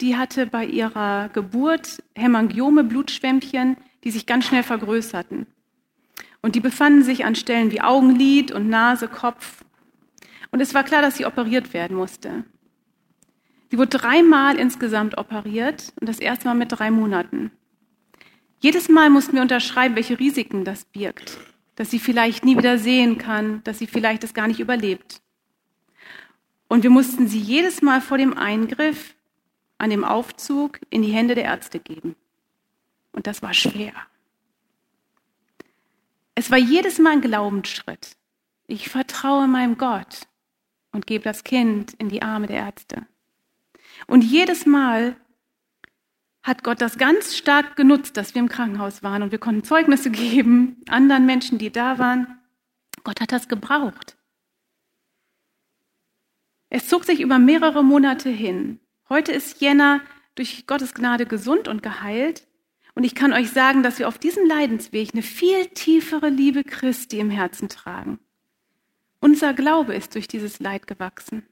die 0.00 0.16
hatte 0.16 0.46
bei 0.46 0.64
ihrer 0.64 1.28
Geburt 1.28 2.02
Hämangiome, 2.16 2.82
Blutschwämmchen, 2.82 3.76
die 4.02 4.10
sich 4.10 4.26
ganz 4.26 4.46
schnell 4.46 4.64
vergrößerten. 4.64 5.46
Und 6.46 6.54
die 6.54 6.60
befanden 6.60 7.02
sich 7.02 7.24
an 7.24 7.34
Stellen 7.34 7.72
wie 7.72 7.80
Augenlid 7.80 8.52
und 8.52 8.68
Nase, 8.68 9.08
Kopf. 9.08 9.64
Und 10.52 10.60
es 10.60 10.74
war 10.74 10.84
klar, 10.84 11.02
dass 11.02 11.16
sie 11.16 11.26
operiert 11.26 11.74
werden 11.74 11.96
musste. 11.96 12.44
Sie 13.68 13.78
wurde 13.78 13.98
dreimal 13.98 14.54
insgesamt 14.54 15.18
operiert 15.18 15.92
und 16.00 16.08
das 16.08 16.20
erste 16.20 16.46
Mal 16.46 16.54
mit 16.54 16.70
drei 16.70 16.92
Monaten. 16.92 17.50
Jedes 18.60 18.88
Mal 18.88 19.10
mussten 19.10 19.34
wir 19.34 19.42
unterschreiben, 19.42 19.96
welche 19.96 20.20
Risiken 20.20 20.64
das 20.64 20.84
birgt, 20.84 21.36
dass 21.74 21.90
sie 21.90 21.98
vielleicht 21.98 22.44
nie 22.44 22.56
wieder 22.56 22.78
sehen 22.78 23.18
kann, 23.18 23.64
dass 23.64 23.80
sie 23.80 23.88
vielleicht 23.88 24.22
es 24.22 24.32
gar 24.32 24.46
nicht 24.46 24.60
überlebt. 24.60 25.20
Und 26.68 26.84
wir 26.84 26.90
mussten 26.90 27.26
sie 27.26 27.40
jedes 27.40 27.82
Mal 27.82 28.00
vor 28.00 28.18
dem 28.18 28.38
Eingriff 28.38 29.16
an 29.78 29.90
dem 29.90 30.04
Aufzug 30.04 30.78
in 30.90 31.02
die 31.02 31.10
Hände 31.10 31.34
der 31.34 31.46
Ärzte 31.46 31.80
geben. 31.80 32.14
Und 33.10 33.26
das 33.26 33.42
war 33.42 33.52
schwer. 33.52 33.94
Es 36.36 36.50
war 36.50 36.58
jedes 36.58 36.98
Mal 36.98 37.14
ein 37.14 37.20
Glaubensschritt. 37.22 38.16
Ich 38.66 38.90
vertraue 38.90 39.48
meinem 39.48 39.78
Gott 39.78 40.28
und 40.92 41.06
gebe 41.06 41.24
das 41.24 41.44
Kind 41.44 41.94
in 41.94 42.10
die 42.10 42.20
Arme 42.22 42.46
der 42.46 42.58
Ärzte. 42.58 43.06
Und 44.06 44.22
jedes 44.22 44.66
Mal 44.66 45.16
hat 46.42 46.62
Gott 46.62 46.82
das 46.82 46.98
ganz 46.98 47.34
stark 47.34 47.74
genutzt, 47.74 48.18
dass 48.18 48.34
wir 48.34 48.40
im 48.40 48.50
Krankenhaus 48.50 49.02
waren 49.02 49.22
und 49.22 49.32
wir 49.32 49.38
konnten 49.38 49.64
Zeugnisse 49.64 50.10
geben, 50.12 50.82
anderen 50.88 51.24
Menschen, 51.24 51.56
die 51.56 51.72
da 51.72 51.98
waren. 51.98 52.38
Gott 53.02 53.22
hat 53.22 53.32
das 53.32 53.48
gebraucht. 53.48 54.18
Es 56.68 56.86
zog 56.86 57.04
sich 57.04 57.20
über 57.20 57.38
mehrere 57.38 57.82
Monate 57.82 58.28
hin. 58.28 58.80
Heute 59.08 59.32
ist 59.32 59.62
Jenna 59.62 60.02
durch 60.34 60.66
Gottes 60.66 60.92
Gnade 60.92 61.24
gesund 61.24 61.66
und 61.66 61.82
geheilt. 61.82 62.46
Und 62.96 63.04
ich 63.04 63.14
kann 63.14 63.34
euch 63.34 63.50
sagen, 63.50 63.82
dass 63.82 63.98
wir 63.98 64.08
auf 64.08 64.16
diesem 64.16 64.46
Leidensweg 64.46 65.10
eine 65.12 65.22
viel 65.22 65.66
tiefere 65.66 66.30
Liebe 66.30 66.64
Christi 66.64 67.20
im 67.20 67.28
Herzen 67.28 67.68
tragen. 67.68 68.18
Unser 69.20 69.52
Glaube 69.52 69.94
ist 69.94 70.14
durch 70.14 70.28
dieses 70.28 70.60
Leid 70.60 70.86
gewachsen. 70.86 71.44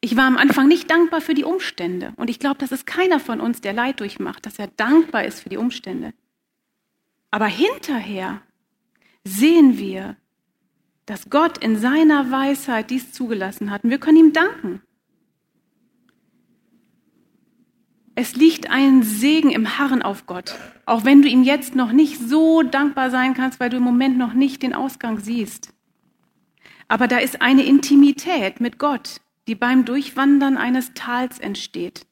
Ich 0.00 0.16
war 0.16 0.26
am 0.26 0.36
Anfang 0.36 0.68
nicht 0.68 0.88
dankbar 0.88 1.20
für 1.20 1.34
die 1.34 1.42
Umstände. 1.42 2.12
Und 2.16 2.30
ich 2.30 2.38
glaube, 2.38 2.58
das 2.58 2.70
ist 2.70 2.86
keiner 2.86 3.18
von 3.18 3.40
uns, 3.40 3.60
der 3.60 3.72
Leid 3.72 3.98
durchmacht, 3.98 4.46
dass 4.46 4.60
er 4.60 4.68
dankbar 4.68 5.24
ist 5.24 5.40
für 5.40 5.48
die 5.48 5.56
Umstände. 5.56 6.14
Aber 7.32 7.46
hinterher 7.46 8.42
sehen 9.24 9.76
wir, 9.76 10.16
dass 11.04 11.30
Gott 11.30 11.58
in 11.58 11.78
seiner 11.78 12.30
Weisheit 12.30 12.90
dies 12.90 13.12
zugelassen 13.12 13.72
hat. 13.72 13.82
Und 13.82 13.90
wir 13.90 13.98
können 13.98 14.18
ihm 14.18 14.32
danken. 14.32 14.82
Es 18.18 18.34
liegt 18.34 18.70
ein 18.70 19.02
Segen 19.02 19.50
im 19.50 19.78
Harren 19.78 20.00
auf 20.00 20.24
Gott, 20.24 20.54
auch 20.86 21.04
wenn 21.04 21.20
du 21.20 21.28
ihm 21.28 21.42
jetzt 21.42 21.74
noch 21.74 21.92
nicht 21.92 22.18
so 22.18 22.62
dankbar 22.62 23.10
sein 23.10 23.34
kannst, 23.34 23.60
weil 23.60 23.68
du 23.68 23.76
im 23.76 23.82
Moment 23.82 24.16
noch 24.16 24.32
nicht 24.32 24.62
den 24.62 24.72
Ausgang 24.72 25.18
siehst. 25.18 25.74
Aber 26.88 27.08
da 27.08 27.18
ist 27.18 27.42
eine 27.42 27.62
Intimität 27.62 28.58
mit 28.58 28.78
Gott, 28.78 29.20
die 29.46 29.54
beim 29.54 29.84
Durchwandern 29.84 30.56
eines 30.56 30.94
Tals 30.94 31.38
entsteht. 31.38 32.06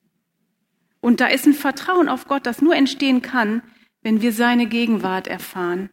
Und 1.00 1.20
da 1.20 1.28
ist 1.28 1.46
ein 1.46 1.54
Vertrauen 1.54 2.10
auf 2.10 2.28
Gott, 2.28 2.44
das 2.44 2.60
nur 2.60 2.76
entstehen 2.76 3.22
kann, 3.22 3.62
wenn 4.02 4.20
wir 4.20 4.34
seine 4.34 4.66
Gegenwart 4.66 5.26
erfahren 5.26 5.88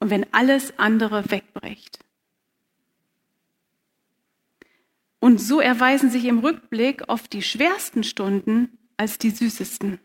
und 0.00 0.10
wenn 0.10 0.26
alles 0.32 0.76
andere 0.80 1.30
wegbricht. 1.30 2.00
Und 5.20 5.40
so 5.40 5.60
erweisen 5.60 6.10
sich 6.10 6.24
im 6.24 6.40
Rückblick 6.40 7.04
oft 7.06 7.32
die 7.32 7.42
schwersten 7.42 8.02
Stunden 8.02 8.78
als 9.02 9.18
die 9.18 9.30
süßesten. 9.30 9.98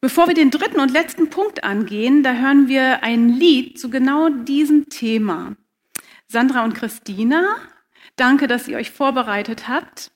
Bevor 0.00 0.28
wir 0.28 0.34
den 0.34 0.50
dritten 0.50 0.78
und 0.78 0.92
letzten 0.92 1.28
Punkt 1.28 1.64
angehen, 1.64 2.22
da 2.22 2.34
hören 2.34 2.68
wir 2.68 3.02
ein 3.02 3.30
Lied 3.30 3.80
zu 3.80 3.90
genau 3.90 4.28
diesem 4.28 4.88
Thema. 4.88 5.56
Sandra 6.28 6.62
und 6.62 6.74
Christina, 6.74 7.56
danke, 8.14 8.46
dass 8.46 8.68
ihr 8.68 8.76
euch 8.76 8.92
vorbereitet 8.92 9.66
habt, 9.66 10.12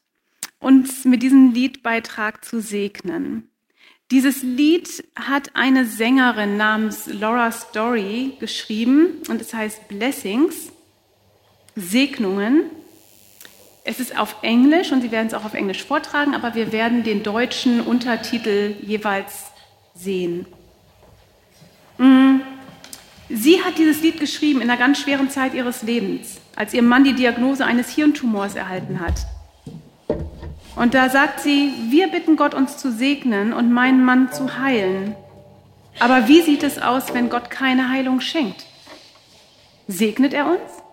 uns 0.60 1.04
mit 1.04 1.22
diesem 1.22 1.52
Liedbeitrag 1.52 2.44
zu 2.44 2.60
segnen. 2.60 3.50
Dieses 4.12 4.42
Lied 4.42 5.04
hat 5.16 5.56
eine 5.56 5.84
Sängerin 5.84 6.56
namens 6.56 7.06
Laura 7.06 7.50
Story 7.50 8.36
geschrieben 8.38 9.22
und 9.28 9.40
es 9.40 9.52
heißt 9.52 9.88
Blessings, 9.88 10.70
Segnungen. 11.74 12.70
Es 13.88 14.00
ist 14.00 14.18
auf 14.18 14.36
Englisch 14.42 14.92
und 14.92 15.00
sie 15.00 15.10
werden 15.10 15.28
es 15.28 15.32
auch 15.32 15.46
auf 15.46 15.54
Englisch 15.54 15.82
vortragen, 15.82 16.34
aber 16.34 16.54
wir 16.54 16.72
werden 16.72 17.04
den 17.04 17.22
deutschen 17.22 17.80
Untertitel 17.80 18.74
jeweils 18.82 19.46
sehen. 19.94 20.44
Mm. 21.96 22.40
Sie 23.30 23.62
hat 23.64 23.78
dieses 23.78 24.02
Lied 24.02 24.20
geschrieben 24.20 24.60
in 24.60 24.68
einer 24.68 24.78
ganz 24.78 24.98
schweren 24.98 25.30
Zeit 25.30 25.54
ihres 25.54 25.82
Lebens, 25.82 26.38
als 26.54 26.74
ihr 26.74 26.82
Mann 26.82 27.04
die 27.04 27.14
Diagnose 27.14 27.64
eines 27.64 27.88
Hirntumors 27.88 28.56
erhalten 28.56 29.00
hat. 29.00 29.26
Und 30.76 30.92
da 30.92 31.08
sagt 31.08 31.40
sie, 31.40 31.72
wir 31.88 32.08
bitten 32.08 32.36
Gott, 32.36 32.52
uns 32.52 32.76
zu 32.76 32.92
segnen 32.92 33.54
und 33.54 33.72
meinen 33.72 34.04
Mann 34.04 34.30
zu 34.30 34.58
heilen. 34.58 35.16
Aber 35.98 36.28
wie 36.28 36.42
sieht 36.42 36.62
es 36.62 36.78
aus, 36.78 37.14
wenn 37.14 37.30
Gott 37.30 37.48
keine 37.48 37.88
Heilung 37.88 38.20
schenkt? 38.20 38.66
Segnet 39.86 40.34
er 40.34 40.44
uns? 40.44 40.87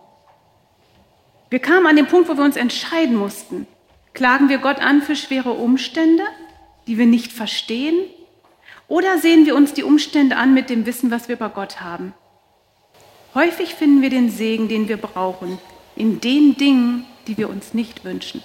Wir 1.50 1.60
kamen 1.60 1.86
an 1.86 1.96
den 1.96 2.08
Punkt, 2.08 2.28
wo 2.30 2.38
wir 2.38 2.44
uns 2.44 2.58
entscheiden 2.58 3.16
mussten. 3.16 3.68
Klagen 4.14 4.50
wir 4.50 4.58
Gott 4.58 4.80
an 4.80 5.02
für 5.02 5.16
schwere 5.16 5.52
Umstände, 5.52 6.24
die 6.88 6.98
wir 6.98 7.06
nicht 7.06 7.32
verstehen? 7.32 7.96
Oder 8.88 9.18
sehen 9.18 9.46
wir 9.46 9.56
uns 9.56 9.74
die 9.74 9.84
Umstände 9.84 10.38
an 10.38 10.54
mit 10.54 10.70
dem 10.70 10.86
Wissen, 10.86 11.12
was 11.12 11.28
wir 11.28 11.36
bei 11.36 11.50
Gott 11.50 11.82
haben? 11.82 12.14
Häufig 13.34 13.76
finden 13.76 14.02
wir 14.02 14.10
den 14.10 14.30
Segen, 14.30 14.70
den 14.70 14.88
wir 14.88 14.98
brauchen, 14.98 15.58
in 15.96 16.22
den 16.22 16.56
Dingen, 16.56 17.06
die 17.28 17.38
wir 17.38 17.50
uns 17.50 17.74
nicht 17.74 18.06
wünschen. 18.06 18.42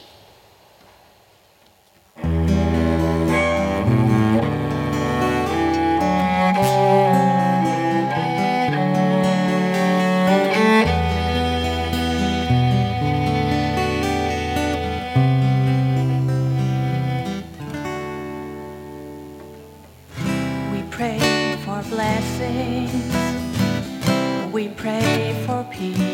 peace. 25.80 26.09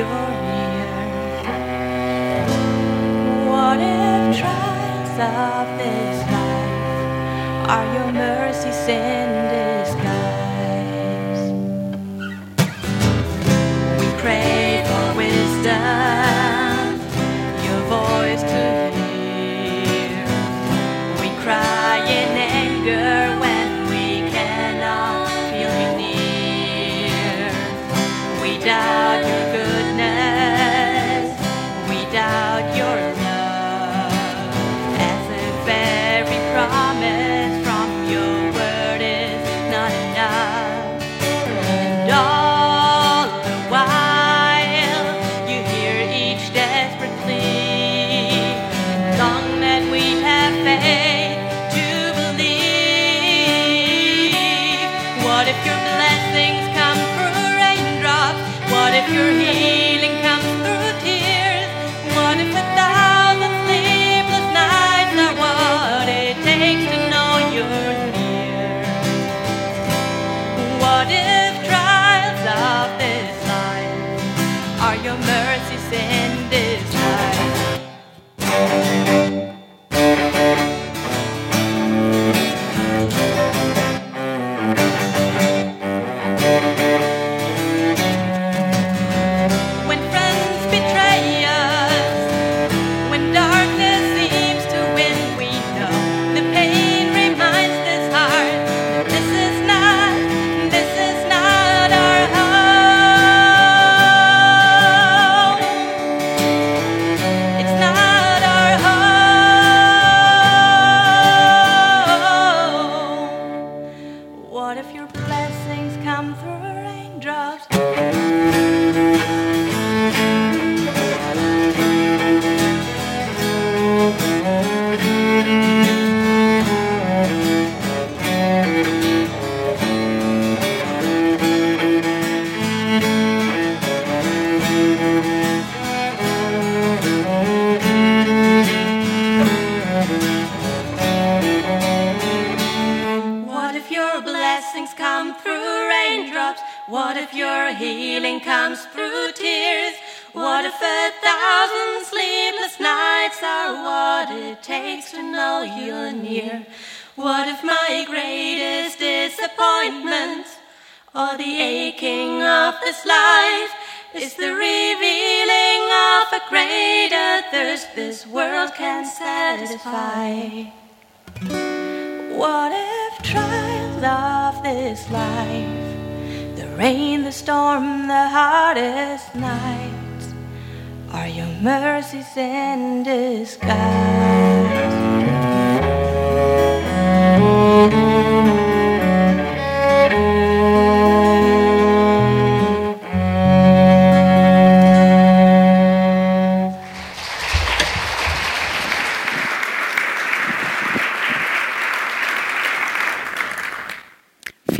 You're 0.00 0.30
near. 0.46 0.88
What 3.50 3.78
if 3.80 4.38
trials 4.40 5.16
of 5.36 5.66
this 5.78 6.18
life 6.32 7.68
are 7.74 7.86
your 7.94 8.10
mercies 8.12 8.88
in 8.88 9.39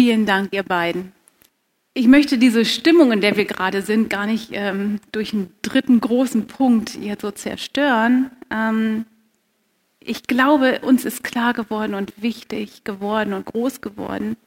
Vielen 0.00 0.24
Dank, 0.24 0.54
ihr 0.54 0.62
beiden. 0.62 1.12
Ich 1.92 2.06
möchte 2.06 2.38
diese 2.38 2.64
Stimmung, 2.64 3.12
in 3.12 3.20
der 3.20 3.36
wir 3.36 3.44
gerade 3.44 3.82
sind, 3.82 4.08
gar 4.08 4.24
nicht 4.24 4.48
ähm, 4.52 4.98
durch 5.12 5.34
einen 5.34 5.52
dritten 5.60 6.00
großen 6.00 6.46
Punkt 6.46 6.94
jetzt 6.94 7.20
so 7.20 7.30
zerstören. 7.30 8.30
Ähm, 8.50 9.04
ich 10.02 10.22
glaube, 10.22 10.80
uns 10.80 11.04
ist 11.04 11.22
klar 11.22 11.52
geworden 11.52 11.92
und 11.92 12.14
wichtig 12.22 12.82
geworden 12.84 13.34
und 13.34 13.44
groß 13.44 13.82
geworden, 13.82 14.38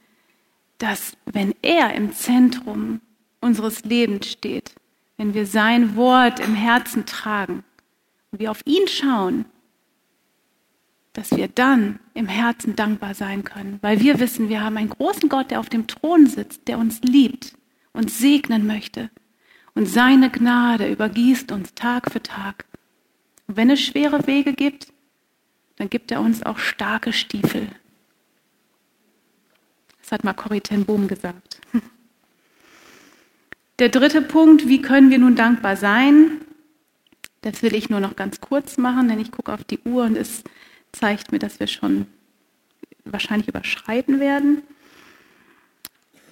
dass 0.78 1.16
wenn 1.24 1.54
er 1.62 1.94
im 1.94 2.12
Zentrum 2.12 3.00
unseres 3.40 3.84
Lebens 3.84 4.26
steht, 4.26 4.74
wenn 5.18 5.34
wir 5.34 5.46
sein 5.46 5.94
Wort 5.94 6.40
im 6.40 6.56
Herzen 6.56 7.06
tragen 7.06 7.62
und 8.32 8.40
wir 8.40 8.50
auf 8.50 8.62
ihn 8.64 8.88
schauen, 8.88 9.44
dass 11.14 11.30
wir 11.30 11.48
dann 11.48 12.00
im 12.12 12.26
Herzen 12.26 12.76
dankbar 12.76 13.14
sein 13.14 13.44
können, 13.44 13.78
weil 13.80 14.00
wir 14.00 14.18
wissen, 14.18 14.48
wir 14.48 14.62
haben 14.62 14.76
einen 14.76 14.90
großen 14.90 15.28
Gott, 15.28 15.50
der 15.50 15.60
auf 15.60 15.70
dem 15.70 15.86
Thron 15.86 16.26
sitzt, 16.26 16.68
der 16.68 16.76
uns 16.76 17.00
liebt 17.02 17.54
und 17.92 18.10
segnen 18.10 18.66
möchte. 18.66 19.10
Und 19.74 19.86
seine 19.86 20.30
Gnade 20.30 20.90
übergießt 20.90 21.52
uns 21.52 21.74
Tag 21.74 22.10
für 22.10 22.22
Tag. 22.22 22.64
Und 23.46 23.56
wenn 23.56 23.70
es 23.70 23.80
schwere 23.80 24.26
Wege 24.26 24.52
gibt, 24.52 24.88
dann 25.76 25.88
gibt 25.88 26.10
er 26.10 26.20
uns 26.20 26.42
auch 26.42 26.58
starke 26.58 27.12
Stiefel. 27.12 27.68
Das 30.02 30.12
hat 30.12 30.24
mal 30.24 30.34
Corrie 30.34 30.60
ten 30.60 30.84
Boom 30.84 31.08
gesagt. 31.08 31.60
Der 33.78 33.88
dritte 33.88 34.22
Punkt, 34.22 34.68
wie 34.68 34.82
können 34.82 35.10
wir 35.10 35.18
nun 35.18 35.36
dankbar 35.36 35.76
sein? 35.76 36.40
Das 37.42 37.62
will 37.62 37.74
ich 37.74 37.88
nur 37.88 38.00
noch 38.00 38.16
ganz 38.16 38.40
kurz 38.40 38.78
machen, 38.78 39.08
denn 39.08 39.20
ich 39.20 39.30
gucke 39.30 39.52
auf 39.52 39.64
die 39.64 39.80
Uhr 39.80 40.04
und 40.04 40.16
es 40.16 40.44
zeigt 40.94 41.32
mir, 41.32 41.38
dass 41.38 41.60
wir 41.60 41.66
schon 41.66 42.06
wahrscheinlich 43.04 43.48
überschreiten 43.48 44.20
werden. 44.20 44.62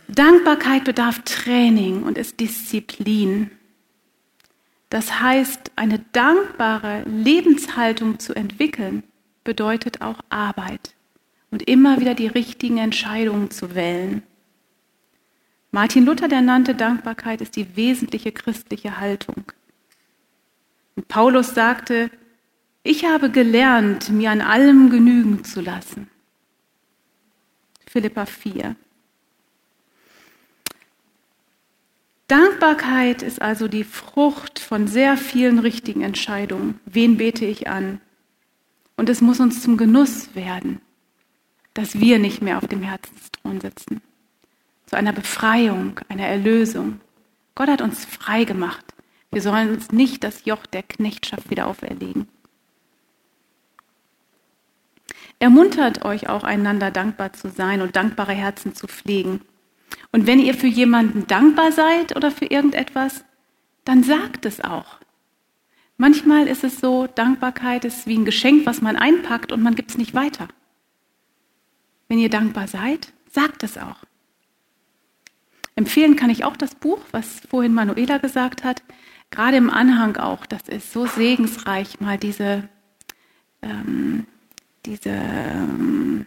Dankbarkeit 0.08 0.84
bedarf 0.84 1.20
Training 1.24 2.02
und 2.02 2.18
ist 2.18 2.40
Disziplin. 2.40 3.50
Das 4.90 5.20
heißt, 5.20 5.72
eine 5.76 6.00
dankbare 6.12 7.04
Lebenshaltung 7.04 8.18
zu 8.18 8.34
entwickeln, 8.34 9.04
bedeutet 9.44 10.02
auch 10.02 10.20
Arbeit 10.28 10.94
und 11.50 11.62
immer 11.62 12.00
wieder 12.00 12.14
die 12.14 12.26
richtigen 12.26 12.78
Entscheidungen 12.78 13.50
zu 13.50 13.74
wählen. 13.74 14.22
Martin 15.70 16.04
Luther, 16.04 16.28
der 16.28 16.42
nannte 16.42 16.74
Dankbarkeit 16.74 17.40
ist 17.40 17.56
die 17.56 17.76
wesentliche 17.76 18.32
christliche 18.32 19.00
Haltung. 19.00 19.44
Und 20.94 21.08
Paulus 21.08 21.54
sagte, 21.54 22.10
ich 22.82 23.04
habe 23.04 23.30
gelernt, 23.30 24.10
mir 24.10 24.30
an 24.30 24.40
allem 24.40 24.90
genügen 24.90 25.44
zu 25.44 25.60
lassen. 25.60 26.08
Philippa 27.86 28.26
4. 28.26 28.74
Dankbarkeit 32.26 33.22
ist 33.22 33.42
also 33.42 33.68
die 33.68 33.84
Frucht 33.84 34.58
von 34.58 34.86
sehr 34.86 35.18
vielen 35.18 35.58
richtigen 35.58 36.00
Entscheidungen. 36.00 36.80
Wen 36.86 37.18
bete 37.18 37.44
ich 37.44 37.68
an? 37.68 38.00
Und 38.96 39.10
es 39.10 39.20
muss 39.20 39.38
uns 39.38 39.62
zum 39.62 39.76
Genuss 39.76 40.34
werden, 40.34 40.80
dass 41.74 42.00
wir 42.00 42.18
nicht 42.18 42.40
mehr 42.40 42.56
auf 42.56 42.66
dem 42.66 42.82
Herzensthron 42.82 43.60
sitzen. 43.60 44.00
Zu 44.86 44.96
einer 44.96 45.12
Befreiung, 45.12 46.00
einer 46.08 46.26
Erlösung. 46.26 47.00
Gott 47.54 47.68
hat 47.68 47.82
uns 47.82 48.06
frei 48.06 48.44
gemacht. 48.44 48.94
Wir 49.30 49.42
sollen 49.42 49.70
uns 49.70 49.92
nicht 49.92 50.24
das 50.24 50.46
Joch 50.46 50.64
der 50.64 50.82
Knechtschaft 50.82 51.50
wieder 51.50 51.66
auferlegen. 51.66 52.28
Ermuntert 55.38 56.04
euch 56.04 56.28
auch 56.28 56.44
einander 56.44 56.90
dankbar 56.90 57.32
zu 57.32 57.50
sein 57.50 57.82
und 57.82 57.96
dankbare 57.96 58.32
Herzen 58.32 58.74
zu 58.74 58.86
pflegen. 58.86 59.40
Und 60.12 60.26
wenn 60.26 60.38
ihr 60.38 60.54
für 60.54 60.66
jemanden 60.66 61.26
dankbar 61.26 61.72
seid 61.72 62.14
oder 62.16 62.30
für 62.30 62.46
irgendetwas, 62.46 63.24
dann 63.84 64.02
sagt 64.02 64.46
es 64.46 64.60
auch. 64.60 65.00
Manchmal 65.96 66.46
ist 66.46 66.64
es 66.64 66.80
so, 66.80 67.06
Dankbarkeit 67.06 67.84
ist 67.84 68.06
wie 68.06 68.18
ein 68.18 68.24
Geschenk, 68.24 68.66
was 68.66 68.80
man 68.80 68.96
einpackt 68.96 69.52
und 69.52 69.62
man 69.62 69.74
gibt 69.74 69.90
es 69.90 69.98
nicht 69.98 70.14
weiter. 70.14 70.48
Wenn 72.08 72.18
ihr 72.18 72.30
dankbar 72.30 72.68
seid, 72.68 73.12
sagt 73.30 73.62
es 73.62 73.78
auch. 73.78 74.04
Empfehlen 75.74 76.16
kann 76.16 76.30
ich 76.30 76.44
auch 76.44 76.56
das 76.56 76.74
Buch, 76.74 77.00
was 77.12 77.40
vorhin 77.48 77.72
Manuela 77.72 78.18
gesagt 78.18 78.64
hat. 78.64 78.82
Gerade 79.30 79.56
im 79.56 79.70
Anhang 79.70 80.16
auch. 80.16 80.44
Das 80.44 80.62
ist 80.68 80.92
so 80.92 81.06
segensreich, 81.06 82.00
mal 82.00 82.18
diese 82.18 82.68
ähm, 83.62 84.26
diese, 84.86 85.10
ähm, 85.10 86.26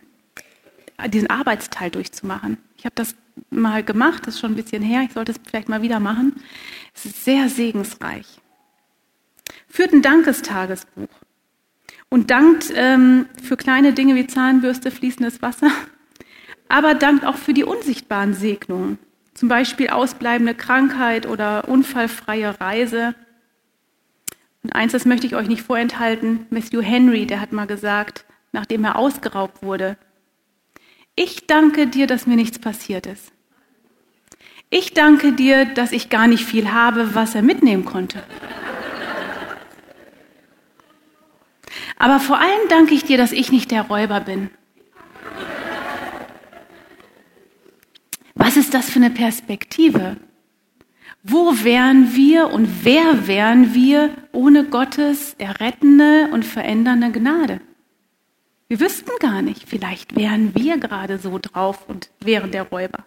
diesen 1.07 1.29
Arbeitsteil 1.29 1.91
durchzumachen. 1.91 2.57
Ich 2.77 2.85
habe 2.85 2.95
das 2.95 3.15
mal 3.49 3.83
gemacht, 3.83 4.25
das 4.25 4.35
ist 4.35 4.39
schon 4.39 4.53
ein 4.53 4.55
bisschen 4.55 4.81
her, 4.81 5.01
ich 5.03 5.13
sollte 5.13 5.31
es 5.31 5.39
vielleicht 5.45 5.69
mal 5.69 5.81
wieder 5.81 5.99
machen. 5.99 6.35
Es 6.93 7.05
ist 7.05 7.25
sehr 7.25 7.49
segensreich. 7.49 8.39
Führt 9.67 9.93
ein 9.93 10.01
Dankestagesbuch 10.01 11.09
und 12.09 12.31
dankt 12.31 12.71
ähm, 12.75 13.27
für 13.41 13.57
kleine 13.57 13.93
Dinge 13.93 14.15
wie 14.15 14.27
Zahnbürste, 14.27 14.91
fließendes 14.91 15.41
Wasser, 15.41 15.69
aber 16.69 16.93
dankt 16.93 17.25
auch 17.25 17.35
für 17.35 17.53
die 17.53 17.63
unsichtbaren 17.63 18.33
Segnungen, 18.33 18.97
zum 19.33 19.49
Beispiel 19.49 19.89
ausbleibende 19.89 20.55
Krankheit 20.55 21.25
oder 21.27 21.67
unfallfreie 21.67 22.59
Reise. 22.59 23.15
Und 24.63 24.73
eins, 24.73 24.93
das 24.93 25.05
möchte 25.05 25.27
ich 25.27 25.35
euch 25.35 25.47
nicht 25.47 25.61
vorenthalten, 25.61 26.47
Matthew 26.49 26.81
Henry, 26.81 27.25
der 27.25 27.41
hat 27.41 27.51
mal 27.51 27.67
gesagt, 27.67 28.24
nachdem 28.55 28.83
er 28.85 28.97
ausgeraubt 28.97 29.61
wurde. 29.61 29.97
Ich 31.15 31.45
danke 31.45 31.85
dir, 31.85 32.07
dass 32.07 32.25
mir 32.25 32.35
nichts 32.35 32.57
passiert 32.57 33.05
ist. 33.05 33.31
Ich 34.71 34.93
danke 34.93 35.33
dir, 35.33 35.65
dass 35.65 35.91
ich 35.91 36.09
gar 36.09 36.27
nicht 36.27 36.43
viel 36.43 36.71
habe, 36.71 37.13
was 37.13 37.35
er 37.35 37.43
mitnehmen 37.43 37.85
konnte. 37.85 38.23
Aber 41.97 42.19
vor 42.19 42.39
allem 42.39 42.67
danke 42.69 42.93
ich 42.93 43.03
dir, 43.03 43.17
dass 43.17 43.31
ich 43.31 43.51
nicht 43.51 43.71
der 43.71 43.83
Räuber 43.83 44.19
bin. 44.19 44.49
Was 48.33 48.57
ist 48.57 48.73
das 48.73 48.89
für 48.89 48.99
eine 48.99 49.11
Perspektive? 49.11 50.17
Wo 51.23 51.63
wären 51.63 52.13
wir 52.15 52.51
und 52.51 52.83
wer 52.83 53.27
wären 53.27 53.73
wir 53.73 54.11
ohne 54.31 54.65
Gottes 54.65 55.35
errettende 55.39 56.29
und 56.31 56.45
verändernde 56.45 57.11
Gnade? 57.11 57.61
Wir 58.68 58.80
wüssten 58.80 59.11
gar 59.20 59.41
nicht, 59.41 59.68
vielleicht 59.68 60.16
wären 60.16 60.55
wir 60.55 60.78
gerade 60.78 61.20
so 61.20 61.38
drauf 61.39 61.88
und 61.88 62.09
wären 62.20 62.51
der 62.51 62.63
Räuber. 62.63 63.05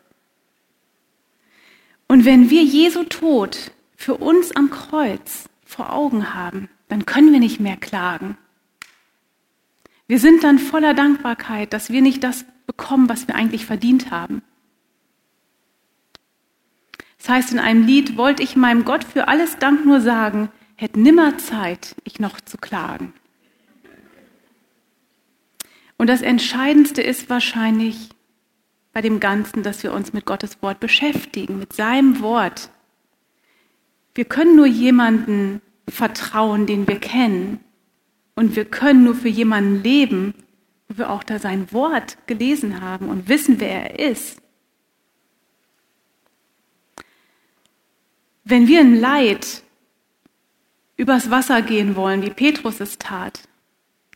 Und 2.07 2.25
wenn 2.25 2.49
wir 2.49 2.63
Jesu 2.63 3.05
Tod 3.05 3.73
für 3.97 4.15
uns 4.15 4.55
am 4.55 4.71
Kreuz 4.71 5.49
vor 5.65 5.93
Augen 5.93 6.33
haben, 6.35 6.69
dann 6.89 7.05
können 7.05 7.33
wir 7.33 7.41
nicht 7.41 7.61
mehr 7.61 7.77
klagen. 7.77 8.39
Wir 10.07 10.19
sind 10.19 10.43
dann 10.43 10.59
voller 10.59 10.95
Dankbarkeit, 10.95 11.73
dass 11.73 11.91
wir 11.91 12.01
nicht 12.01 12.25
das 12.25 12.47
bekommen, 12.67 13.09
was 13.09 13.29
wir 13.29 13.35
eigentlich 13.35 13.67
verdient 13.67 14.11
haben. 14.11 14.43
Das 17.19 17.29
heißt 17.29 17.53
in 17.53 17.59
einem 17.59 17.85
Lied, 17.85 18.17
wollte 18.17 18.43
ich 18.43 18.57
meinem 18.57 18.85
Gott 18.85 19.05
für 19.05 19.29
alles 19.29 19.59
Dank 19.59 19.85
nur 19.85 20.01
sagen, 20.01 20.51
hätte 20.77 21.01
nimmer 21.01 21.37
Zeit, 21.37 21.97
ich 22.05 22.21
noch 22.21 22.41
zu 22.41 22.57
klagen. 22.57 23.13
Und 25.99 26.07
das 26.07 26.22
Entscheidendste 26.22 27.03
ist 27.03 27.28
wahrscheinlich 27.28 28.09
bei 28.92 29.03
dem 29.03 29.20
Ganzen, 29.20 29.62
dass 29.62 29.82
wir 29.82 29.92
uns 29.92 30.12
mit 30.12 30.24
Gottes 30.24 30.62
Wort 30.62 30.80
beschäftigen, 30.80 31.59
mit 31.59 31.72
seinem 31.72 32.20
Wort. 32.20 32.70
Wir 34.14 34.24
können 34.24 34.57
nur 34.57 34.66
jemanden 34.66 35.61
vertrauen, 35.88 36.66
den 36.66 36.86
wir 36.88 36.99
kennen. 36.99 37.61
Und 38.34 38.55
wir 38.57 38.64
können 38.64 39.05
nur 39.05 39.16
für 39.16 39.28
jemanden 39.28 39.82
leben, 39.82 40.34
wo 40.88 40.99
wir 40.99 41.11
auch 41.11 41.24
da 41.24 41.38
sein 41.38 41.72
Wort 41.72 42.16
gelesen 42.26 42.80
haben 42.80 43.09
und 43.09 43.28
wissen, 43.28 43.61
wer 43.61 43.90
er 43.99 44.11
ist. 44.11 44.40
Wenn 48.44 48.68
wir 48.68 48.80
in 48.80 48.99
Leid 48.99 49.62
übers 50.96 51.30
Wasser 51.30 51.61
gehen 51.61 51.96
wollen, 51.96 52.22
wie 52.22 52.30
Petrus 52.30 52.80
es 52.80 52.99
tat, 52.99 53.42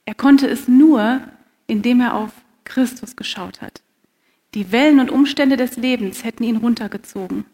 er 0.05 0.15
konnte 0.15 0.49
es 0.49 0.69
nur, 0.69 1.21
indem 1.67 2.01
er 2.01 2.15
auf 2.15 2.33
Christus 2.65 3.17
geschaut 3.17 3.61
hat. 3.61 3.83
Die 4.55 4.71
Wellen 4.71 5.01
und 5.01 5.11
Umstände 5.11 5.57
des 5.57 5.77
Lebens 5.77 6.25
hätten 6.25 6.45
ihn 6.45 6.59
runtergezogen. 6.59 7.47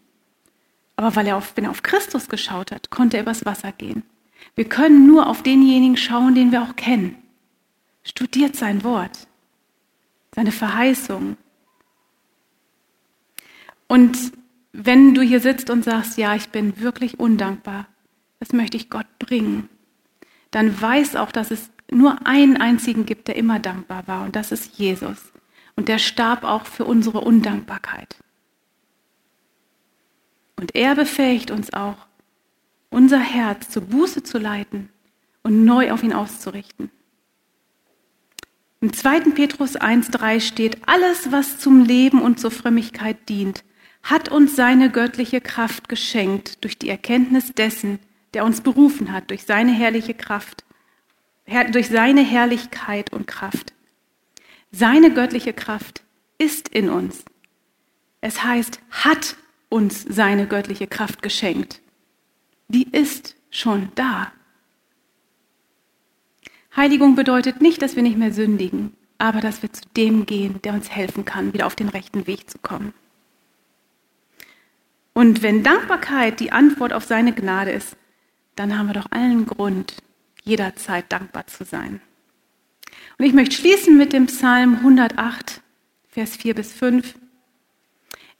Aber 0.95 1.15
weil 1.15 1.27
er 1.27 1.37
auf, 1.37 1.55
wenn 1.55 1.63
er 1.63 1.71
auf 1.71 1.83
Christus 1.83 2.27
geschaut 2.27 2.71
hat, 2.71 2.89
konnte 2.89 3.17
er 3.17 3.23
übers 3.23 3.45
Wasser 3.45 3.71
gehen. 3.71 4.03
Wir 4.55 4.65
können 4.65 5.07
nur 5.07 5.27
auf 5.27 5.43
denjenigen 5.43 5.95
schauen, 5.95 6.35
den 6.35 6.51
wir 6.51 6.61
auch 6.61 6.75
kennen. 6.75 7.15
Studiert 8.03 8.55
sein 8.55 8.83
Wort, 8.83 9.27
seine 10.35 10.51
Verheißung. 10.51 11.37
Und 13.87 14.17
wenn 14.71 15.13
du 15.13 15.21
hier 15.21 15.39
sitzt 15.39 15.69
und 15.69 15.83
sagst, 15.83 16.17
ja, 16.17 16.35
ich 16.35 16.49
bin 16.49 16.79
wirklich 16.79 17.19
undankbar, 17.19 17.87
das 18.39 18.53
möchte 18.53 18.77
ich 18.77 18.89
Gott 18.89 19.07
bringen, 19.19 19.69
dann 20.51 20.81
weiß 20.81 21.15
auch, 21.15 21.31
dass 21.31 21.51
es 21.51 21.69
nur 21.91 22.25
einen 22.25 22.57
einzigen 22.57 23.05
gibt, 23.05 23.27
der 23.27 23.35
immer 23.35 23.59
dankbar 23.59 24.07
war, 24.07 24.23
und 24.23 24.35
das 24.35 24.51
ist 24.51 24.77
Jesus. 24.77 25.31
Und 25.75 25.87
der 25.87 25.97
starb 25.97 26.43
auch 26.43 26.65
für 26.65 26.85
unsere 26.85 27.21
Undankbarkeit. 27.21 28.17
Und 30.55 30.75
er 30.75 30.95
befähigt 30.95 31.51
uns 31.51 31.73
auch, 31.73 32.05
unser 32.89 33.19
Herz 33.19 33.69
zur 33.69 33.83
Buße 33.83 34.23
zu 34.23 34.37
leiten 34.37 34.89
und 35.43 35.63
neu 35.63 35.91
auf 35.91 36.03
ihn 36.03 36.13
auszurichten. 36.13 36.91
Im 38.81 38.93
2. 38.93 39.31
Petrus 39.31 39.75
1.3 39.75 40.39
steht, 40.41 40.87
alles, 40.87 41.31
was 41.31 41.59
zum 41.59 41.83
Leben 41.83 42.21
und 42.21 42.39
zur 42.39 42.51
Frömmigkeit 42.51 43.29
dient, 43.29 43.63
hat 44.03 44.29
uns 44.29 44.55
seine 44.55 44.89
göttliche 44.89 45.41
Kraft 45.41 45.89
geschenkt 45.89 46.63
durch 46.63 46.77
die 46.77 46.89
Erkenntnis 46.89 47.53
dessen, 47.53 47.99
der 48.33 48.45
uns 48.45 48.61
berufen 48.61 49.11
hat, 49.11 49.29
durch 49.31 49.43
seine 49.43 49.71
herrliche 49.71 50.13
Kraft 50.13 50.63
durch 51.71 51.89
seine 51.89 52.21
Herrlichkeit 52.21 53.11
und 53.11 53.27
Kraft. 53.27 53.73
Seine 54.71 55.13
göttliche 55.13 55.53
Kraft 55.53 56.03
ist 56.37 56.69
in 56.69 56.89
uns. 56.89 57.25
Es 58.21 58.43
heißt, 58.43 58.79
hat 58.91 59.35
uns 59.69 60.05
seine 60.07 60.47
göttliche 60.47 60.87
Kraft 60.87 61.21
geschenkt. 61.21 61.81
Die 62.67 62.87
ist 62.89 63.35
schon 63.49 63.89
da. 63.95 64.31
Heiligung 66.75 67.15
bedeutet 67.15 67.61
nicht, 67.61 67.81
dass 67.81 67.95
wir 67.95 68.03
nicht 68.03 68.17
mehr 68.17 68.31
sündigen, 68.31 68.93
aber 69.17 69.41
dass 69.41 69.61
wir 69.61 69.73
zu 69.73 69.81
dem 69.97 70.25
gehen, 70.25 70.61
der 70.63 70.73
uns 70.73 70.89
helfen 70.89 71.25
kann, 71.25 71.53
wieder 71.53 71.65
auf 71.65 71.75
den 71.75 71.89
rechten 71.89 72.27
Weg 72.27 72.49
zu 72.49 72.57
kommen. 72.59 72.93
Und 75.13 75.41
wenn 75.41 75.63
Dankbarkeit 75.63 76.39
die 76.39 76.51
Antwort 76.51 76.93
auf 76.93 77.05
seine 77.05 77.33
Gnade 77.33 77.71
ist, 77.71 77.97
dann 78.55 78.77
haben 78.77 78.87
wir 78.87 78.93
doch 78.93 79.11
allen 79.11 79.45
Grund, 79.45 79.95
jederzeit 80.43 81.11
dankbar 81.11 81.47
zu 81.47 81.63
sein. 81.63 82.01
Und 83.17 83.25
ich 83.25 83.33
möchte 83.33 83.55
schließen 83.55 83.97
mit 83.97 84.13
dem 84.13 84.27
Psalm 84.27 84.75
108, 84.77 85.61
Vers 86.09 86.35
4 86.37 86.55
bis 86.55 86.73
5. 86.73 87.15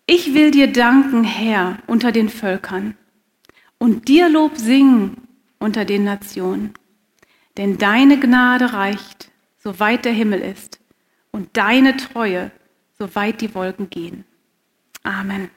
Ich 0.06 0.34
will 0.34 0.52
dir 0.52 0.72
danken, 0.72 1.24
Herr, 1.24 1.78
unter 1.88 2.12
den 2.12 2.30
Völkern 2.30 2.96
und 3.78 4.08
dir 4.08 4.30
Lob 4.30 4.58
singen 4.58 5.28
unter 5.60 5.86
den 5.86 6.04
Nationen. 6.04 6.74
Denn 7.58 7.78
deine 7.78 8.20
Gnade 8.20 8.74
reicht, 8.74 9.32
so 9.58 9.80
weit 9.80 10.06
der 10.06 10.14
Himmel 10.14 10.40
ist, 10.40 10.80
und 11.32 11.58
deine 11.58 11.98
Treue, 11.98 12.52
so 12.98 13.14
weit 13.16 13.42
die 13.42 13.54
Wolken 13.54 13.90
gehen. 13.90 14.26
Amen. 15.04 15.50